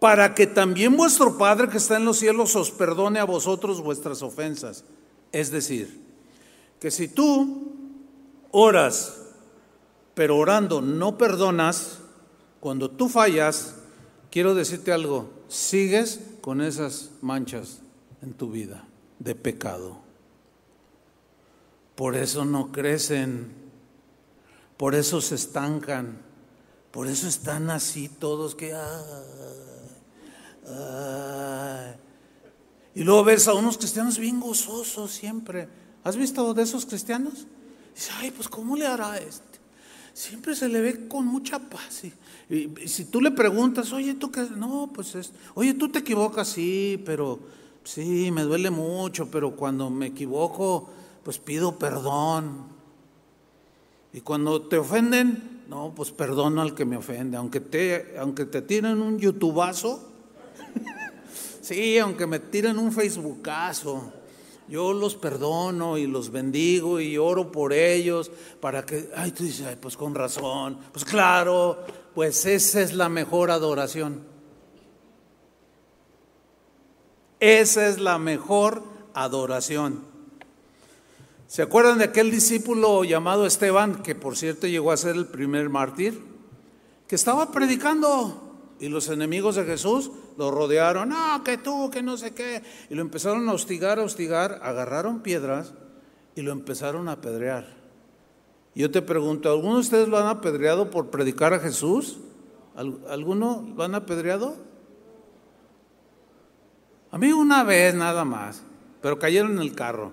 para 0.00 0.34
que 0.34 0.48
también 0.48 0.96
vuestro 0.96 1.38
Padre 1.38 1.68
que 1.68 1.76
está 1.76 1.96
en 1.96 2.06
los 2.06 2.18
cielos 2.18 2.56
os 2.56 2.72
perdone 2.72 3.20
a 3.20 3.24
vosotros 3.24 3.80
vuestras 3.80 4.22
ofensas. 4.22 4.82
Es 5.30 5.52
decir, 5.52 6.02
que 6.80 6.90
si 6.90 7.06
tú 7.06 7.72
oras, 8.50 9.17
pero 10.18 10.36
orando 10.36 10.82
no 10.82 11.16
perdonas, 11.16 11.98
cuando 12.58 12.90
tú 12.90 13.08
fallas, 13.08 13.76
quiero 14.32 14.56
decirte 14.56 14.90
algo, 14.90 15.30
sigues 15.46 16.18
con 16.40 16.60
esas 16.60 17.10
manchas 17.20 17.78
en 18.20 18.32
tu 18.32 18.50
vida 18.50 18.84
de 19.20 19.36
pecado. 19.36 19.98
Por 21.94 22.16
eso 22.16 22.44
no 22.44 22.72
crecen, 22.72 23.52
por 24.76 24.96
eso 24.96 25.20
se 25.20 25.36
estancan, 25.36 26.20
por 26.90 27.06
eso 27.06 27.28
están 27.28 27.70
así 27.70 28.08
todos 28.08 28.56
que... 28.56 28.76
Y 32.92 33.04
luego 33.04 33.22
ves 33.22 33.46
a 33.46 33.54
unos 33.54 33.78
cristianos 33.78 34.18
bien 34.18 34.40
gozosos 34.40 35.12
siempre. 35.12 35.68
¿Has 36.02 36.16
visto 36.16 36.52
de 36.54 36.64
esos 36.64 36.86
cristianos? 36.86 37.46
Dice, 37.94 38.10
ay, 38.16 38.32
pues 38.32 38.48
¿cómo 38.48 38.74
le 38.74 38.84
hará 38.84 39.16
este? 39.18 39.47
Siempre 40.18 40.56
se 40.56 40.68
le 40.68 40.80
ve 40.80 41.06
con 41.06 41.26
mucha 41.26 41.60
paz. 41.60 42.02
Y, 42.50 42.88
si 42.88 43.04
tú 43.04 43.20
le 43.20 43.30
preguntas, 43.30 43.92
oye, 43.92 44.14
tú 44.14 44.32
qué, 44.32 44.48
no, 44.56 44.90
pues 44.92 45.14
es, 45.14 45.32
oye, 45.54 45.74
tú 45.74 45.90
te 45.90 46.00
equivocas, 46.00 46.48
sí, 46.48 47.00
pero 47.06 47.38
sí, 47.84 48.32
me 48.32 48.42
duele 48.42 48.70
mucho, 48.70 49.30
pero 49.30 49.54
cuando 49.54 49.90
me 49.90 50.06
equivoco, 50.06 50.90
pues 51.22 51.38
pido 51.38 51.78
perdón. 51.78 52.64
Y 54.12 54.20
cuando 54.22 54.62
te 54.62 54.78
ofenden, 54.78 55.62
no, 55.68 55.92
pues 55.94 56.10
perdono 56.10 56.62
al 56.62 56.74
que 56.74 56.84
me 56.84 56.96
ofende, 56.96 57.36
aunque 57.36 57.60
te, 57.60 58.16
aunque 58.18 58.44
te 58.44 58.60
tiren 58.60 59.00
un 59.00 59.20
youtubazo, 59.20 60.04
sí, 61.60 61.96
aunque 61.96 62.26
me 62.26 62.40
tiren 62.40 62.76
un 62.80 62.90
facebookazo, 62.90 64.12
yo 64.68 64.92
los 64.92 65.14
perdono 65.14 65.96
y 65.96 66.06
los 66.06 66.30
bendigo 66.30 67.00
y 67.00 67.16
oro 67.16 67.50
por 67.50 67.72
ellos 67.72 68.30
para 68.60 68.84
que, 68.84 69.08
ay, 69.16 69.32
tú 69.32 69.44
dices, 69.44 69.76
pues 69.80 69.96
con 69.96 70.14
razón, 70.14 70.78
pues 70.92 71.04
claro, 71.04 71.78
pues 72.14 72.44
esa 72.46 72.80
es 72.80 72.92
la 72.92 73.08
mejor 73.08 73.50
adoración. 73.50 74.22
Esa 77.40 77.88
es 77.88 78.00
la 78.00 78.18
mejor 78.18 78.82
adoración. 79.14 80.02
¿Se 81.46 81.62
acuerdan 81.62 81.98
de 81.98 82.04
aquel 82.04 82.30
discípulo 82.30 83.04
llamado 83.04 83.46
Esteban, 83.46 84.02
que 84.02 84.14
por 84.14 84.36
cierto 84.36 84.66
llegó 84.66 84.92
a 84.92 84.96
ser 84.96 85.16
el 85.16 85.26
primer 85.26 85.70
mártir? 85.70 86.22
Que 87.06 87.14
estaba 87.14 87.52
predicando 87.52 88.48
y 88.80 88.88
los 88.88 89.08
enemigos 89.08 89.56
de 89.56 89.64
Jesús 89.64 90.10
lo 90.38 90.50
rodearon, 90.50 91.10
no, 91.10 91.42
que 91.44 91.58
tú, 91.58 91.90
que 91.90 92.02
no 92.02 92.16
sé 92.16 92.32
qué, 92.32 92.62
y 92.88 92.94
lo 92.94 93.02
empezaron 93.02 93.48
a 93.48 93.52
hostigar, 93.52 93.98
a 93.98 94.04
hostigar, 94.04 94.60
agarraron 94.62 95.20
piedras 95.20 95.74
y 96.34 96.42
lo 96.42 96.52
empezaron 96.52 97.08
a 97.08 97.12
apedrear. 97.12 97.66
Yo 98.74 98.90
te 98.90 99.02
pregunto, 99.02 99.50
¿alguno 99.50 99.74
de 99.74 99.80
ustedes 99.80 100.08
lo 100.08 100.16
han 100.16 100.28
apedreado 100.28 100.90
por 100.90 101.10
predicar 101.10 101.52
a 101.52 101.58
Jesús? 101.58 102.18
¿Alguno 102.76 103.68
lo 103.76 103.82
han 103.82 103.96
apedreado? 103.96 104.56
A 107.10 107.18
mí 107.18 107.32
una 107.32 107.64
vez 107.64 107.94
nada 107.94 108.24
más, 108.24 108.62
pero 109.02 109.18
cayeron 109.18 109.52
en 109.52 109.58
el 109.58 109.74
carro 109.74 110.12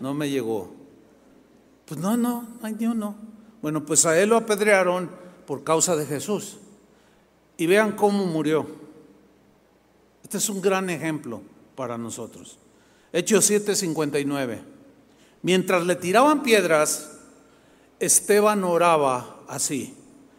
no 0.00 0.14
me 0.14 0.30
llegó. 0.30 0.72
Pues 1.86 2.00
no, 2.00 2.16
no, 2.16 2.46
hay 2.62 2.74
ni. 2.74 2.86
Bueno, 3.62 3.84
pues 3.84 4.06
a 4.06 4.20
él 4.20 4.30
lo 4.30 4.36
apedrearon 4.36 5.10
por 5.46 5.64
causa 5.64 5.96
de 5.96 6.06
Jesús. 6.06 6.58
Y 7.56 7.66
vean 7.66 7.92
cómo 7.92 8.26
murió. 8.26 8.66
Este 10.28 10.36
es 10.36 10.50
un 10.50 10.60
gran 10.60 10.90
ejemplo 10.90 11.40
para 11.74 11.96
nosotros. 11.96 12.58
Hechos 13.14 13.50
7:59. 13.50 14.60
Mientras 15.40 15.86
le 15.86 15.96
tiraban 15.96 16.42
piedras, 16.42 17.12
Esteban 17.98 18.62
oraba 18.62 19.40
así, 19.48 19.94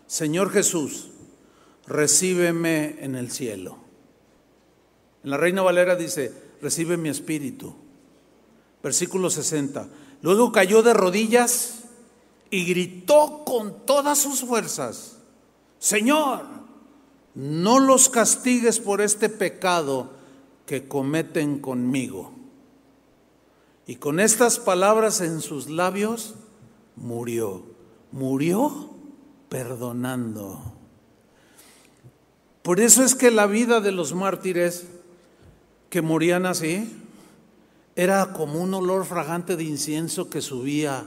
Señor 0.06 0.52
Jesús, 0.52 1.10
recíbeme 1.88 2.98
en 3.00 3.16
el 3.16 3.32
cielo. 3.32 3.80
En 5.24 5.32
la 5.32 5.38
Reina 5.38 5.64
Valera 5.64 5.96
dice, 5.96 6.34
recibe 6.62 6.96
mi 6.96 7.10
espíritu. 7.10 7.74
Versículo 8.84 9.32
60. 9.32 9.90
Luego 10.22 10.52
cayó 10.52 10.84
de 10.84 10.94
rodillas 10.94 11.86
y 12.52 12.64
gritó 12.66 13.42
con 13.44 13.88
todas 13.88 14.20
sus 14.20 14.42
fuerzas, 14.42 15.18
Señor, 15.80 16.59
no 17.40 17.80
los 17.80 18.10
castigues 18.10 18.80
por 18.82 19.00
este 19.00 19.30
pecado 19.30 20.12
que 20.66 20.90
cometen 20.90 21.60
conmigo. 21.60 22.34
Y 23.88 23.96
con 23.96 24.20
estas 24.20 24.60
palabras 24.60 25.22
en 25.22 25.40
sus 25.40 25.70
labios 25.70 26.36
murió. 26.98 27.64
Murió 28.12 28.90
perdonando. 29.48 30.74
Por 32.62 32.82
eso 32.82 33.04
es 33.04 33.16
que 33.16 33.32
la 33.32 33.48
vida 33.48 33.80
de 33.80 33.94
los 33.94 34.14
mártires 34.14 34.88
que 35.90 36.02
morían 36.02 36.46
así, 36.46 36.94
era 37.96 38.34
como 38.34 38.62
un 38.62 38.74
olor 38.74 39.06
fragante 39.06 39.56
de 39.56 39.64
incienso 39.64 40.30
que 40.30 40.42
subía 40.42 41.06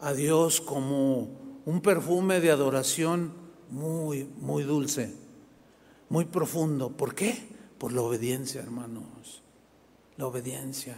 a 0.00 0.12
Dios 0.14 0.60
como 0.60 1.30
un 1.64 1.80
perfume 1.80 2.40
de 2.40 2.50
adoración 2.50 3.41
muy, 3.72 4.28
muy 4.38 4.62
dulce, 4.62 5.12
muy 6.10 6.26
profundo. 6.26 6.90
¿Por 6.90 7.14
qué? 7.14 7.48
Por 7.78 7.92
la 7.92 8.02
obediencia, 8.02 8.60
hermanos. 8.60 9.42
La 10.18 10.26
obediencia. 10.26 10.96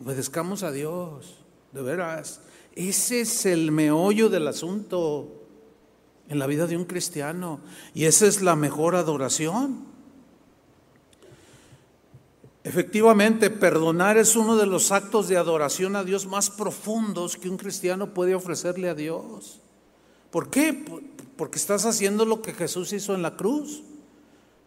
Obedezcamos 0.00 0.62
a 0.62 0.70
Dios, 0.70 1.44
de 1.72 1.82
veras. 1.82 2.40
Ese 2.74 3.22
es 3.22 3.44
el 3.44 3.72
meollo 3.72 4.28
del 4.28 4.46
asunto 4.46 5.42
en 6.28 6.38
la 6.38 6.46
vida 6.46 6.66
de 6.66 6.76
un 6.76 6.84
cristiano. 6.84 7.60
Y 7.92 8.04
esa 8.04 8.26
es 8.26 8.40
la 8.40 8.54
mejor 8.54 8.94
adoración. 8.94 9.90
Efectivamente, 12.64 13.50
perdonar 13.50 14.16
es 14.16 14.36
uno 14.36 14.56
de 14.56 14.66
los 14.66 14.92
actos 14.92 15.26
de 15.26 15.36
adoración 15.36 15.96
a 15.96 16.04
Dios 16.04 16.26
más 16.26 16.50
profundos 16.50 17.36
que 17.36 17.50
un 17.50 17.56
cristiano 17.56 18.14
puede 18.14 18.36
ofrecerle 18.36 18.88
a 18.88 18.94
Dios. 18.94 19.60
¿Por 20.30 20.48
qué? 20.48 20.84
Porque 21.42 21.58
estás 21.58 21.86
haciendo 21.86 22.24
lo 22.24 22.40
que 22.40 22.52
Jesús 22.52 22.92
hizo 22.92 23.16
en 23.16 23.22
la 23.22 23.36
cruz, 23.36 23.82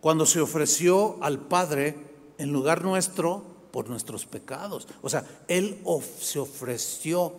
cuando 0.02 0.26
se 0.26 0.42
ofreció 0.42 1.16
al 1.24 1.40
Padre 1.40 1.96
en 2.38 2.52
lugar 2.52 2.84
nuestro 2.84 3.46
por 3.72 3.88
nuestros 3.88 4.26
pecados. 4.26 4.86
O 5.02 5.08
sea, 5.10 5.26
Él 5.48 5.82
se 6.20 6.38
ofreció 6.38 7.32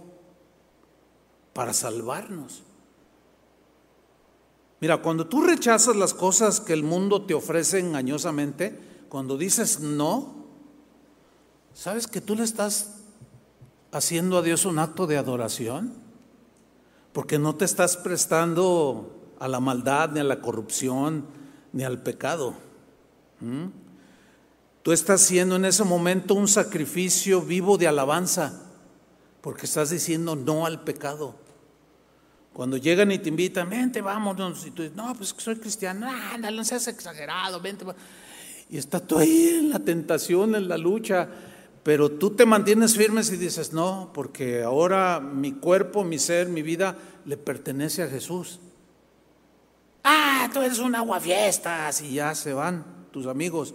para 1.53 1.75
salvarnos. 1.75 2.63
Mira, 4.81 5.03
cuando 5.03 5.27
tú 5.27 5.43
rechazas 5.43 5.97
las 5.97 6.15
cosas 6.15 6.59
que 6.59 6.73
el 6.73 6.83
mundo 6.83 7.27
te 7.27 7.35
ofrece 7.35 7.79
engañosamente, 7.79 9.05
cuando 9.11 9.37
dices 9.37 9.81
no, 9.81 10.47
¿Sabes 11.75 12.07
que 12.07 12.23
tú 12.23 12.37
le 12.37 12.45
estás 12.45 13.03
haciendo 13.93 14.39
a 14.39 14.43
Dios 14.43 14.65
un 14.65 14.79
acto 14.79 15.07
de 15.07 15.19
adoración? 15.19 15.93
Porque 17.13 17.39
no 17.39 17.55
te 17.55 17.67
estás 17.67 17.99
prestando 17.99 19.13
a 19.39 19.49
la 19.49 19.61
maldad, 19.61 20.11
ni 20.11 20.21
a 20.21 20.25
la 20.25 20.41
corrupción, 20.41 21.27
ni 21.73 21.85
al 21.85 22.03
pecado. 22.03 22.55
¿Mm? 23.41 23.67
Tú 24.83 24.93
estás 24.93 25.25
haciendo 25.25 25.57
en 25.57 25.65
ese 25.65 25.85
momento 25.85 26.35
un 26.35 26.49
sacrificio 26.49 27.43
vivo 27.43 27.77
de 27.77 27.89
alabanza, 27.89 28.63
porque 29.41 29.67
estás 29.67 29.91
diciendo 29.91 30.37
no 30.37 30.65
al 30.65 30.85
pecado. 30.85 31.35
Cuando 32.53 32.77
llegan 32.77 33.13
y 33.13 33.19
te 33.19 33.29
invitan, 33.29 33.69
vente, 33.69 34.01
vámonos, 34.01 34.65
y 34.65 34.71
tú 34.71 34.83
dices, 34.83 34.97
no, 34.97 35.13
pues 35.15 35.35
soy 35.37 35.57
cristiano, 35.57 36.07
no, 36.39 36.51
no 36.51 36.65
seas 36.65 36.89
exagerado, 36.89 37.61
vente. 37.61 37.85
Y 38.71 38.79
está 38.79 38.99
tú 38.99 39.19
ahí 39.19 39.59
en 39.59 39.71
la 39.71 39.79
tentación, 39.81 40.55
en 40.55 40.69
la 40.69 40.79
lucha, 40.79 41.29
pero 41.83 42.11
tú 42.11 42.31
te 42.31 42.47
mantienes 42.47 42.97
firmes 42.97 43.31
y 43.31 43.37
dices, 43.37 43.73
no, 43.73 44.11
porque 44.15 44.63
ahora 44.63 45.21
mi 45.21 45.53
cuerpo, 45.53 46.03
mi 46.03 46.19
ser, 46.19 46.49
mi 46.49 46.63
vida 46.63 46.97
le 47.25 47.37
pertenece 47.37 48.03
a 48.03 48.09
Jesús. 48.09 48.61
Ah, 50.09 50.49
tú 50.55 50.63
eres 50.63 50.79
un 50.79 50.95
aguafiestas 50.95 52.01
y 52.01 52.15
ya 52.15 52.33
se 52.37 52.53
van 52.53 52.85
tus 53.11 53.27
amigos. 53.27 53.75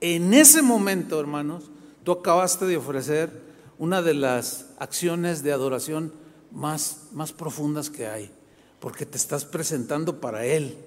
En 0.00 0.32
ese 0.32 0.62
momento, 0.62 1.18
hermanos, 1.18 1.64
tú 2.04 2.12
acabaste 2.12 2.64
de 2.66 2.76
ofrecer 2.76 3.42
una 3.76 4.00
de 4.00 4.14
las 4.14 4.66
acciones 4.78 5.42
de 5.42 5.50
adoración 5.50 6.12
más, 6.52 7.08
más 7.10 7.32
profundas 7.32 7.90
que 7.90 8.06
hay, 8.06 8.30
porque 8.78 9.04
te 9.04 9.16
estás 9.16 9.44
presentando 9.44 10.20
para 10.20 10.46
Él, 10.46 10.78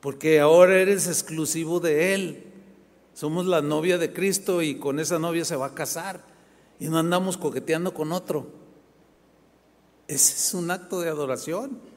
porque 0.00 0.40
ahora 0.40 0.80
eres 0.80 1.06
exclusivo 1.06 1.78
de 1.78 2.14
Él. 2.14 2.52
Somos 3.14 3.46
la 3.46 3.62
novia 3.62 3.96
de 3.96 4.12
Cristo 4.12 4.60
y 4.60 4.80
con 4.80 4.98
esa 4.98 5.20
novia 5.20 5.44
se 5.44 5.54
va 5.54 5.66
a 5.66 5.74
casar 5.74 6.20
y 6.80 6.88
no 6.88 6.98
andamos 6.98 7.36
coqueteando 7.36 7.94
con 7.94 8.10
otro. 8.10 8.48
Ese 10.08 10.34
es 10.34 10.52
un 10.52 10.68
acto 10.72 11.00
de 11.00 11.10
adoración. 11.10 11.94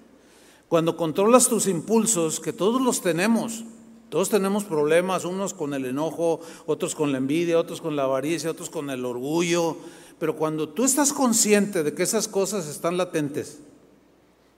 Cuando 0.70 0.96
controlas 0.96 1.48
tus 1.48 1.68
impulsos, 1.68 2.40
que 2.40 2.54
todos 2.54 2.80
los 2.80 3.02
tenemos, 3.02 3.66
todos 4.10 4.30
tenemos 4.30 4.64
problemas, 4.64 5.26
unos 5.26 5.56
con 5.56 5.74
el 5.74 5.86
enojo, 5.86 6.42
otros 6.68 6.94
con 6.94 7.12
la 7.12 7.18
envidia, 7.18 7.60
otros 7.60 7.82
con 7.82 7.96
la 7.96 8.04
avaricia, 8.04 8.52
otros 8.52 8.70
con 8.70 8.90
el 8.90 9.04
orgullo, 9.04 9.78
Pero 10.20 10.36
cuando 10.36 10.68
tú 10.70 10.84
estás 10.84 11.14
consciente 11.14 11.82
de 11.82 11.94
que 11.94 12.04
esas 12.04 12.28
cosas 12.28 12.68
están 12.68 12.98
latentes, 12.98 13.60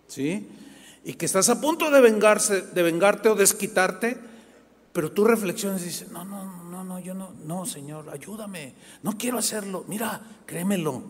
¿sí? 0.08 0.48
Y 1.06 1.14
que 1.14 1.26
estás 1.28 1.50
a 1.50 1.62
punto 1.62 1.92
de 1.92 2.02
vengarse, 2.02 2.62
de 2.62 2.84
vengarte 2.84 3.30
o 3.30 3.36
desquitarte, 3.36 4.18
pero 4.92 5.12
tú 5.12 5.24
reflexiones 5.24 5.84
y 5.84 5.86
dices, 5.86 6.12
no, 6.12 6.26
no, 6.26 6.64
no, 6.64 6.84
no, 6.84 7.00
yo 7.00 7.14
no, 7.14 7.32
no, 7.46 7.66
Señor, 7.66 8.10
ayúdame, 8.10 8.74
no 9.04 9.18
quiero 9.18 9.38
hacerlo, 9.38 9.86
mira, 9.88 10.20
créemelo. 10.48 11.04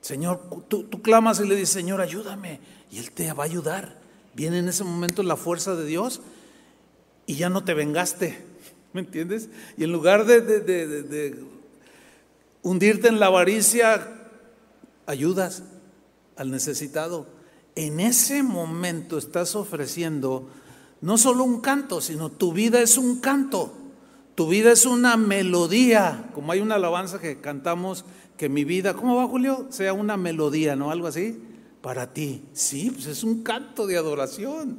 Señor, 0.00 0.66
tú, 0.66 0.84
tú 0.84 1.00
clamas 1.00 1.40
y 1.40 1.46
le 1.46 1.54
dices, 1.54 1.70
Señor, 1.70 2.00
ayúdame, 2.00 2.60
y 2.90 2.98
Él 2.98 3.10
te 3.12 3.32
va 3.32 3.44
a 3.44 3.46
ayudar. 3.46 3.98
Viene 4.34 4.58
en 4.58 4.68
ese 4.68 4.84
momento 4.84 5.22
la 5.22 5.36
fuerza 5.36 5.74
de 5.74 5.86
Dios 5.86 6.20
y 7.26 7.36
ya 7.36 7.48
no 7.48 7.64
te 7.64 7.74
vengaste, 7.74 8.42
¿me 8.92 9.00
entiendes? 9.00 9.48
Y 9.76 9.84
en 9.84 9.92
lugar 9.92 10.26
de, 10.26 11.44
hundirte 12.62 13.08
en 13.08 13.20
la 13.20 13.26
avaricia, 13.26 14.08
ayudas 15.06 15.62
al 16.36 16.50
necesitado. 16.50 17.26
En 17.76 18.00
ese 18.00 18.42
momento 18.42 19.18
estás 19.18 19.54
ofreciendo 19.54 20.48
no 21.00 21.16
solo 21.18 21.44
un 21.44 21.60
canto, 21.60 22.00
sino 22.00 22.30
tu 22.30 22.52
vida 22.52 22.80
es 22.80 22.98
un 22.98 23.20
canto. 23.20 23.74
Tu 24.34 24.48
vida 24.48 24.72
es 24.72 24.86
una 24.86 25.16
melodía, 25.16 26.30
como 26.34 26.52
hay 26.52 26.60
una 26.60 26.76
alabanza 26.76 27.20
que 27.20 27.40
cantamos, 27.40 28.04
que 28.36 28.48
mi 28.48 28.64
vida, 28.64 28.94
¿cómo 28.94 29.16
va 29.16 29.26
Julio? 29.26 29.66
Sea 29.70 29.92
una 29.92 30.16
melodía, 30.16 30.76
¿no? 30.76 30.90
Algo 30.90 31.06
así, 31.06 31.38
para 31.82 32.12
ti. 32.12 32.44
Sí, 32.52 32.90
pues 32.90 33.06
es 33.06 33.24
un 33.24 33.42
canto 33.42 33.86
de 33.86 33.96
adoración. 33.96 34.78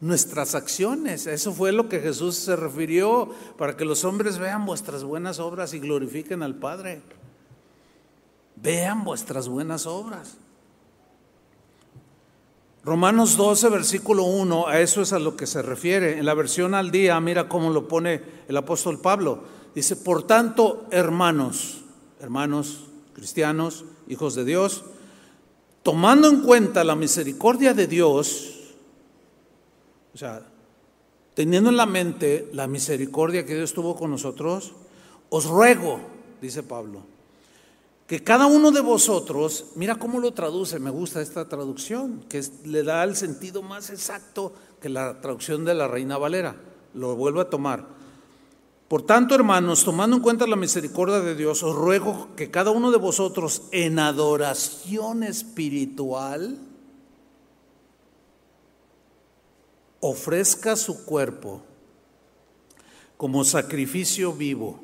Nuestras 0.00 0.54
acciones, 0.56 1.26
eso 1.26 1.52
fue 1.52 1.70
lo 1.70 1.88
que 1.88 2.00
Jesús 2.00 2.34
se 2.34 2.56
refirió, 2.56 3.30
para 3.56 3.76
que 3.76 3.84
los 3.84 4.04
hombres 4.04 4.38
vean 4.38 4.66
vuestras 4.66 5.04
buenas 5.04 5.38
obras 5.38 5.74
y 5.74 5.78
glorifiquen 5.78 6.42
al 6.42 6.56
Padre. 6.56 7.02
Vean 8.56 9.04
vuestras 9.04 9.48
buenas 9.48 9.86
obras. 9.86 10.38
Romanos 12.84 13.36
12, 13.36 13.68
versículo 13.68 14.24
1, 14.24 14.66
a 14.66 14.80
eso 14.80 15.02
es 15.02 15.12
a 15.12 15.20
lo 15.20 15.36
que 15.36 15.46
se 15.46 15.62
refiere. 15.62 16.18
En 16.18 16.26
la 16.26 16.34
versión 16.34 16.74
al 16.74 16.90
día, 16.90 17.20
mira 17.20 17.48
cómo 17.48 17.70
lo 17.70 17.86
pone 17.86 18.22
el 18.48 18.56
apóstol 18.56 19.00
Pablo. 19.00 19.44
Dice, 19.72 19.94
por 19.94 20.24
tanto, 20.24 20.88
hermanos, 20.90 21.84
hermanos 22.18 22.86
cristianos, 23.14 23.84
hijos 24.08 24.34
de 24.34 24.44
Dios, 24.44 24.84
tomando 25.82 26.28
en 26.28 26.42
cuenta 26.42 26.84
la 26.84 26.94
misericordia 26.94 27.74
de 27.74 27.86
Dios, 27.86 28.60
o 30.14 30.18
sea, 30.18 30.42
teniendo 31.34 31.70
en 31.70 31.76
la 31.76 31.86
mente 31.86 32.48
la 32.52 32.66
misericordia 32.66 33.44
que 33.44 33.54
Dios 33.54 33.72
tuvo 33.72 33.96
con 33.96 34.10
nosotros, 34.10 34.72
os 35.30 35.46
ruego, 35.46 36.00
dice 36.40 36.62
Pablo, 36.62 37.02
que 38.06 38.22
cada 38.22 38.46
uno 38.46 38.70
de 38.70 38.80
vosotros, 38.80 39.66
mira 39.74 39.96
cómo 39.96 40.20
lo 40.20 40.32
traduce, 40.32 40.78
me 40.78 40.90
gusta 40.90 41.22
esta 41.22 41.48
traducción, 41.48 42.24
que 42.28 42.44
le 42.64 42.82
da 42.82 43.02
el 43.04 43.16
sentido 43.16 43.62
más 43.62 43.90
exacto 43.90 44.52
que 44.80 44.88
la 44.88 45.20
traducción 45.20 45.64
de 45.64 45.74
la 45.74 45.88
Reina 45.88 46.18
Valera, 46.18 46.56
lo 46.94 47.16
vuelvo 47.16 47.40
a 47.40 47.48
tomar. 47.48 48.01
Por 48.92 49.06
tanto, 49.06 49.34
hermanos, 49.34 49.84
tomando 49.84 50.16
en 50.16 50.22
cuenta 50.22 50.46
la 50.46 50.54
misericordia 50.54 51.20
de 51.20 51.34
Dios, 51.34 51.62
os 51.62 51.74
ruego 51.74 52.28
que 52.36 52.50
cada 52.50 52.72
uno 52.72 52.90
de 52.90 52.98
vosotros 52.98 53.62
en 53.70 53.98
adoración 53.98 55.22
espiritual 55.22 56.58
ofrezca 60.00 60.76
su 60.76 61.06
cuerpo 61.06 61.62
como 63.16 63.46
sacrificio 63.46 64.34
vivo, 64.34 64.78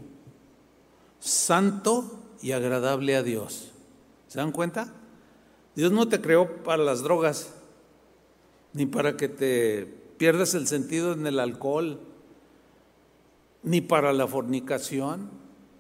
santo 1.21 2.19
y 2.41 2.53
agradable 2.53 3.15
a 3.15 3.23
Dios. 3.23 3.73
¿Se 4.29 4.39
dan 4.39 4.53
cuenta? 4.53 4.91
Dios 5.77 5.93
no 5.93 6.09
te 6.09 6.23
creó 6.23 6.65
para 6.65 6.83
las 6.83 7.03
drogas, 7.03 7.51
ni 8.73 8.87
para 8.87 9.19
que 9.19 9.29
te 9.29 9.85
pierdas 10.17 10.55
el 10.55 10.67
sentido 10.67 11.13
en 11.13 11.27
el 11.27 11.39
alcohol, 11.39 12.08
ni 13.63 13.81
para 13.81 14.13
la 14.13 14.27
fornicación, 14.27 15.31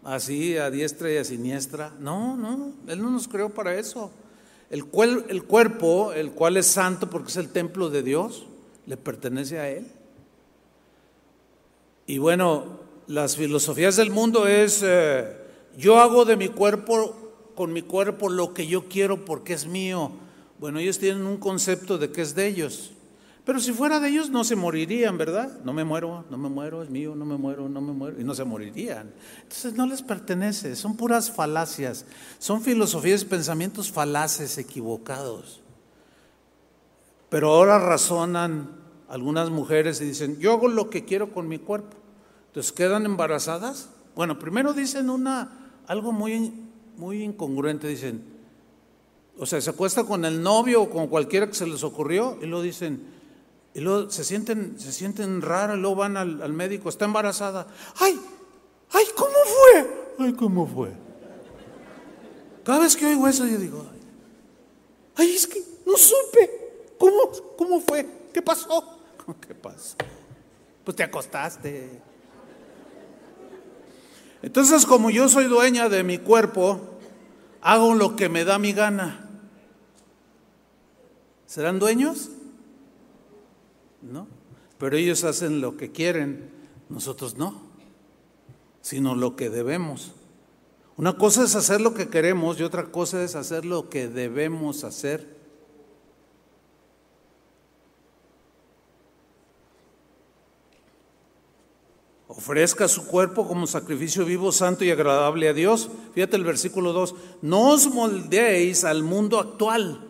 así 0.04 0.56
a 0.56 0.70
diestra 0.70 1.12
y 1.12 1.16
a 1.16 1.24
siniestra. 1.24 1.92
No, 2.00 2.36
no, 2.36 2.72
Él 2.86 3.02
no 3.02 3.10
nos 3.10 3.28
creó 3.28 3.50
para 3.50 3.74
eso. 3.74 4.10
El, 4.70 4.86
el 5.28 5.44
cuerpo, 5.44 6.12
el 6.12 6.32
cual 6.32 6.56
es 6.56 6.66
santo 6.66 7.08
porque 7.08 7.28
es 7.28 7.36
el 7.36 7.48
templo 7.50 7.90
de 7.90 8.02
Dios, 8.02 8.46
le 8.86 8.96
pertenece 8.96 9.58
a 9.58 9.68
Él. 9.68 9.86
Y 12.06 12.18
bueno, 12.18 12.80
las 13.06 13.36
filosofías 13.36 13.96
del 13.96 14.10
mundo 14.10 14.46
es... 14.46 14.82
Eh, 14.84 15.36
yo 15.76 15.98
hago 15.98 16.24
de 16.24 16.36
mi 16.36 16.48
cuerpo, 16.48 17.52
con 17.54 17.72
mi 17.72 17.82
cuerpo, 17.82 18.28
lo 18.28 18.52
que 18.52 18.66
yo 18.66 18.88
quiero 18.88 19.24
porque 19.24 19.52
es 19.52 19.66
mío. 19.66 20.10
Bueno, 20.58 20.80
ellos 20.80 20.98
tienen 20.98 21.24
un 21.24 21.36
concepto 21.36 21.98
de 21.98 22.10
que 22.10 22.22
es 22.22 22.34
de 22.34 22.48
ellos. 22.48 22.90
Pero 23.48 23.60
si 23.60 23.72
fuera 23.72 23.98
de 23.98 24.10
ellos 24.10 24.28
no 24.28 24.44
se 24.44 24.56
morirían, 24.56 25.16
¿verdad? 25.16 25.60
No 25.64 25.72
me 25.72 25.82
muero, 25.82 26.26
no 26.28 26.36
me 26.36 26.50
muero, 26.50 26.82
es 26.82 26.90
mío, 26.90 27.14
no 27.14 27.24
me 27.24 27.38
muero, 27.38 27.66
no 27.66 27.80
me 27.80 27.94
muero. 27.94 28.20
Y 28.20 28.22
no 28.22 28.34
se 28.34 28.44
morirían. 28.44 29.10
Entonces 29.42 29.72
no 29.72 29.86
les 29.86 30.02
pertenece, 30.02 30.76
son 30.76 30.98
puras 30.98 31.30
falacias, 31.30 32.04
son 32.38 32.60
filosofías 32.60 33.22
y 33.22 33.24
pensamientos 33.24 33.90
falaces, 33.90 34.58
equivocados. 34.58 35.62
Pero 37.30 37.48
ahora 37.48 37.78
razonan 37.78 38.68
algunas 39.08 39.48
mujeres 39.48 39.98
y 40.02 40.04
dicen, 40.04 40.38
yo 40.38 40.52
hago 40.52 40.68
lo 40.68 40.90
que 40.90 41.06
quiero 41.06 41.32
con 41.32 41.48
mi 41.48 41.58
cuerpo. 41.58 41.96
Entonces 42.48 42.70
quedan 42.70 43.06
embarazadas. 43.06 43.88
Bueno, 44.14 44.38
primero 44.38 44.74
dicen 44.74 45.08
una 45.08 45.70
algo 45.86 46.12
muy, 46.12 46.52
muy 46.98 47.22
incongruente, 47.22 47.88
dicen, 47.88 48.24
o 49.38 49.46
sea, 49.46 49.58
se 49.62 49.70
acuesta 49.70 50.04
con 50.04 50.26
el 50.26 50.42
novio 50.42 50.82
o 50.82 50.90
con 50.90 51.06
cualquiera 51.06 51.46
que 51.46 51.54
se 51.54 51.66
les 51.66 51.82
ocurrió 51.82 52.36
y 52.42 52.44
lo 52.44 52.60
dicen, 52.60 53.16
y 53.74 53.80
luego 53.80 54.10
se 54.10 54.24
sienten, 54.24 54.78
se 54.78 54.92
sienten 54.92 55.42
raros, 55.42 55.76
y 55.76 55.80
luego 55.80 55.96
van 55.96 56.16
al, 56.16 56.42
al 56.42 56.52
médico, 56.52 56.88
está 56.88 57.04
embarazada, 57.04 57.66
¡ay! 58.00 58.18
¡ay! 58.92 59.04
¿Cómo 59.16 59.34
fue? 59.44 59.90
¡ay! 60.18 60.32
¿cómo 60.32 60.66
fue? 60.66 60.92
Cada 62.64 62.80
vez 62.80 62.96
que 62.96 63.06
oigo 63.06 63.28
eso 63.28 63.46
yo 63.46 63.58
digo, 63.58 63.84
¡ay! 65.16 65.30
Es 65.30 65.46
que 65.46 65.62
no 65.86 65.96
supe, 65.96 66.94
¿cómo, 66.98 67.30
cómo 67.56 67.80
fue? 67.80 68.06
¿Qué 68.32 68.42
pasó? 68.42 68.98
¿Qué 69.46 69.54
pasó? 69.54 69.96
Pues 70.84 70.96
te 70.96 71.02
acostaste. 71.02 72.02
Entonces, 74.42 74.86
como 74.86 75.10
yo 75.10 75.28
soy 75.28 75.44
dueña 75.44 75.88
de 75.88 76.04
mi 76.04 76.18
cuerpo, 76.18 76.80
hago 77.60 77.94
lo 77.94 78.16
que 78.16 78.28
me 78.28 78.44
da 78.44 78.58
mi 78.58 78.72
gana. 78.72 79.28
¿Serán 81.46 81.78
dueños? 81.78 82.30
No. 84.02 84.26
Pero 84.78 84.96
ellos 84.96 85.24
hacen 85.24 85.60
lo 85.60 85.76
que 85.76 85.90
quieren, 85.90 86.50
nosotros 86.88 87.36
no, 87.36 87.60
sino 88.80 89.14
lo 89.14 89.36
que 89.36 89.50
debemos. 89.50 90.12
Una 90.96 91.16
cosa 91.16 91.44
es 91.44 91.54
hacer 91.54 91.80
lo 91.80 91.94
que 91.94 92.08
queremos 92.08 92.58
y 92.58 92.62
otra 92.62 92.90
cosa 92.90 93.22
es 93.22 93.34
hacer 93.34 93.64
lo 93.64 93.88
que 93.88 94.08
debemos 94.08 94.84
hacer. 94.84 95.38
ofrezca 102.38 102.86
su 102.86 103.06
cuerpo 103.06 103.48
como 103.48 103.66
sacrificio 103.66 104.24
vivo, 104.24 104.52
santo 104.52 104.84
y 104.84 104.90
agradable 104.90 105.48
a 105.48 105.52
Dios. 105.52 105.90
Fíjate 106.14 106.36
el 106.36 106.44
versículo 106.44 106.92
2, 106.92 107.14
no 107.42 107.72
os 107.72 107.88
moldeéis 107.88 108.84
al 108.84 109.02
mundo 109.02 109.40
actual, 109.40 110.07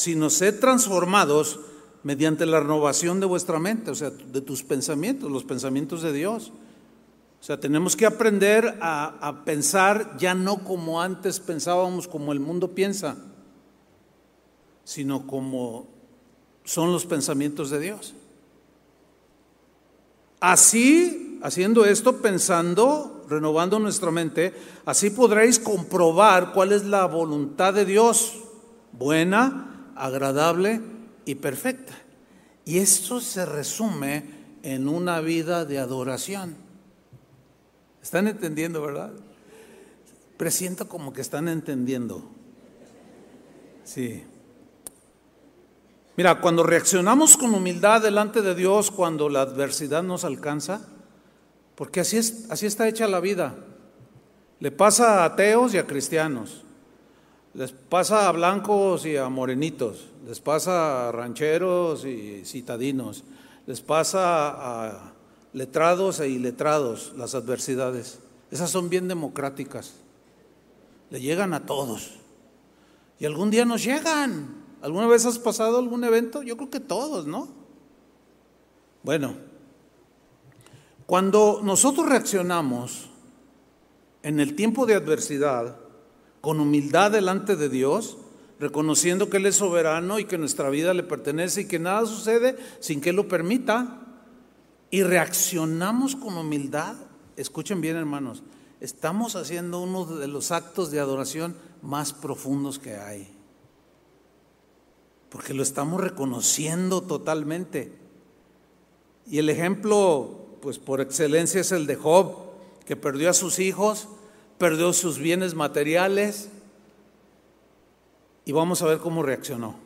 sino 0.00 0.30
sed 0.30 0.60
transformados 0.60 1.60
mediante 2.02 2.46
la 2.46 2.60
renovación 2.60 3.20
de 3.20 3.26
vuestra 3.26 3.58
mente, 3.58 3.90
o 3.90 3.94
sea, 3.94 4.08
de 4.08 4.40
tus 4.40 4.62
pensamientos, 4.62 5.30
los 5.30 5.44
pensamientos 5.44 6.00
de 6.00 6.14
Dios. 6.14 6.52
O 7.38 7.44
sea, 7.44 7.60
tenemos 7.60 7.96
que 7.96 8.06
aprender 8.06 8.78
a, 8.80 9.18
a 9.20 9.44
pensar 9.44 10.16
ya 10.16 10.34
no 10.34 10.64
como 10.64 11.02
antes 11.02 11.38
pensábamos, 11.38 12.08
como 12.08 12.32
el 12.32 12.40
mundo 12.40 12.74
piensa, 12.74 13.16
sino 14.84 15.26
como 15.26 15.86
son 16.64 16.92
los 16.92 17.04
pensamientos 17.04 17.68
de 17.68 17.80
Dios. 17.80 18.14
Así, 20.40 21.38
haciendo 21.42 21.84
esto, 21.84 22.22
pensando, 22.22 23.26
renovando 23.28 23.78
nuestra 23.78 24.10
mente, 24.10 24.54
así 24.86 25.10
podréis 25.10 25.58
comprobar 25.58 26.54
cuál 26.54 26.72
es 26.72 26.86
la 26.86 27.04
voluntad 27.04 27.74
de 27.74 27.84
Dios, 27.84 28.38
buena, 28.92 29.69
agradable 30.00 30.80
y 31.24 31.36
perfecta. 31.36 31.94
Y 32.64 32.78
esto 32.78 33.20
se 33.20 33.46
resume 33.46 34.24
en 34.62 34.88
una 34.88 35.20
vida 35.20 35.64
de 35.64 35.78
adoración. 35.78 36.56
¿Están 38.02 38.28
entendiendo, 38.28 38.82
verdad? 38.82 39.12
Presiento 40.36 40.88
como 40.88 41.12
que 41.12 41.20
están 41.20 41.48
entendiendo. 41.48 42.22
Sí. 43.84 44.22
Mira, 46.16 46.40
cuando 46.40 46.62
reaccionamos 46.62 47.36
con 47.36 47.54
humildad 47.54 48.02
delante 48.02 48.42
de 48.42 48.54
Dios, 48.54 48.90
cuando 48.90 49.28
la 49.28 49.42
adversidad 49.42 50.02
nos 50.02 50.24
alcanza, 50.24 50.82
Porque 51.74 52.00
así, 52.00 52.18
es, 52.18 52.44
así 52.50 52.66
está 52.66 52.88
hecha 52.88 53.08
la 53.08 53.20
vida. 53.20 53.54
Le 54.58 54.70
pasa 54.70 55.22
a 55.22 55.24
ateos 55.24 55.72
y 55.72 55.78
a 55.78 55.86
cristianos. 55.86 56.62
Les 57.54 57.72
pasa 57.72 58.28
a 58.28 58.32
blancos 58.32 59.04
y 59.06 59.16
a 59.16 59.28
morenitos. 59.28 60.06
Les 60.26 60.40
pasa 60.40 61.08
a 61.08 61.12
rancheros 61.12 62.04
y 62.04 62.44
citadinos. 62.44 63.24
Les 63.66 63.80
pasa 63.80 64.50
a 64.50 65.12
letrados 65.52 66.20
e 66.20 66.28
iletrados 66.28 67.12
las 67.16 67.34
adversidades. 67.34 68.20
Esas 68.50 68.70
son 68.70 68.88
bien 68.88 69.08
democráticas. 69.08 69.94
Le 71.10 71.20
llegan 71.20 71.54
a 71.54 71.66
todos. 71.66 72.18
Y 73.18 73.26
algún 73.26 73.50
día 73.50 73.64
nos 73.64 73.82
llegan. 73.82 74.60
¿Alguna 74.82 75.08
vez 75.08 75.26
has 75.26 75.38
pasado 75.38 75.78
algún 75.78 76.04
evento? 76.04 76.42
Yo 76.42 76.56
creo 76.56 76.70
que 76.70 76.80
todos, 76.80 77.26
¿no? 77.26 77.48
Bueno, 79.02 79.34
cuando 81.06 81.60
nosotros 81.62 82.08
reaccionamos 82.08 83.10
en 84.22 84.38
el 84.38 84.54
tiempo 84.54 84.86
de 84.86 84.94
adversidad 84.94 85.76
con 86.40 86.60
humildad 86.60 87.10
delante 87.10 87.56
de 87.56 87.68
Dios, 87.68 88.18
reconociendo 88.58 89.30
que 89.30 89.38
Él 89.38 89.46
es 89.46 89.56
soberano 89.56 90.18
y 90.18 90.24
que 90.24 90.38
nuestra 90.38 90.70
vida 90.70 90.94
le 90.94 91.02
pertenece 91.02 91.62
y 91.62 91.64
que 91.66 91.78
nada 91.78 92.06
sucede 92.06 92.56
sin 92.80 93.00
que 93.00 93.10
Él 93.10 93.16
lo 93.16 93.28
permita, 93.28 94.00
y 94.90 95.02
reaccionamos 95.02 96.16
con 96.16 96.36
humildad, 96.36 96.96
escuchen 97.36 97.80
bien 97.80 97.96
hermanos, 97.96 98.42
estamos 98.80 99.36
haciendo 99.36 99.80
uno 99.80 100.04
de 100.04 100.26
los 100.26 100.50
actos 100.50 100.90
de 100.90 100.98
adoración 100.98 101.54
más 101.80 102.12
profundos 102.12 102.78
que 102.78 102.96
hay. 102.96 103.36
Porque 105.30 105.54
lo 105.54 105.62
estamos 105.62 106.00
reconociendo 106.00 107.02
totalmente. 107.02 107.92
Y 109.26 109.38
el 109.38 109.48
ejemplo, 109.48 110.56
pues 110.60 110.80
por 110.80 111.00
excelencia, 111.00 111.60
es 111.60 111.70
el 111.70 111.86
de 111.86 111.94
Job, 111.94 112.34
que 112.84 112.96
perdió 112.96 113.30
a 113.30 113.34
sus 113.34 113.60
hijos, 113.60 114.08
perdió 114.60 114.92
sus 114.92 115.18
bienes 115.18 115.54
materiales. 115.54 116.50
Y 118.44 118.52
vamos 118.52 118.82
a 118.82 118.86
ver 118.86 118.98
cómo 118.98 119.22
reaccionó. 119.22 119.76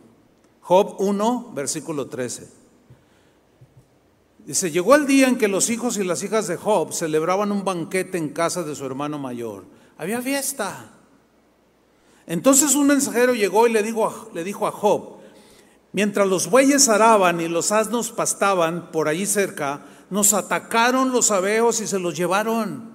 Job 0.63 0.97
1, 0.99 1.53
versículo 1.55 2.09
13. 2.09 2.49
Dice, 4.47 4.73
llegó 4.73 4.97
el 4.97 5.07
día 5.07 5.29
en 5.29 5.39
que 5.39 5.47
los 5.47 5.71
hijos 5.71 5.97
y 5.97 6.03
las 6.03 6.25
hijas 6.25 6.49
de 6.49 6.57
Job 6.57 6.93
celebraban 6.93 7.53
un 7.53 7.65
banquete 7.65 8.19
en 8.19 8.31
casa 8.31 8.65
de 8.65 8.75
su 8.75 8.85
hermano 8.85 9.17
mayor. 9.17 9.65
Había 9.97 10.21
fiesta. 10.21 10.91
Entonces 12.27 12.75
un 12.75 12.89
mensajero 12.89 13.33
llegó 13.33 13.69
y 13.69 13.73
le 13.73 13.83
dijo, 13.85 14.09
a, 14.09 14.35
le 14.35 14.43
dijo 14.43 14.67
a 14.67 14.73
Job, 14.73 15.19
mientras 15.93 16.27
los 16.27 16.51
bueyes 16.51 16.89
araban 16.89 17.41
y 17.41 17.47
los 17.47 17.71
asnos 17.71 18.11
pastaban 18.11 18.91
por 18.91 19.07
allí 19.07 19.27
cerca, 19.27 19.85
nos 20.11 20.33
atacaron 20.33 21.13
los 21.13 21.31
abeos 21.31 21.81
y 21.81 21.87
se 21.87 22.01
los 22.01 22.17
llevaron. 22.17 22.94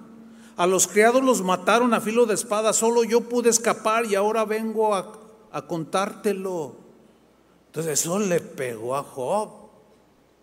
A 0.60 0.66
los 0.66 0.86
criados 0.86 1.24
los 1.24 1.40
mataron 1.40 1.94
a 1.94 2.02
filo 2.02 2.26
de 2.26 2.34
espada, 2.34 2.74
solo 2.74 3.02
yo 3.02 3.22
pude 3.22 3.48
escapar 3.48 4.04
y 4.04 4.14
ahora 4.14 4.44
vengo 4.44 4.94
a, 4.94 5.66
contártelo. 5.66 6.74
Entonces 7.68 7.98
eso 7.98 8.18
le 8.18 8.40
pegó 8.40 8.94
a 8.94 9.02
Job. 9.02 9.48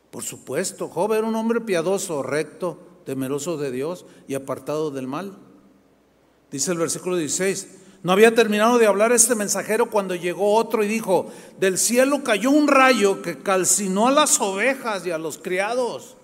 Por 0.10 0.24
supuesto, 0.24 0.88
Job 0.88 1.14
era 1.14 1.28
un 1.28 1.36
hombre 1.36 1.62
piadoso, 1.62 2.24
recto, 2.24 2.80
temeroso 3.06 3.58
de 3.58 3.70
Dios 3.70 4.08
y 4.28 4.34
apartado 4.34 4.90
del 4.90 5.06
mal. 5.06 5.38
Dice 6.50 6.72
el 6.72 6.80
versículo 6.80 7.16
16, 7.16 7.68
no 8.02 8.12
había 8.12 8.34
terminado 8.34 8.80
de 8.80 8.88
hablar 8.88 9.12
este 9.12 9.36
mensajero 9.36 9.92
cuando 9.92 10.16
llegó 10.16 10.56
otro 10.56 10.84
y 10.84 10.88
dijo, 10.88 11.28
del 11.60 11.78
cielo 11.78 12.24
cayó 12.24 12.50
un 12.50 12.68
rayo 12.68 13.22
que 13.22 13.38
calcinó 13.38 14.08
a 14.08 14.12
las 14.12 14.42
ovejas 14.42 15.06
y 15.06 15.12
a 15.12 15.20
los 15.20 15.38
criados. 15.38 16.18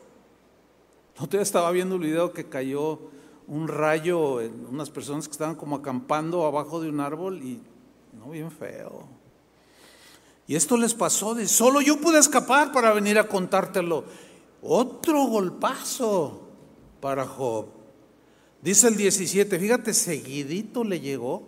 No 1.19 1.29
te 1.29 1.39
estaba 1.39 1.69
viendo 1.69 1.93
el 1.97 2.01
video 2.01 2.33
que 2.33 2.49
cayó 2.49 3.13
un 3.47 3.67
rayo 3.67 4.39
unas 4.69 4.89
personas 4.89 5.27
que 5.27 5.31
estaban 5.31 5.55
como 5.55 5.75
acampando 5.75 6.45
abajo 6.45 6.81
de 6.81 6.89
un 6.89 6.99
árbol 6.99 7.41
y 7.41 7.59
no 8.17 8.31
bien 8.31 8.51
feo. 8.51 9.07
Y 10.47 10.55
esto 10.55 10.77
les 10.77 10.93
pasó 10.93 11.35
de 11.35 11.47
solo 11.47 11.81
yo 11.81 11.99
pude 11.99 12.19
escapar 12.19 12.71
para 12.71 12.93
venir 12.93 13.17
a 13.17 13.27
contártelo. 13.27 14.03
Otro 14.61 15.25
golpazo 15.25 16.41
para 16.99 17.25
Job. 17.25 17.67
Dice 18.61 18.87
el 18.87 18.95
17, 18.95 19.59
fíjate, 19.59 19.93
seguidito 19.93 20.83
le 20.83 20.99
llegó. 20.99 21.43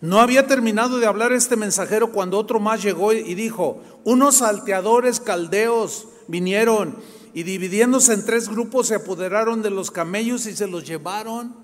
No 0.00 0.20
había 0.20 0.46
terminado 0.46 0.98
de 0.98 1.06
hablar 1.06 1.32
este 1.32 1.56
mensajero 1.56 2.12
cuando 2.12 2.38
otro 2.38 2.60
más 2.60 2.82
llegó 2.82 3.12
y 3.12 3.34
dijo, 3.34 3.80
unos 4.04 4.36
salteadores 4.36 5.20
caldeos 5.20 6.08
vinieron 6.28 6.96
y 7.34 7.42
dividiéndose 7.42 8.12
en 8.14 8.24
tres 8.24 8.48
grupos 8.48 8.88
se 8.88 8.96
apoderaron 8.96 9.62
de 9.62 9.70
los 9.70 9.90
camellos 9.90 10.46
y 10.46 10.56
se 10.56 10.66
los 10.66 10.84
llevaron. 10.84 11.54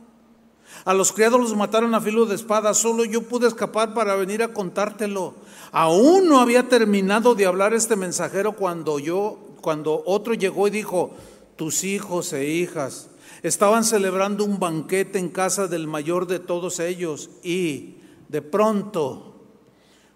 A 0.84 0.94
los 0.94 1.12
criados 1.12 1.40
los 1.40 1.56
mataron 1.56 1.94
a 1.94 2.00
filo 2.00 2.26
de 2.26 2.34
espada, 2.34 2.74
solo 2.74 3.04
yo 3.04 3.22
pude 3.22 3.48
escapar 3.48 3.94
para 3.94 4.14
venir 4.14 4.42
a 4.42 4.52
contártelo. 4.52 5.34
Aún 5.72 6.28
no 6.28 6.40
había 6.40 6.68
terminado 6.68 7.34
de 7.34 7.46
hablar 7.46 7.74
este 7.74 7.96
mensajero 7.96 8.52
cuando 8.52 8.98
yo, 8.98 9.38
cuando 9.60 10.02
otro 10.06 10.34
llegó 10.34 10.68
y 10.68 10.70
dijo, 10.70 11.12
tus 11.56 11.84
hijos 11.84 12.32
e 12.32 12.46
hijas 12.46 13.08
estaban 13.42 13.84
celebrando 13.84 14.44
un 14.44 14.58
banquete 14.58 15.18
en 15.18 15.28
casa 15.28 15.66
del 15.68 15.86
mayor 15.86 16.26
de 16.26 16.38
todos 16.38 16.80
ellos 16.80 17.30
y 17.42 17.96
de 18.28 18.42
pronto, 18.42 19.35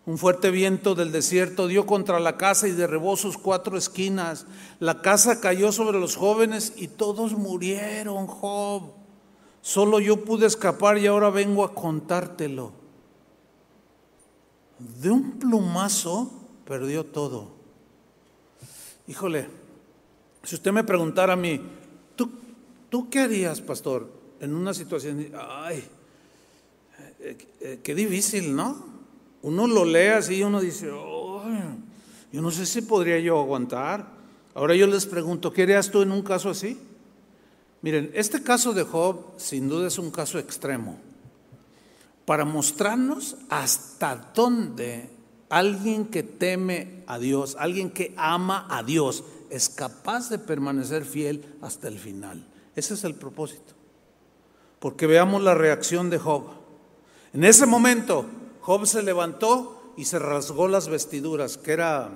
un 0.07 0.17
fuerte 0.19 0.51
viento 0.51 0.95
del 0.95 1.13
desierto 1.13 1.69
dio 1.69 1.87
contra 1.87 2.21
la 2.21 2.37
casa 2.37 2.67
y 2.67 2.73
derribó 2.73 3.17
sus 3.17 3.37
cuatro 3.37 3.77
esquinas. 3.77 4.47
La 4.79 5.03
casa 5.03 5.41
cayó 5.41 5.73
sobre 5.73 6.01
los 6.01 6.17
jóvenes 6.17 6.73
y 6.77 6.89
todos 6.89 7.33
murieron, 7.33 8.27
Job. 8.27 8.95
Solo 9.63 10.01
yo 10.01 10.25
pude 10.25 10.47
escapar 10.47 10.97
y 10.99 11.07
ahora 11.07 11.29
vengo 11.29 11.65
a 11.65 11.75
contártelo. 11.75 12.73
De 14.79 15.11
un 15.11 15.39
plumazo 15.39 16.31
perdió 16.65 17.05
todo. 17.05 17.49
Híjole, 19.07 19.49
si 20.43 20.55
usted 20.55 20.73
me 20.73 20.85
preguntara 20.85 21.35
a 21.35 21.37
mí, 21.37 21.61
¿tú, 22.17 22.31
¿tú 22.89 23.11
qué 23.11 23.21
harías, 23.21 23.61
pastor, 23.61 24.09
en 24.41 24.55
una 24.55 24.73
situación? 24.73 25.31
Ay, 25.39 25.85
eh, 27.19 27.37
eh, 27.61 27.81
qué 27.83 27.95
difícil, 27.95 28.57
¿no? 28.57 28.90
Uno 29.43 29.67
lo 29.67 29.85
lee 29.85 30.09
así 30.09 30.37
y 30.37 30.43
uno 30.43 30.61
dice, 30.61 30.87
yo 30.87 32.43
no 32.43 32.51
sé 32.51 32.67
si 32.67 32.83
podría 32.83 33.19
yo 33.19 33.41
aguantar. 33.41 34.07
Ahora 34.55 34.75
yo 34.75 34.87
les 34.87 35.07
pregunto, 35.07 35.53
¿qué 35.53 35.63
harías 35.63 35.91
tú 35.91 36.03
en 36.03 36.13
un 36.13 36.23
caso 36.23 36.51
así? 36.51 36.79
Miren, 37.83 38.11
este 38.15 38.43
caso 38.43 38.73
de 38.73 38.83
Job 38.83 39.35
sin 39.37 39.69
duda 39.69 39.89
es 39.89 39.99
un 39.99 40.11
caso 40.11 40.39
extremo 40.39 40.99
para 42.27 42.45
mostrarnos 42.45 43.37
hasta 43.49 44.31
dónde 44.35 45.11
alguien 45.49 46.07
que 46.07 46.23
teme 46.23 47.03
a 47.07 47.19
Dios, 47.19 47.57
alguien 47.59 47.91
que 47.91 48.15
ama 48.17 48.67
a 48.71 48.83
Dios, 48.83 49.25
es 49.51 49.69
capaz 49.69 50.29
de 50.31 50.39
permanecer 50.39 51.05
fiel 51.05 51.45
hasta 51.61 51.89
el 51.89 51.99
final. 51.99 52.47
Ese 52.77 52.95
es 52.95 53.05
el 53.05 53.15
propósito. 53.15 53.75
Porque 54.79 55.07
veamos 55.07 55.43
la 55.43 55.55
reacción 55.55 56.09
de 56.09 56.19
Job. 56.19 56.45
En 57.33 57.45
ese 57.45 57.67
momento, 57.67 58.27
Job 58.63 58.87
se 58.87 59.03
levantó 59.03 59.93
y 59.97 60.05
se 60.05 60.19
rasgó 60.19 60.69
las 60.69 60.89
vestiduras, 60.89 61.57
que 61.57 61.73
era 61.73 62.11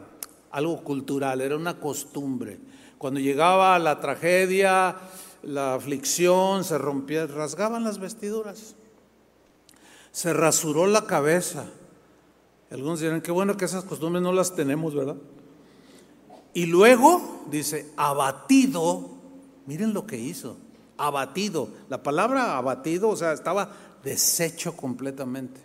algo 0.50 0.84
cultural, 0.84 1.40
era 1.40 1.56
una 1.56 1.80
costumbre. 1.80 2.58
Cuando 2.98 3.20
llegaba 3.20 3.78
la 3.78 4.00
tragedia, 4.00 4.96
la 5.42 5.74
aflicción, 5.74 6.64
se 6.64 6.78
rompía, 6.78 7.26
rasgaban 7.26 7.84
las 7.84 7.98
vestiduras. 7.98 8.76
Se 10.12 10.32
rasuró 10.32 10.86
la 10.86 11.06
cabeza. 11.06 11.66
Algunos 12.70 13.00
dirán, 13.00 13.20
qué 13.20 13.32
bueno 13.32 13.56
que 13.56 13.64
esas 13.64 13.84
costumbres 13.84 14.22
no 14.22 14.32
las 14.32 14.54
tenemos, 14.54 14.94
¿verdad? 14.94 15.16
Y 16.54 16.66
luego 16.66 17.44
dice, 17.50 17.92
abatido, 17.96 19.10
miren 19.66 19.92
lo 19.92 20.06
que 20.06 20.18
hizo, 20.18 20.56
abatido. 20.96 21.68
La 21.88 22.02
palabra 22.02 22.56
abatido, 22.56 23.08
o 23.08 23.16
sea, 23.16 23.32
estaba 23.32 23.72
deshecho 24.04 24.76
completamente. 24.76 25.60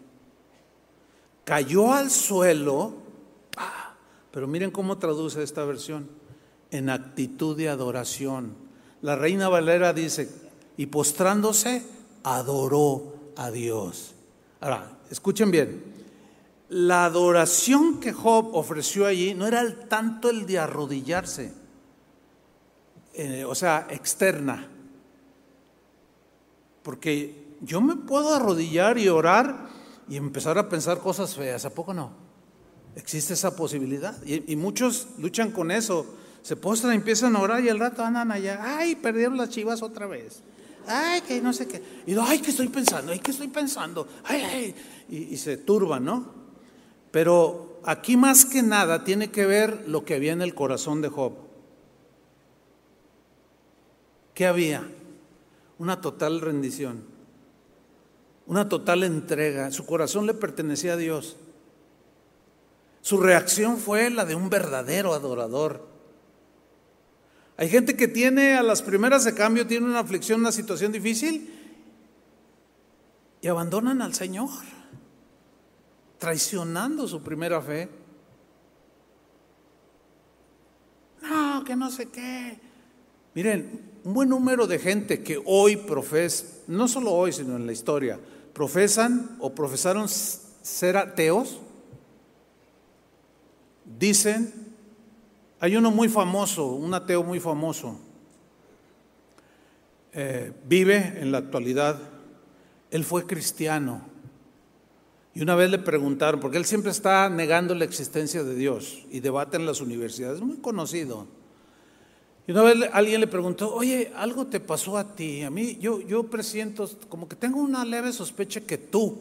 Cayó 1.49 1.91
al 1.91 2.11
suelo, 2.11 2.93
pero 4.29 4.47
miren 4.47 4.69
cómo 4.69 4.99
traduce 4.99 5.41
esta 5.41 5.65
versión, 5.65 6.07
en 6.69 6.91
actitud 6.91 7.57
de 7.57 7.69
adoración. 7.69 8.53
La 9.01 9.15
reina 9.15 9.49
Valera 9.49 9.91
dice, 9.91 10.29
y 10.77 10.85
postrándose, 10.85 11.83
adoró 12.21 13.31
a 13.35 13.49
Dios. 13.49 14.13
Ahora, 14.59 14.99
escuchen 15.09 15.49
bien, 15.49 15.85
la 16.69 17.05
adoración 17.05 17.99
que 17.99 18.13
Job 18.13 18.55
ofreció 18.55 19.07
allí 19.07 19.33
no 19.33 19.47
era 19.47 19.61
el, 19.61 19.87
tanto 19.87 20.29
el 20.29 20.45
de 20.45 20.59
arrodillarse, 20.59 21.51
eh, 23.15 23.43
o 23.43 23.55
sea, 23.55 23.87
externa, 23.89 24.69
porque 26.83 27.55
yo 27.61 27.81
me 27.81 27.95
puedo 27.95 28.35
arrodillar 28.35 28.99
y 28.99 29.09
orar 29.09 29.78
y 30.09 30.17
empezar 30.17 30.57
a 30.57 30.67
pensar 30.67 30.99
cosas 30.99 31.35
feas, 31.35 31.65
¿a 31.65 31.69
poco 31.69 31.93
no? 31.93 32.11
Existe 32.95 33.33
esa 33.33 33.55
posibilidad. 33.55 34.15
Y, 34.25 34.55
muchos 34.55 35.07
luchan 35.19 35.51
con 35.51 35.71
eso. 35.71 36.05
Se 36.41 36.55
postran, 36.55 36.93
empiezan 36.93 37.35
a 37.35 37.41
orar 37.41 37.63
y 37.63 37.69
al 37.69 37.79
rato 37.79 38.03
andan 38.03 38.31
allá, 38.31 38.59
ay, 38.61 38.95
perdieron 38.95 39.37
las 39.37 39.49
chivas 39.49 39.81
otra 39.81 40.07
vez. 40.07 40.41
ay, 40.87 41.21
que 41.21 41.41
no 41.41 41.53
sé 41.53 41.67
qué. 41.67 41.83
Y 42.07 42.13
yo, 42.13 42.23
ay, 42.23 42.39
¿qué 42.39 42.49
estoy 42.49 42.69
pensando? 42.69 43.11
Ay, 43.11 43.19
¿qué 43.19 43.31
estoy 43.31 43.49
pensando? 43.49 44.07
Ay, 44.23 44.41
ay. 44.41 44.75
Y, 45.09 45.17
y 45.33 45.37
se 45.37 45.57
turba, 45.57 45.99
¿no? 45.99 46.33
Pero 47.11 47.79
aquí 47.83 48.17
más 48.17 48.45
que 48.45 48.63
nada 48.63 49.03
tiene 49.03 49.29
que 49.29 49.45
ver 49.45 49.83
lo 49.87 50.03
que 50.05 50.15
había 50.15 50.31
en 50.31 50.41
el 50.41 50.55
corazón 50.55 51.01
de 51.01 51.09
Job. 51.09 51.33
¿Qué 54.33 54.47
había? 54.47 54.89
Una 55.77 56.01
total 56.01 56.41
rendición, 56.41 57.03
una 58.49 58.67
total 58.67 59.03
entrega. 59.03 59.71
Su 59.71 59.85
corazón 59.85 60.25
le 60.25 60.33
pertenecía 60.33 60.93
a 60.93 60.97
Dios. 60.97 61.37
Su 63.01 63.21
reacción 63.21 63.77
fue 63.77 64.09
la 64.09 64.25
de 64.25 64.33
un 64.33 64.49
verdadero 64.49 65.13
adorador. 65.13 65.87
Hay 67.57 67.69
gente 67.69 67.95
que 67.95 68.07
tiene 68.07 68.57
a 68.57 68.63
las 68.63 68.81
primeras 68.81 69.23
de 69.23 69.35
cambio, 69.35 69.67
tiene 69.67 69.85
una 69.85 69.99
aflicción, 69.99 70.39
una 70.39 70.51
situación 70.51 70.91
difícil 70.91 71.53
y 73.39 73.47
abandonan 73.47 74.01
al 74.01 74.15
Señor, 74.15 74.49
traicionando 76.17 77.07
su 77.07 77.21
primera 77.21 77.61
fe. 77.61 77.87
No, 81.21 81.63
que 81.63 81.75
no 81.75 81.91
sé 81.91 82.07
qué. 82.07 82.59
Miren, 83.35 83.99
un 84.03 84.13
buen 84.15 84.27
número 84.27 84.65
de 84.65 84.79
gente 84.79 85.21
que 85.21 85.39
hoy 85.45 85.75
profesa, 85.75 86.45
no 86.65 86.87
solo 86.87 87.11
hoy, 87.11 87.31
sino 87.31 87.55
en 87.55 87.67
la 87.67 87.73
historia, 87.73 88.19
profesan 88.53 89.37
o 89.39 89.53
profesaron 89.53 90.07
ser 90.09 90.97
ateos, 90.97 91.59
dicen, 93.97 94.53
hay 95.59 95.75
uno 95.75 95.91
muy 95.91 96.09
famoso, 96.09 96.67
un 96.67 96.93
ateo 96.93 97.23
muy 97.23 97.39
famoso, 97.39 97.99
eh, 100.13 100.53
vive 100.65 101.17
en 101.19 101.31
la 101.31 101.39
actualidad, 101.39 101.99
él 102.91 103.03
fue 103.03 103.25
cristiano. 103.25 104.01
Y 105.33 105.41
una 105.41 105.55
vez 105.55 105.69
le 105.69 105.77
preguntaron, 105.77 106.39
porque 106.39 106.57
él 106.57 106.65
siempre 106.65 106.91
está 106.91 107.29
negando 107.29 107.75
la 107.75 107.85
existencia 107.85 108.43
de 108.43 108.55
Dios 108.55 109.05
y 109.11 109.19
debate 109.19 109.57
en 109.57 109.65
las 109.65 109.79
universidades, 109.79 110.41
muy 110.41 110.57
conocido. 110.57 111.27
Y 112.49 112.51
una 112.51 112.63
vez 112.63 112.89
alguien 112.93 113.21
le 113.21 113.27
preguntó, 113.27 113.75
oye, 113.75 114.11
algo 114.15 114.47
te 114.47 114.59
pasó 114.59 114.97
a 114.97 115.13
ti. 115.15 115.43
A 115.43 115.51
mí, 115.51 115.77
yo, 115.79 116.01
yo 116.01 116.23
presiento, 116.23 116.89
como 117.07 117.29
que 117.29 117.35
tengo 117.35 117.59
una 117.61 117.85
leve 117.85 118.11
sospecha 118.11 118.61
que 118.61 118.79
tú, 118.79 119.19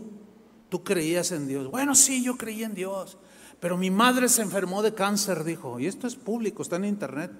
tú 0.70 0.82
creías 0.82 1.30
en 1.32 1.46
Dios. 1.46 1.70
Bueno, 1.70 1.94
sí, 1.94 2.24
yo 2.24 2.38
creí 2.38 2.64
en 2.64 2.74
Dios. 2.74 3.18
Pero 3.60 3.76
mi 3.76 3.90
madre 3.90 4.30
se 4.30 4.40
enfermó 4.40 4.82
de 4.82 4.94
cáncer, 4.94 5.44
dijo. 5.44 5.78
Y 5.78 5.86
esto 5.86 6.06
es 6.06 6.16
público, 6.16 6.62
está 6.62 6.76
en 6.76 6.86
internet. 6.86 7.30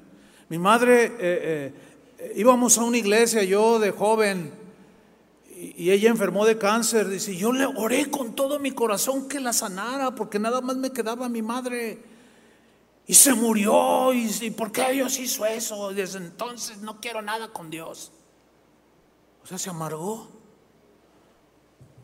Mi 0.51 0.59
madre, 0.59 1.07
eh, 1.07 1.73
eh, 2.19 2.33
íbamos 2.37 2.77
a 2.77 2.85
una 2.85 2.99
iglesia, 2.99 3.43
yo 3.45 3.79
de 3.79 3.91
joven, 3.91 4.53
y, 5.57 5.85
y 5.85 5.91
ella 5.91 6.11
enfermó 6.11 6.45
de 6.45 6.59
cáncer. 6.59 7.09
Dice, 7.09 7.35
yo 7.35 7.51
le 7.51 7.65
oré 7.65 8.11
con 8.11 8.35
todo 8.35 8.59
mi 8.59 8.73
corazón 8.73 9.27
que 9.27 9.41
la 9.41 9.55
sanara, 9.55 10.15
porque 10.15 10.39
nada 10.39 10.61
más 10.61 10.77
me 10.77 10.93
quedaba 10.93 11.31
mi 11.31 11.41
madre. 11.41 12.08
Y 13.09 13.15
se 13.15 13.33
murió. 13.33 14.13
¿Y, 14.13 14.51
por 14.51 14.71
qué 14.71 14.93
Dios 14.93 15.19
hizo 15.19 15.45
eso? 15.47 15.93
Desde 15.93 16.19
entonces 16.19 16.79
no 16.79 17.01
quiero 17.01 17.23
nada 17.23 17.49
con 17.49 17.71
Dios. 17.71 18.13
O 19.43 19.47
sea, 19.47 19.57
se 19.57 19.71
amargó. 19.71 20.29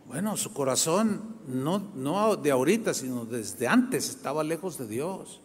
Bueno, 0.07 0.37
su 0.39 0.55
corazón 0.55 1.37
no, 1.47 1.79
no 1.95 2.37
de 2.37 2.51
ahorita, 2.51 2.95
sino 2.95 3.27
desde 3.27 3.69
antes 3.69 4.09
estaba 4.09 4.43
lejos 4.43 4.79
de 4.79 4.87
Dios. 4.87 5.41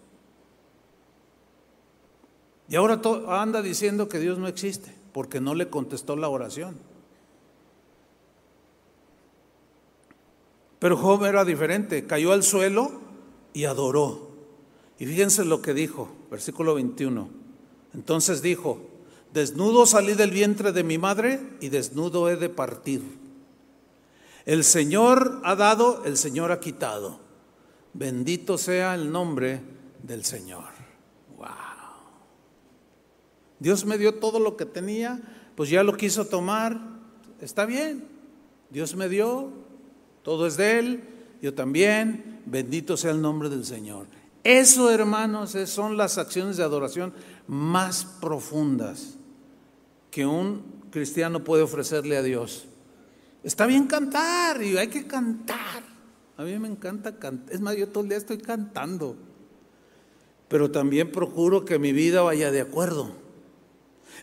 Y 2.70 2.78
ahora 2.78 3.02
anda 3.28 3.62
diciendo 3.62 4.08
que 4.08 4.20
Dios 4.20 4.38
no 4.38 4.48
existe 4.48 4.96
porque 5.12 5.42
no 5.42 5.56
le 5.56 5.70
contestó 5.70 6.16
la 6.16 6.30
oración. 6.30 6.78
Pero 10.80 10.96
Job 10.96 11.26
era 11.26 11.44
diferente, 11.44 12.08
cayó 12.08 12.32
al 12.32 12.44
suelo 12.44 13.02
y 13.52 13.66
adoró. 13.66 14.29
Y 15.00 15.06
fíjense 15.06 15.46
lo 15.46 15.62
que 15.62 15.74
dijo, 15.74 16.10
versículo 16.30 16.76
21. 16.76 17.30
Entonces 17.94 18.42
dijo, 18.42 18.82
desnudo 19.34 19.86
salí 19.86 20.14
del 20.14 20.32
vientre 20.32 20.74
de 20.74 20.84
mi 20.84 20.98
madre 20.98 21.40
y 21.62 21.70
desnudo 21.70 22.30
he 22.30 22.36
de 22.36 22.50
partir. 22.50 23.02
El 24.46 24.66
Señor 24.66 25.42
ha 25.46 25.56
dado, 25.56 26.04
el 26.04 26.18
Señor 26.18 26.52
ha 26.52 26.60
quitado. 26.60 27.20
Bendito 27.94 28.58
sea 28.58 28.94
el 28.94 29.10
nombre 29.10 29.62
del 30.04 30.26
Señor. 30.26 30.68
Wow. 31.38 31.48
Dios 33.60 33.86
me 33.86 33.98
dio 33.98 34.16
todo 34.16 34.40
lo 34.40 34.58
que 34.58 34.66
tenía, 34.66 35.22
pues 35.56 35.70
ya 35.70 35.82
lo 35.82 35.96
quiso 35.96 36.26
tomar. 36.26 36.78
Está 37.40 37.66
bien. 37.66 38.06
Dios 38.70 38.96
me 38.96 39.08
dio, 39.08 39.50
todo 40.24 40.46
es 40.46 40.58
de 40.58 40.80
Él, 40.80 41.04
yo 41.42 41.54
también. 41.54 42.42
Bendito 42.46 42.98
sea 42.98 43.12
el 43.12 43.22
nombre 43.22 43.50
del 43.50 43.66
Señor. 43.66 44.19
Eso, 44.44 44.90
hermanos, 44.90 45.56
son 45.66 45.98
las 45.98 46.18
acciones 46.18 46.58
de 46.58 46.64
adoración 46.64 47.14
más 47.48 48.06
profundas 48.06 49.16
que 50.12 50.26
un 50.26 50.64
cristiano 50.92 51.44
puede 51.44 51.64
ofrecerle 51.64 52.18
a 52.18 52.24
Dios. 52.24 52.66
Está 53.44 53.66
bien 53.66 53.88
cantar 53.88 54.62
y 54.62 54.78
hay 54.78 54.88
que 54.88 55.08
cantar. 55.08 55.84
A 56.38 56.44
mí 56.44 56.58
me 56.58 56.68
encanta 56.68 57.18
cantar. 57.18 57.54
Es 57.54 57.62
más, 57.62 57.76
yo 57.76 57.88
todo 57.90 58.04
el 58.04 58.10
día 58.10 58.18
estoy 58.18 58.38
cantando. 58.38 59.16
Pero 60.48 60.72
también 60.72 61.12
procuro 61.12 61.66
que 61.66 61.80
mi 61.80 61.92
vida 61.92 62.22
vaya 62.22 62.52
de 62.52 62.62
acuerdo. 62.62 63.14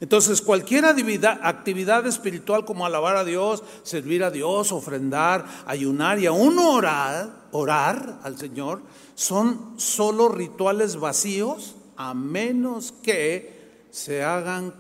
Entonces, 0.01 0.43
cualquier 0.43 0.85
actividad 0.85 2.07
espiritual 2.07 2.65
como 2.65 2.85
alabar 2.85 3.17
a 3.17 3.25
Dios, 3.25 3.63
servir 3.83 4.25
a 4.25 4.31
Dios, 4.31 4.73
ofrendar, 4.73 5.47
ayunar 5.67 6.19
y 6.19 6.27
aún 6.27 6.59
orar, 6.59 7.47
orar 7.53 8.21
al 8.23 8.37
Señor, 8.37 8.83
son 9.17 9.81
solo 9.81 10.29
rituales 10.29 10.97
vacíos 10.97 11.75
a 11.97 12.13
menos 12.13 12.93
que 12.93 13.87
se 13.91 14.23
hagan 14.23 14.75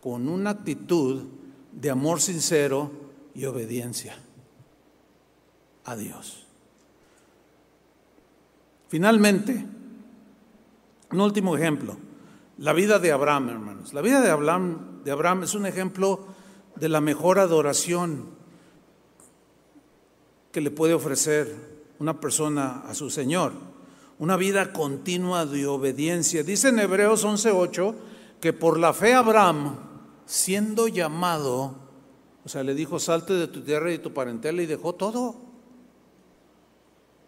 con 0.00 0.28
una 0.28 0.50
actitud 0.50 1.24
de 1.70 1.90
amor 1.90 2.20
sincero 2.20 2.90
y 3.34 3.44
obediencia 3.44 4.16
a 5.84 5.94
Dios. 5.94 6.46
Finalmente, 8.88 9.66
un 11.12 11.20
último 11.20 11.54
ejemplo. 11.54 11.96
La 12.58 12.72
vida 12.72 12.98
de 12.98 13.12
Abraham, 13.12 13.50
hermanos. 13.50 13.92
La 13.92 14.00
vida 14.00 14.22
de 14.22 14.30
Abraham, 14.30 15.02
de 15.04 15.10
Abraham 15.10 15.42
es 15.42 15.54
un 15.54 15.66
ejemplo 15.66 16.26
de 16.76 16.88
la 16.88 17.02
mejor 17.02 17.38
adoración 17.38 18.24
que 20.50 20.62
le 20.62 20.70
puede 20.70 20.94
ofrecer 20.94 21.54
una 21.98 22.20
persona 22.20 22.82
a 22.86 22.94
su 22.94 23.10
Señor. 23.10 23.52
Una 24.18 24.36
vida 24.36 24.72
continua 24.72 25.46
de 25.46 25.66
obediencia. 25.66 26.42
Dice 26.42 26.68
en 26.68 26.78
Hebreos 26.78 27.24
11:8 27.24 27.94
que 28.40 28.52
por 28.52 28.78
la 28.78 28.92
fe 28.92 29.14
Abraham, 29.14 29.76
siendo 30.26 30.88
llamado, 30.88 31.74
o 32.44 32.48
sea, 32.48 32.62
le 32.62 32.74
dijo, 32.74 32.98
salte 32.98 33.34
de 33.34 33.48
tu 33.48 33.62
tierra 33.62 33.88
y 33.90 33.98
de 33.98 34.02
tu 34.02 34.12
parentela 34.12 34.62
y 34.62 34.66
dejó 34.66 34.94
todo. 34.94 35.36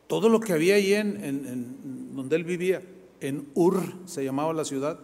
Todo 0.06 0.28
lo 0.28 0.40
que 0.40 0.52
había 0.52 0.74
ahí 0.74 0.92
en, 0.94 1.24
en 1.24 2.16
donde 2.16 2.36
él 2.36 2.44
vivía, 2.44 2.82
en 3.20 3.48
Ur 3.54 3.82
se 4.06 4.24
llamaba 4.24 4.52
la 4.52 4.64
ciudad 4.64 4.98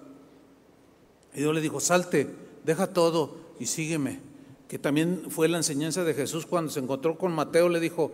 y 1.34 1.40
Dios 1.40 1.54
le 1.54 1.60
dijo, 1.60 1.80
salte, 1.80 2.28
deja 2.64 2.88
todo 2.88 3.36
y 3.58 3.66
sígueme. 3.66 4.20
Que 4.68 4.78
también 4.78 5.24
fue 5.28 5.48
la 5.48 5.58
enseñanza 5.58 6.04
de 6.04 6.14
Jesús 6.14 6.46
cuando 6.46 6.70
se 6.70 6.80
encontró 6.80 7.18
con 7.18 7.32
Mateo, 7.32 7.68
le 7.68 7.80
dijo, 7.80 8.12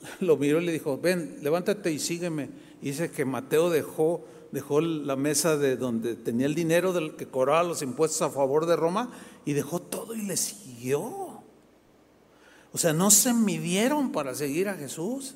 lo 0.20 0.36
miró 0.36 0.60
y 0.60 0.66
le 0.66 0.72
dijo, 0.72 0.98
ven, 0.98 1.38
levántate 1.42 1.92
y 1.92 1.98
sígueme. 1.98 2.50
Y 2.80 2.86
dice 2.86 3.10
que 3.10 3.24
Mateo 3.24 3.70
dejó, 3.70 4.24
dejó 4.52 4.80
la 4.80 5.16
mesa 5.16 5.56
de 5.56 5.76
donde 5.76 6.14
tenía 6.14 6.46
el 6.46 6.54
dinero 6.54 6.92
del 6.92 7.16
que 7.16 7.26
cobraba 7.26 7.62
los 7.62 7.82
impuestos 7.82 8.22
a 8.22 8.30
favor 8.30 8.66
de 8.66 8.76
Roma 8.76 9.10
y 9.44 9.52
dejó 9.52 9.80
todo 9.80 10.14
y 10.14 10.22
le 10.22 10.36
siguió. 10.36 11.42
O 12.72 12.78
sea, 12.78 12.92
no 12.92 13.10
se 13.10 13.32
midieron 13.32 14.12
para 14.12 14.34
seguir 14.34 14.68
a 14.68 14.74
Jesús. 14.74 15.34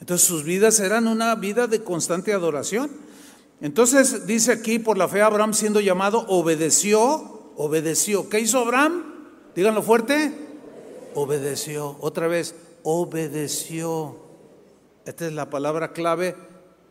Entonces 0.00 0.26
sus 0.26 0.44
vidas 0.44 0.80
eran 0.80 1.06
una 1.06 1.34
vida 1.34 1.66
de 1.66 1.82
constante 1.82 2.32
adoración. 2.32 2.90
Entonces 3.60 4.26
dice 4.26 4.52
aquí, 4.52 4.78
por 4.78 4.98
la 4.98 5.08
fe 5.08 5.22
Abraham 5.22 5.54
siendo 5.54 5.80
llamado, 5.80 6.24
obedeció, 6.28 7.52
obedeció. 7.56 8.28
¿Qué 8.28 8.40
hizo 8.40 8.58
Abraham? 8.58 9.04
Díganlo 9.54 9.82
fuerte. 9.82 10.32
Obedeció. 11.14 11.96
Otra 12.00 12.26
vez, 12.26 12.54
obedeció. 12.82 14.16
Esta 15.04 15.26
es 15.26 15.32
la 15.32 15.50
palabra 15.50 15.92
clave 15.92 16.36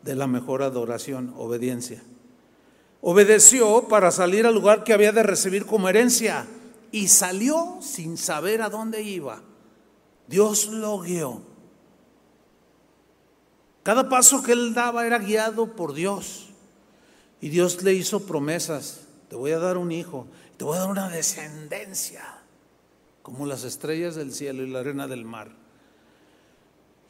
de 0.04 0.16
la 0.16 0.28
mejor 0.28 0.64
adoración, 0.64 1.34
obediencia. 1.38 2.04
Obedeció 3.02 3.88
para 3.88 4.12
salir 4.12 4.46
al 4.46 4.54
lugar 4.54 4.84
que 4.84 4.94
había 4.94 5.12
de 5.12 5.24
recibir 5.24 5.66
como 5.66 5.89
herencia 5.89 6.46
y 6.92 7.08
salió 7.08 7.80
sin 7.82 8.18
saber 8.18 8.62
a 8.62 8.70
dónde 8.70 9.02
iba. 9.02 9.42
Dios 10.28 10.68
lo 10.68 11.00
guió. 11.00 11.42
Cada 13.84 14.10
paso 14.10 14.44
que 14.44 14.52
él 14.52 14.74
daba 14.74 15.08
era 15.08 15.18
guiado 15.18 15.76
por 15.76 15.94
Dios. 15.94 16.50
Y 17.39 17.50
Dios 17.50 17.82
le 17.82 17.94
hizo 17.94 18.28
promesas. 18.28 19.08
Te 19.30 19.36
voy 19.36 19.52
a 19.52 19.60
dar 19.60 19.78
un 19.78 19.92
hijo, 19.92 20.28
te 20.58 20.64
voy 20.64 20.78
a 20.78 20.82
dar 20.82 20.89
una 20.89 21.10
descendencia. 21.10 22.38
como 23.24 23.46
las 23.46 23.64
estrellas 23.64 24.16
del 24.16 24.34
cielo 24.34 24.64
y 24.64 24.70
la 24.70 24.80
arena 24.80 25.08
del 25.08 25.26
mar. 25.26 25.61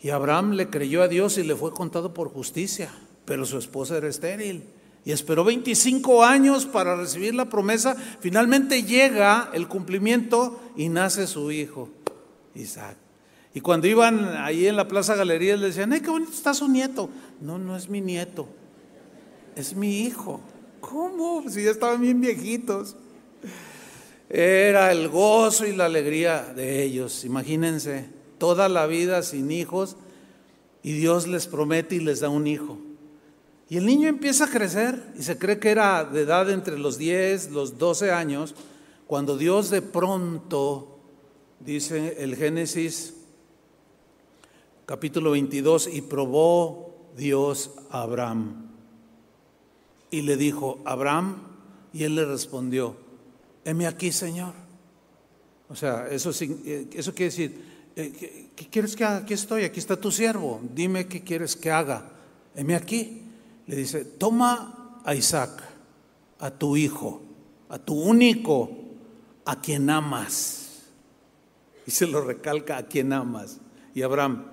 Y 0.02 0.10
Abraham 0.10 0.54
le 0.54 0.70
creyó 0.70 1.04
a 1.04 1.08
Dios 1.08 1.38
y 1.38 1.44
le 1.44 1.56
fue 1.56 1.72
contado 1.72 2.14
por 2.14 2.30
justicia, 2.30 2.92
pero 3.26 3.46
su 3.46 3.58
esposa 3.58 3.98
era 3.98 4.08
estéril. 4.08 4.64
Y 5.06 5.12
esperó 5.12 5.44
25 5.44 6.24
años 6.24 6.66
para 6.66 6.96
recibir 6.96 7.34
la 7.34 7.46
promesa. 7.46 7.96
Finalmente 8.20 8.84
llega 8.84 9.50
el 9.54 9.68
cumplimiento 9.68 10.60
y 10.76 10.90
nace 10.90 11.28
su 11.28 11.52
hijo, 11.52 11.90
Isaac. 12.56 12.98
Y 13.54 13.62
cuando 13.62 13.88
iban 13.88 14.38
ahí 14.38 14.68
en 14.68 14.76
la 14.76 14.88
Plaza 14.88 15.16
Galería 15.16 15.58
le 15.58 15.68
decían, 15.68 15.92
¡ay, 15.92 16.02
qué 16.02 16.10
bonito 16.10 16.32
está 16.32 16.54
su 16.54 16.68
nieto! 16.68 17.10
No, 17.42 17.58
no 17.58 17.76
es 17.76 17.90
mi 17.90 18.00
nieto, 18.00 18.48
es 19.56 19.76
mi 19.76 20.02
hijo. 20.02 20.40
¿Cómo? 20.80 21.44
Si 21.50 21.64
ya 21.64 21.72
estaban 21.72 22.02
bien 22.02 22.22
viejitos. 22.22 22.96
Era 24.30 24.92
el 24.94 25.10
gozo 25.10 25.66
y 25.66 25.76
la 25.76 25.86
alegría 25.86 26.54
de 26.56 26.84
ellos. 26.84 27.26
Imagínense, 27.26 28.06
toda 28.42 28.70
la 28.70 28.88
vida 28.88 29.22
sin 29.22 29.52
hijos 29.52 29.98
y 30.82 30.94
Dios 30.94 31.28
les 31.28 31.46
promete 31.46 31.98
y 31.98 32.00
les 32.00 32.22
da 32.22 32.30
un 32.30 32.48
hijo. 32.48 32.80
Y 33.70 33.78
el 33.78 33.86
niño 33.86 34.08
empieza 34.08 34.46
a 34.46 34.50
crecer 34.50 35.14
y 35.16 35.22
se 35.22 35.38
cree 35.38 35.60
que 35.60 35.70
era 35.70 36.04
de 36.06 36.22
edad 36.22 36.50
entre 36.50 36.80
los 36.80 36.98
10, 36.98 37.52
los 37.52 37.78
12 37.78 38.12
años, 38.12 38.56
cuando 39.06 39.38
Dios 39.38 39.70
de 39.70 39.84
pronto, 39.84 40.98
dice 41.60 42.16
el 42.18 42.36
Génesis 42.36 43.14
capítulo 44.88 45.32
22, 45.32 45.90
y 45.94 46.02
probó 46.02 47.12
Dios 47.16 47.70
a 47.92 48.02
Abraham. 48.02 48.72
Y 50.10 50.24
le 50.24 50.36
dijo, 50.36 50.82
Abraham, 50.84 51.44
y 51.94 52.06
él 52.06 52.16
le 52.16 52.26
respondió, 52.26 52.96
heme 53.66 53.86
aquí, 53.86 54.12
Señor. 54.12 54.56
O 55.70 55.76
sea, 55.76 56.08
eso, 56.10 56.32
eh, 56.42 56.90
eso 56.92 57.14
quiere 57.14 57.30
decir, 57.30 57.71
eh, 57.96 58.50
¿qué, 58.56 58.68
quieres 58.68 58.96
que 58.96 59.04
haga? 59.04 59.18
Aquí 59.18 59.34
estoy, 59.34 59.64
aquí 59.64 59.80
está 59.80 59.96
tu 59.96 60.12
siervo, 60.12 60.62
dime 60.74 61.08
qué 61.08 61.22
quieres 61.22 61.56
que 61.56 61.72
haga. 61.72 62.12
Heme 62.56 62.76
aquí. 62.76 63.24
Le 63.68 63.76
dice, 63.76 64.04
toma 64.04 65.02
a 65.06 65.16
Isaac, 65.16 65.62
a 66.40 66.52
tu 66.52 66.76
hijo, 66.76 67.22
a 67.70 67.80
tu 67.80 67.94
único, 67.94 68.70
a 69.46 69.62
quien 69.62 69.90
amas. 69.90 70.82
Y 71.86 71.92
se 71.92 72.08
lo 72.08 72.22
recalca, 72.22 72.78
a 72.78 72.84
quien 72.84 73.14
amas. 73.14 73.60
Y 73.94 74.02
Abraham, 74.02 74.46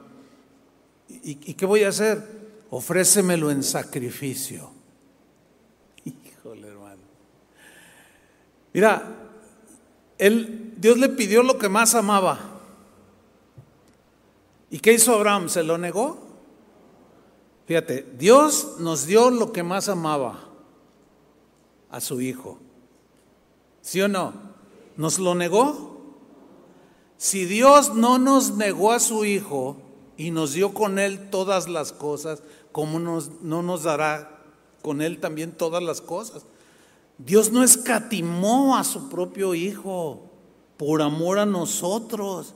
¿y, 1.08 1.34
qué 1.34 1.66
voy 1.66 1.84
a 1.84 1.88
hacer? 1.88 2.22
Ofrécemelo 2.70 3.50
en 3.50 3.62
sacrificio. 3.62 4.70
Mira, 8.72 9.02
él, 10.18 10.74
Dios 10.76 10.98
le 10.98 11.08
pidió 11.08 11.42
lo 11.42 11.58
que 11.58 11.68
más 11.68 11.94
amaba. 11.94 12.57
¿Y 14.70 14.80
qué 14.80 14.92
hizo 14.92 15.14
Abraham? 15.14 15.48
¿Se 15.48 15.62
lo 15.62 15.78
negó? 15.78 16.18
Fíjate, 17.66 18.06
Dios 18.18 18.76
nos 18.78 19.06
dio 19.06 19.30
lo 19.30 19.52
que 19.52 19.62
más 19.62 19.88
amaba 19.88 20.48
a 21.90 22.00
su 22.00 22.20
hijo. 22.20 22.58
¿Sí 23.82 24.00
o 24.00 24.08
no? 24.08 24.32
¿Nos 24.96 25.18
lo 25.18 25.34
negó? 25.34 25.96
Si 27.16 27.44
Dios 27.44 27.94
no 27.94 28.18
nos 28.18 28.52
negó 28.52 28.92
a 28.92 29.00
su 29.00 29.24
hijo 29.24 29.76
y 30.16 30.30
nos 30.30 30.52
dio 30.52 30.72
con 30.72 30.98
él 30.98 31.30
todas 31.30 31.68
las 31.68 31.92
cosas, 31.92 32.42
¿cómo 32.72 32.98
nos, 32.98 33.42
no 33.42 33.62
nos 33.62 33.82
dará 33.82 34.42
con 34.82 35.02
él 35.02 35.18
también 35.18 35.52
todas 35.52 35.82
las 35.82 36.00
cosas? 36.00 36.44
Dios 37.18 37.50
no 37.50 37.64
escatimó 37.64 38.76
a 38.76 38.84
su 38.84 39.08
propio 39.08 39.54
Hijo 39.54 40.22
por 40.76 41.02
amor 41.02 41.40
a 41.40 41.46
nosotros. 41.46 42.54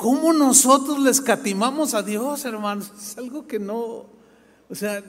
¿Cómo 0.00 0.32
nosotros 0.32 0.98
le 0.98 1.10
escatimamos 1.10 1.92
a 1.92 2.02
Dios, 2.02 2.46
hermanos? 2.46 2.90
Es 2.98 3.18
algo 3.18 3.46
que 3.46 3.58
no, 3.58 4.06
o 4.70 4.74
sea, 4.74 5.02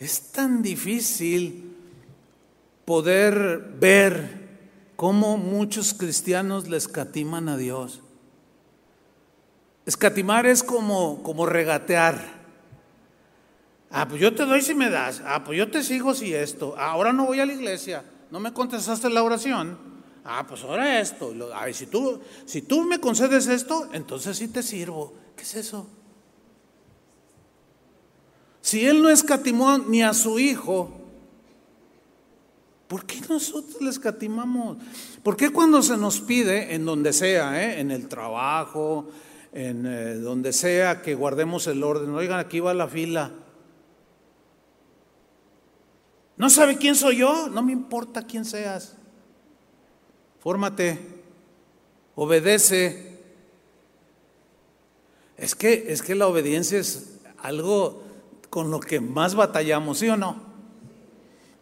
es 0.00 0.32
tan 0.32 0.60
difícil 0.60 1.72
poder 2.84 3.76
ver 3.78 4.48
cómo 4.96 5.38
muchos 5.38 5.94
cristianos 5.94 6.66
le 6.66 6.78
escatiman 6.78 7.48
a 7.48 7.56
Dios. 7.56 8.00
Escatimar 9.86 10.46
es 10.46 10.64
como, 10.64 11.22
como 11.22 11.46
regatear. 11.46 12.26
Ah, 13.88 14.08
pues 14.08 14.20
yo 14.20 14.34
te 14.34 14.46
doy 14.46 14.62
si 14.62 14.74
me 14.74 14.90
das. 14.90 15.22
Ah, 15.24 15.44
pues 15.44 15.56
yo 15.56 15.70
te 15.70 15.84
sigo 15.84 16.12
si 16.14 16.34
esto. 16.34 16.76
ahora 16.76 17.12
no 17.12 17.26
voy 17.26 17.38
a 17.38 17.46
la 17.46 17.52
iglesia. 17.52 18.04
No 18.32 18.40
me 18.40 18.52
contestaste 18.52 19.08
la 19.10 19.22
oración. 19.22 19.93
Ah, 20.24 20.46
pues 20.48 20.62
ahora 20.62 21.00
esto. 21.00 21.34
Ay, 21.54 21.74
si 21.74 21.86
tú, 21.86 22.18
si 22.46 22.62
tú 22.62 22.82
me 22.82 22.98
concedes 22.98 23.46
esto, 23.46 23.88
entonces 23.92 24.38
sí 24.38 24.48
te 24.48 24.62
sirvo. 24.62 25.12
¿Qué 25.36 25.42
es 25.42 25.54
eso? 25.54 25.86
Si 28.62 28.86
él 28.86 29.02
no 29.02 29.10
escatimó 29.10 29.76
ni 29.76 30.02
a 30.02 30.14
su 30.14 30.38
hijo, 30.38 30.90
¿por 32.88 33.04
qué 33.04 33.20
nosotros 33.28 33.82
le 33.82 33.90
escatimamos? 33.90 34.78
¿Por 35.22 35.36
qué 35.36 35.50
cuando 35.50 35.82
se 35.82 35.98
nos 35.98 36.20
pide, 36.22 36.74
en 36.74 36.86
donde 36.86 37.12
sea, 37.12 37.62
eh, 37.62 37.80
en 37.80 37.90
el 37.90 38.08
trabajo, 38.08 39.10
en 39.52 39.84
eh, 39.84 40.14
donde 40.14 40.54
sea, 40.54 41.02
que 41.02 41.14
guardemos 41.14 41.66
el 41.66 41.84
orden? 41.84 42.14
Oigan, 42.14 42.38
aquí 42.38 42.60
va 42.60 42.72
la 42.72 42.88
fila. 42.88 43.30
¿No 46.38 46.48
sabe 46.48 46.78
quién 46.78 46.94
soy 46.94 47.18
yo? 47.18 47.50
No 47.50 47.62
me 47.62 47.72
importa 47.72 48.26
quién 48.26 48.46
seas. 48.46 48.96
Fórmate, 50.44 50.98
obedece. 52.14 53.18
Es 55.38 55.54
que, 55.54 55.86
es 55.88 56.02
que 56.02 56.14
la 56.14 56.26
obediencia 56.26 56.78
es 56.78 57.18
algo 57.38 58.02
con 58.50 58.70
lo 58.70 58.78
que 58.78 59.00
más 59.00 59.34
batallamos, 59.34 60.00
¿sí 60.00 60.08
o 60.10 60.18
no? 60.18 60.42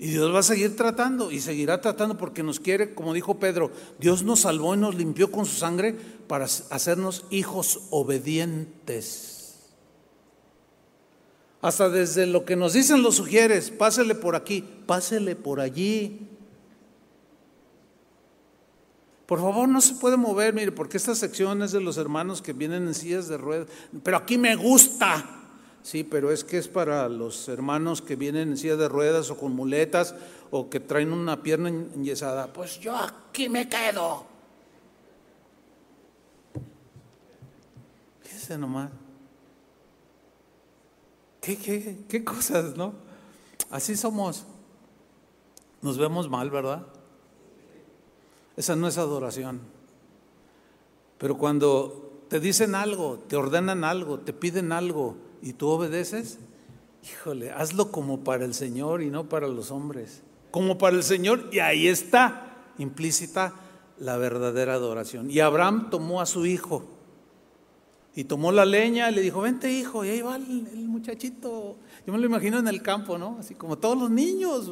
Y 0.00 0.08
Dios 0.08 0.34
va 0.34 0.40
a 0.40 0.42
seguir 0.42 0.74
tratando 0.74 1.30
y 1.30 1.40
seguirá 1.40 1.80
tratando 1.80 2.18
porque 2.18 2.42
nos 2.42 2.58
quiere, 2.58 2.92
como 2.92 3.14
dijo 3.14 3.38
Pedro, 3.38 3.70
Dios 4.00 4.24
nos 4.24 4.40
salvó 4.40 4.74
y 4.74 4.78
nos 4.78 4.96
limpió 4.96 5.30
con 5.30 5.46
su 5.46 5.54
sangre 5.54 5.94
para 6.26 6.46
hacernos 6.46 7.24
hijos 7.30 7.82
obedientes. 7.90 9.60
Hasta 11.60 11.88
desde 11.88 12.26
lo 12.26 12.44
que 12.44 12.56
nos 12.56 12.72
dicen 12.72 13.04
los 13.04 13.14
sugieres, 13.14 13.70
pásele 13.70 14.16
por 14.16 14.34
aquí, 14.34 14.64
pásele 14.86 15.36
por 15.36 15.60
allí. 15.60 16.31
Por 19.26 19.40
favor, 19.40 19.68
no 19.68 19.80
se 19.80 19.94
puede 19.94 20.16
mover, 20.16 20.52
mire, 20.52 20.72
porque 20.72 20.96
esta 20.96 21.14
sección 21.14 21.62
es 21.62 21.72
de 21.72 21.80
los 21.80 21.96
hermanos 21.96 22.42
que 22.42 22.52
vienen 22.52 22.86
en 22.86 22.94
sillas 22.94 23.28
de 23.28 23.38
ruedas. 23.38 23.68
Pero 24.02 24.16
aquí 24.16 24.36
me 24.36 24.56
gusta. 24.56 25.40
Sí, 25.82 26.04
pero 26.04 26.30
es 26.30 26.44
que 26.44 26.58
es 26.58 26.68
para 26.68 27.08
los 27.08 27.48
hermanos 27.48 28.02
que 28.02 28.14
vienen 28.14 28.50
en 28.50 28.56
sillas 28.56 28.78
de 28.78 28.88
ruedas 28.88 29.30
o 29.30 29.36
con 29.36 29.52
muletas 29.52 30.14
o 30.50 30.68
que 30.70 30.80
traen 30.80 31.12
una 31.12 31.42
pierna 31.42 31.68
enyesada. 31.68 32.52
Pues 32.52 32.78
yo 32.78 32.96
aquí 32.96 33.48
me 33.48 33.68
quedo. 33.68 34.26
Fíjese 38.22 38.58
nomás. 38.58 38.90
¿Qué, 41.40 42.06
qué, 42.08 42.22
cosas, 42.22 42.76
no? 42.76 42.94
Así 43.68 43.96
somos. 43.96 44.44
Nos 45.80 45.98
vemos 45.98 46.30
mal, 46.30 46.50
¿verdad? 46.50 46.86
Esa 48.56 48.76
no 48.76 48.88
es 48.88 48.98
adoración. 48.98 49.60
Pero 51.18 51.38
cuando 51.38 52.24
te 52.28 52.40
dicen 52.40 52.74
algo, 52.74 53.22
te 53.28 53.36
ordenan 53.36 53.84
algo, 53.84 54.18
te 54.18 54.32
piden 54.32 54.72
algo 54.72 55.16
y 55.40 55.52
tú 55.52 55.68
obedeces, 55.68 56.38
híjole, 57.04 57.50
hazlo 57.50 57.90
como 57.90 58.24
para 58.24 58.44
el 58.44 58.54
Señor 58.54 59.02
y 59.02 59.10
no 59.10 59.28
para 59.28 59.48
los 59.48 59.70
hombres. 59.70 60.22
Como 60.50 60.78
para 60.78 60.96
el 60.96 61.02
Señor 61.02 61.48
y 61.52 61.60
ahí 61.60 61.88
está 61.88 62.52
implícita 62.78 63.54
la 63.98 64.16
verdadera 64.16 64.74
adoración. 64.74 65.30
Y 65.30 65.40
Abraham 65.40 65.90
tomó 65.90 66.20
a 66.20 66.26
su 66.26 66.46
hijo 66.46 66.84
y 68.14 68.24
tomó 68.24 68.52
la 68.52 68.64
leña 68.64 69.10
y 69.10 69.14
le 69.14 69.20
dijo, 69.22 69.40
vente 69.40 69.70
hijo, 69.72 70.04
y 70.04 70.10
ahí 70.10 70.20
va 70.20 70.36
el, 70.36 70.86
muchachito. 70.86 71.76
Yo 72.06 72.12
me 72.12 72.18
lo 72.18 72.26
imagino 72.26 72.58
en 72.58 72.68
el 72.68 72.82
campo, 72.82 73.16
¿no? 73.16 73.38
Así 73.38 73.54
como 73.54 73.78
todos 73.78 73.96
los 73.96 74.10
niños, 74.10 74.70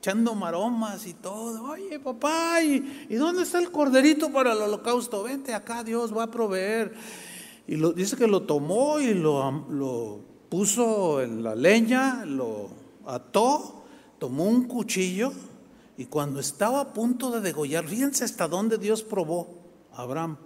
echando 0.00 0.34
maromas 0.34 1.06
y 1.06 1.14
todo. 1.14 1.62
Oye, 1.70 2.00
papá, 2.00 2.62
¿y, 2.62 3.14
dónde 3.14 3.42
está 3.42 3.58
el 3.58 3.70
corderito 3.70 4.32
para 4.32 4.54
el 4.54 4.58
holocausto? 4.58 5.22
Vente 5.22 5.54
acá, 5.54 5.84
Dios 5.84 6.16
va 6.16 6.24
a 6.24 6.30
proveer. 6.30 6.94
Y 7.68 7.76
dice 7.92 8.16
que 8.16 8.26
lo 8.26 8.42
tomó 8.42 8.98
y 8.98 9.14
lo, 9.14 9.66
lo 9.68 10.20
puso 10.48 11.20
en 11.20 11.42
la 11.42 11.54
leña, 11.54 12.24
lo 12.24 12.68
ató, 13.06 13.84
tomó 14.18 14.44
un 14.44 14.64
cuchillo 14.64 15.32
y 15.96 16.06
cuando 16.06 16.40
estaba 16.40 16.80
a 16.80 16.92
punto 16.92 17.30
de 17.30 17.40
degollar, 17.40 17.86
fíjense 17.86 18.24
hasta 18.24 18.48
dónde 18.48 18.78
Dios 18.78 19.02
probó 19.02 19.48
Abraham 19.92 20.36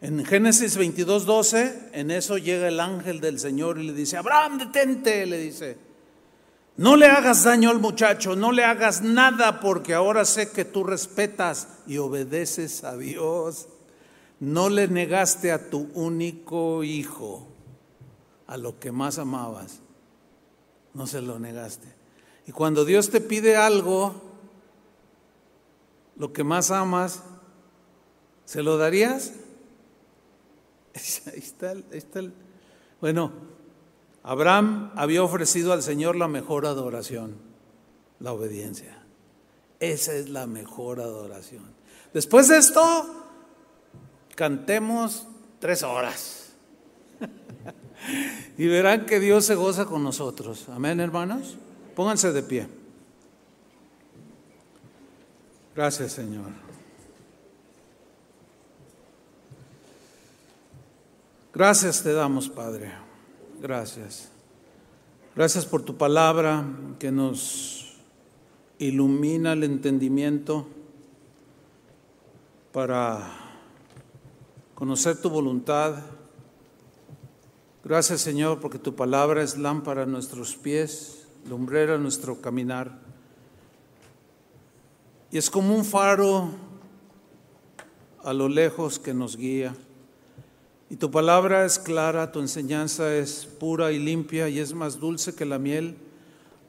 en 0.00 0.24
Génesis 0.24 0.76
22, 0.76 1.26
12, 1.26 1.90
en 1.92 2.12
eso 2.12 2.38
llega 2.38 2.68
el 2.68 2.78
ángel 2.78 3.20
del 3.20 3.40
Señor 3.40 3.80
y 3.80 3.86
le 3.88 3.92
dice, 3.92 4.16
Abraham, 4.16 4.58
detente, 4.58 5.26
le 5.26 5.38
dice. 5.38 5.87
No 6.78 6.94
le 6.94 7.06
hagas 7.06 7.42
daño 7.42 7.70
al 7.70 7.80
muchacho, 7.80 8.36
no 8.36 8.52
le 8.52 8.62
hagas 8.62 9.02
nada 9.02 9.58
porque 9.58 9.94
ahora 9.94 10.24
sé 10.24 10.52
que 10.52 10.64
tú 10.64 10.84
respetas 10.84 11.66
y 11.88 11.98
obedeces 11.98 12.84
a 12.84 12.96
Dios. 12.96 13.66
No 14.38 14.68
le 14.68 14.86
negaste 14.86 15.50
a 15.50 15.70
tu 15.70 15.90
único 15.94 16.84
hijo, 16.84 17.48
a 18.46 18.56
lo 18.56 18.78
que 18.78 18.92
más 18.92 19.18
amabas. 19.18 19.80
No 20.94 21.08
se 21.08 21.20
lo 21.20 21.40
negaste. 21.40 21.88
Y 22.46 22.52
cuando 22.52 22.84
Dios 22.84 23.10
te 23.10 23.20
pide 23.20 23.56
algo, 23.56 24.14
lo 26.14 26.32
que 26.32 26.44
más 26.44 26.70
amas, 26.70 27.24
¿se 28.44 28.62
lo 28.62 28.78
darías? 28.78 29.32
Ahí 31.26 31.38
está, 31.40 31.74
está 31.90 32.20
el... 32.20 32.32
Bueno, 33.00 33.32
Abraham 34.22 34.90
había 34.94 35.22
ofrecido 35.22 35.72
al 35.72 35.82
Señor 35.82 36.16
la 36.16 36.28
mejor 36.28 36.66
adoración, 36.66 37.36
la 38.20 38.32
obediencia. 38.32 39.02
Esa 39.80 40.14
es 40.14 40.28
la 40.28 40.46
mejor 40.46 41.00
adoración. 41.00 41.64
Después 42.12 42.48
de 42.48 42.58
esto, 42.58 42.82
cantemos 44.34 45.26
tres 45.60 45.82
horas. 45.82 46.52
y 48.58 48.66
verán 48.66 49.06
que 49.06 49.20
Dios 49.20 49.44
se 49.44 49.54
goza 49.54 49.86
con 49.86 50.02
nosotros. 50.02 50.68
Amén, 50.68 51.00
hermanos. 51.00 51.56
Pónganse 51.94 52.32
de 52.32 52.42
pie. 52.42 52.68
Gracias, 55.74 56.12
Señor. 56.12 56.50
Gracias 61.54 62.02
te 62.02 62.12
damos, 62.12 62.48
Padre. 62.48 63.07
Gracias. 63.60 64.28
Gracias 65.34 65.66
por 65.66 65.82
tu 65.82 65.96
palabra 65.96 66.64
que 67.00 67.10
nos 67.10 67.96
ilumina 68.78 69.52
el 69.52 69.64
entendimiento 69.64 70.68
para 72.72 73.28
conocer 74.76 75.20
tu 75.20 75.28
voluntad. 75.28 75.96
Gracias 77.84 78.20
Señor 78.20 78.60
porque 78.60 78.78
tu 78.78 78.94
palabra 78.94 79.42
es 79.42 79.58
lámpara 79.58 80.04
a 80.04 80.06
nuestros 80.06 80.54
pies, 80.54 81.26
lumbrera 81.48 81.96
a 81.96 81.98
nuestro 81.98 82.40
caminar. 82.40 83.00
Y 85.32 85.38
es 85.38 85.50
como 85.50 85.74
un 85.74 85.84
faro 85.84 86.50
a 88.22 88.32
lo 88.32 88.48
lejos 88.48 89.00
que 89.00 89.12
nos 89.12 89.36
guía. 89.36 89.74
Y 90.90 90.96
tu 90.96 91.10
palabra 91.10 91.66
es 91.66 91.78
clara, 91.78 92.32
tu 92.32 92.40
enseñanza 92.40 93.14
es 93.14 93.44
pura 93.44 93.92
y 93.92 93.98
limpia 93.98 94.48
y 94.48 94.58
es 94.58 94.72
más 94.72 94.98
dulce 94.98 95.34
que 95.34 95.44
la 95.44 95.58
miel, 95.58 95.96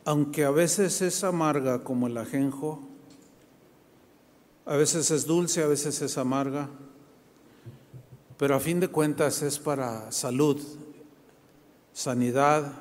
aunque 0.04 0.44
a 0.44 0.52
veces 0.52 1.02
es 1.02 1.24
amarga 1.24 1.84
como 1.84 2.08
el 2.08 2.18
ajenjo, 2.18 2.82
a 4.66 4.76
veces 4.76 5.10
es 5.12 5.26
dulce, 5.26 5.64
a 5.64 5.68
veces 5.68 6.02
es 6.02 6.18
amarga, 6.18 6.70
pero 8.38 8.56
a 8.56 8.60
fin 8.60 8.80
de 8.80 8.90
cuentas 8.90 9.42
es 9.42 9.58
para 9.58 10.12
salud, 10.12 10.62
sanidad 11.94 12.74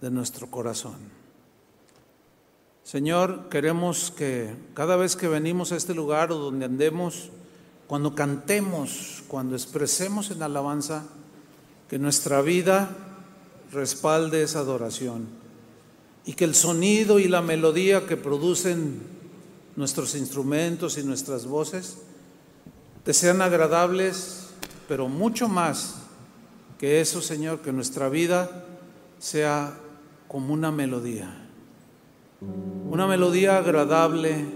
de 0.00 0.10
nuestro 0.10 0.50
corazón. 0.50 0.96
Señor, 2.84 3.48
queremos 3.48 4.10
que 4.10 4.54
cada 4.74 4.96
vez 4.96 5.16
que 5.16 5.28
venimos 5.28 5.72
a 5.72 5.76
este 5.76 5.94
lugar 5.94 6.30
o 6.32 6.38
donde 6.38 6.64
andemos, 6.64 7.30
cuando 7.92 8.14
cantemos, 8.14 9.22
cuando 9.28 9.54
expresemos 9.54 10.30
en 10.30 10.42
alabanza, 10.42 11.04
que 11.90 11.98
nuestra 11.98 12.40
vida 12.40 12.88
respalde 13.70 14.42
esa 14.42 14.60
adoración 14.60 15.26
y 16.24 16.32
que 16.32 16.46
el 16.46 16.54
sonido 16.54 17.18
y 17.18 17.28
la 17.28 17.42
melodía 17.42 18.06
que 18.06 18.16
producen 18.16 19.02
nuestros 19.76 20.14
instrumentos 20.14 20.96
y 20.96 21.02
nuestras 21.02 21.44
voces 21.44 21.98
te 23.04 23.12
sean 23.12 23.42
agradables, 23.42 24.46
pero 24.88 25.06
mucho 25.10 25.46
más 25.46 25.96
que 26.78 27.02
eso, 27.02 27.20
Señor, 27.20 27.60
que 27.60 27.72
nuestra 27.72 28.08
vida 28.08 28.64
sea 29.18 29.78
como 30.28 30.54
una 30.54 30.72
melodía, 30.72 31.46
una 32.90 33.06
melodía 33.06 33.58
agradable 33.58 34.46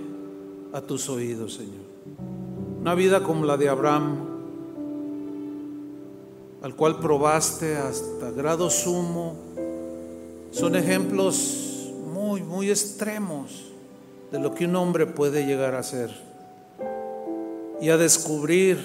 a 0.73 0.81
tus 0.81 1.11
oídos, 1.11 1.57
Señor. 1.57 1.86
Una 2.87 2.95
vida 2.95 3.21
como 3.21 3.45
la 3.45 3.57
de 3.57 3.69
Abraham, 3.69 4.15
al 6.63 6.77
cual 6.77 7.01
probaste 7.01 7.77
hasta 7.77 8.31
grado 8.31 8.71
sumo, 8.71 9.35
son 10.53 10.77
ejemplos 10.77 11.93
muy, 12.15 12.45
muy 12.45 12.71
extremos 12.71 13.73
de 14.31 14.39
lo 14.39 14.55
que 14.55 14.67
un 14.67 14.77
hombre 14.77 15.05
puede 15.05 15.47
llegar 15.47 15.75
a 15.75 15.83
ser 15.83 16.13
y 17.81 17.89
a 17.89 17.97
descubrir 17.97 18.79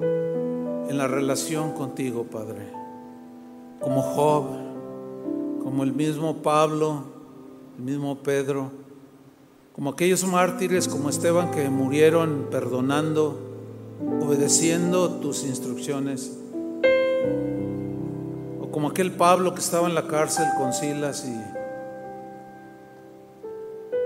en 0.00 0.98
la 0.98 1.06
relación 1.06 1.74
contigo, 1.74 2.24
Padre, 2.24 2.66
como 3.78 4.02
Job, 4.02 4.46
como 5.62 5.84
el 5.84 5.92
mismo 5.92 6.38
Pablo, 6.38 7.04
el 7.76 7.84
mismo 7.84 8.18
Pedro 8.18 8.87
como 9.78 9.90
aquellos 9.90 10.24
mártires 10.24 10.88
como 10.88 11.08
Esteban 11.08 11.52
que 11.52 11.70
murieron 11.70 12.48
perdonando, 12.50 13.38
obedeciendo 14.20 15.08
tus 15.20 15.44
instrucciones, 15.44 16.36
o 18.60 18.72
como 18.72 18.88
aquel 18.88 19.12
Pablo 19.12 19.54
que 19.54 19.60
estaba 19.60 19.86
en 19.86 19.94
la 19.94 20.08
cárcel 20.08 20.46
con 20.58 20.72
Silas 20.72 21.24
y 21.24 21.30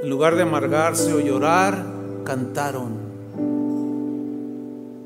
en 0.03 0.11
lugar 0.11 0.37
de 0.37 0.43
amargarse 0.43 1.11
o 1.14 1.20
llorar, 1.20 1.83
cantaron. 2.25 2.93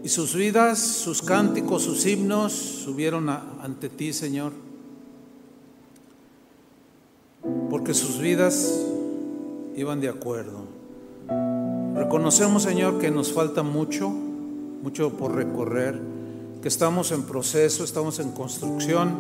Y 0.02 0.08
sus 0.08 0.34
vidas, 0.34 0.80
sus 0.80 1.22
cánticos, 1.22 1.82
sus 1.82 2.04
himnos 2.06 2.52
subieron 2.52 3.28
ante 3.28 3.88
ti, 3.88 4.12
Señor. 4.12 4.50
Porque 7.70 7.94
sus 7.94 8.18
vidas 8.18 8.95
iban 9.76 10.00
de 10.00 10.08
acuerdo. 10.08 10.64
Reconocemos, 11.94 12.62
Señor, 12.62 12.98
que 12.98 13.10
nos 13.10 13.32
falta 13.32 13.62
mucho, 13.62 14.08
mucho 14.10 15.10
por 15.10 15.34
recorrer, 15.34 16.00
que 16.62 16.68
estamos 16.68 17.12
en 17.12 17.22
proceso, 17.22 17.84
estamos 17.84 18.18
en 18.18 18.32
construcción. 18.32 19.14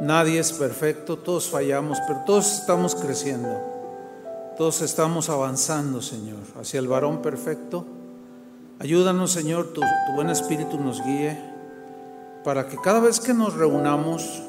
Nadie 0.00 0.38
es 0.38 0.52
perfecto, 0.52 1.18
todos 1.18 1.48
fallamos, 1.48 1.98
pero 2.06 2.20
todos 2.24 2.60
estamos 2.60 2.94
creciendo. 2.94 3.60
Todos 4.56 4.82
estamos 4.82 5.28
avanzando, 5.28 6.02
Señor, 6.02 6.40
hacia 6.60 6.78
el 6.80 6.88
varón 6.88 7.22
perfecto. 7.22 7.86
Ayúdanos, 8.78 9.32
Señor, 9.32 9.72
tu, 9.72 9.80
buen 10.14 10.28
espíritu 10.28 10.78
nos 10.78 11.02
guíe 11.04 11.38
para 12.44 12.68
que 12.68 12.76
cada 12.76 13.00
vez 13.00 13.20
que 13.20 13.32
nos 13.32 13.54
reunamos, 13.54 14.42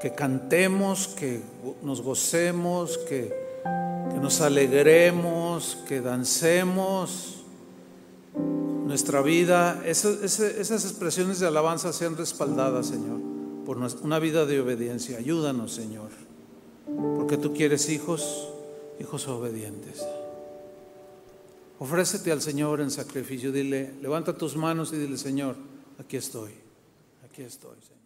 que 0.00 0.12
cantemos, 0.12 1.08
que 1.08 1.40
nos 1.82 2.02
gocemos, 2.02 2.98
que 2.98 3.49
que 3.62 4.20
nos 4.20 4.40
alegremos, 4.40 5.78
que 5.88 6.00
dancemos 6.00 7.40
nuestra 8.90 9.22
vida, 9.22 9.82
esas, 9.86 10.82
expresiones 10.84 11.38
de 11.38 11.46
alabanza 11.46 11.92
sean 11.92 12.16
respaldadas, 12.16 12.88
Señor, 12.88 13.20
por 13.64 13.76
una 13.76 14.18
vida 14.18 14.46
de 14.46 14.60
obediencia. 14.60 15.18
Ayúdanos, 15.18 15.72
Señor, 15.72 16.10
porque 17.16 17.36
tú 17.36 17.54
quieres 17.54 17.88
hijos, 17.88 18.48
hijos 18.98 19.28
obedientes. 19.28 20.04
Ofrécete 21.78 22.32
al 22.32 22.42
Señor 22.42 22.80
en 22.80 22.90
sacrificio, 22.90 23.52
dile, 23.52 23.94
levanta 24.02 24.36
tus 24.36 24.56
manos 24.56 24.92
y 24.92 24.96
dile, 24.96 25.16
Señor, 25.16 25.54
aquí 25.98 26.16
estoy, 26.16 26.50
aquí 27.24 27.42
estoy, 27.42 27.76
Señor. 27.80 27.99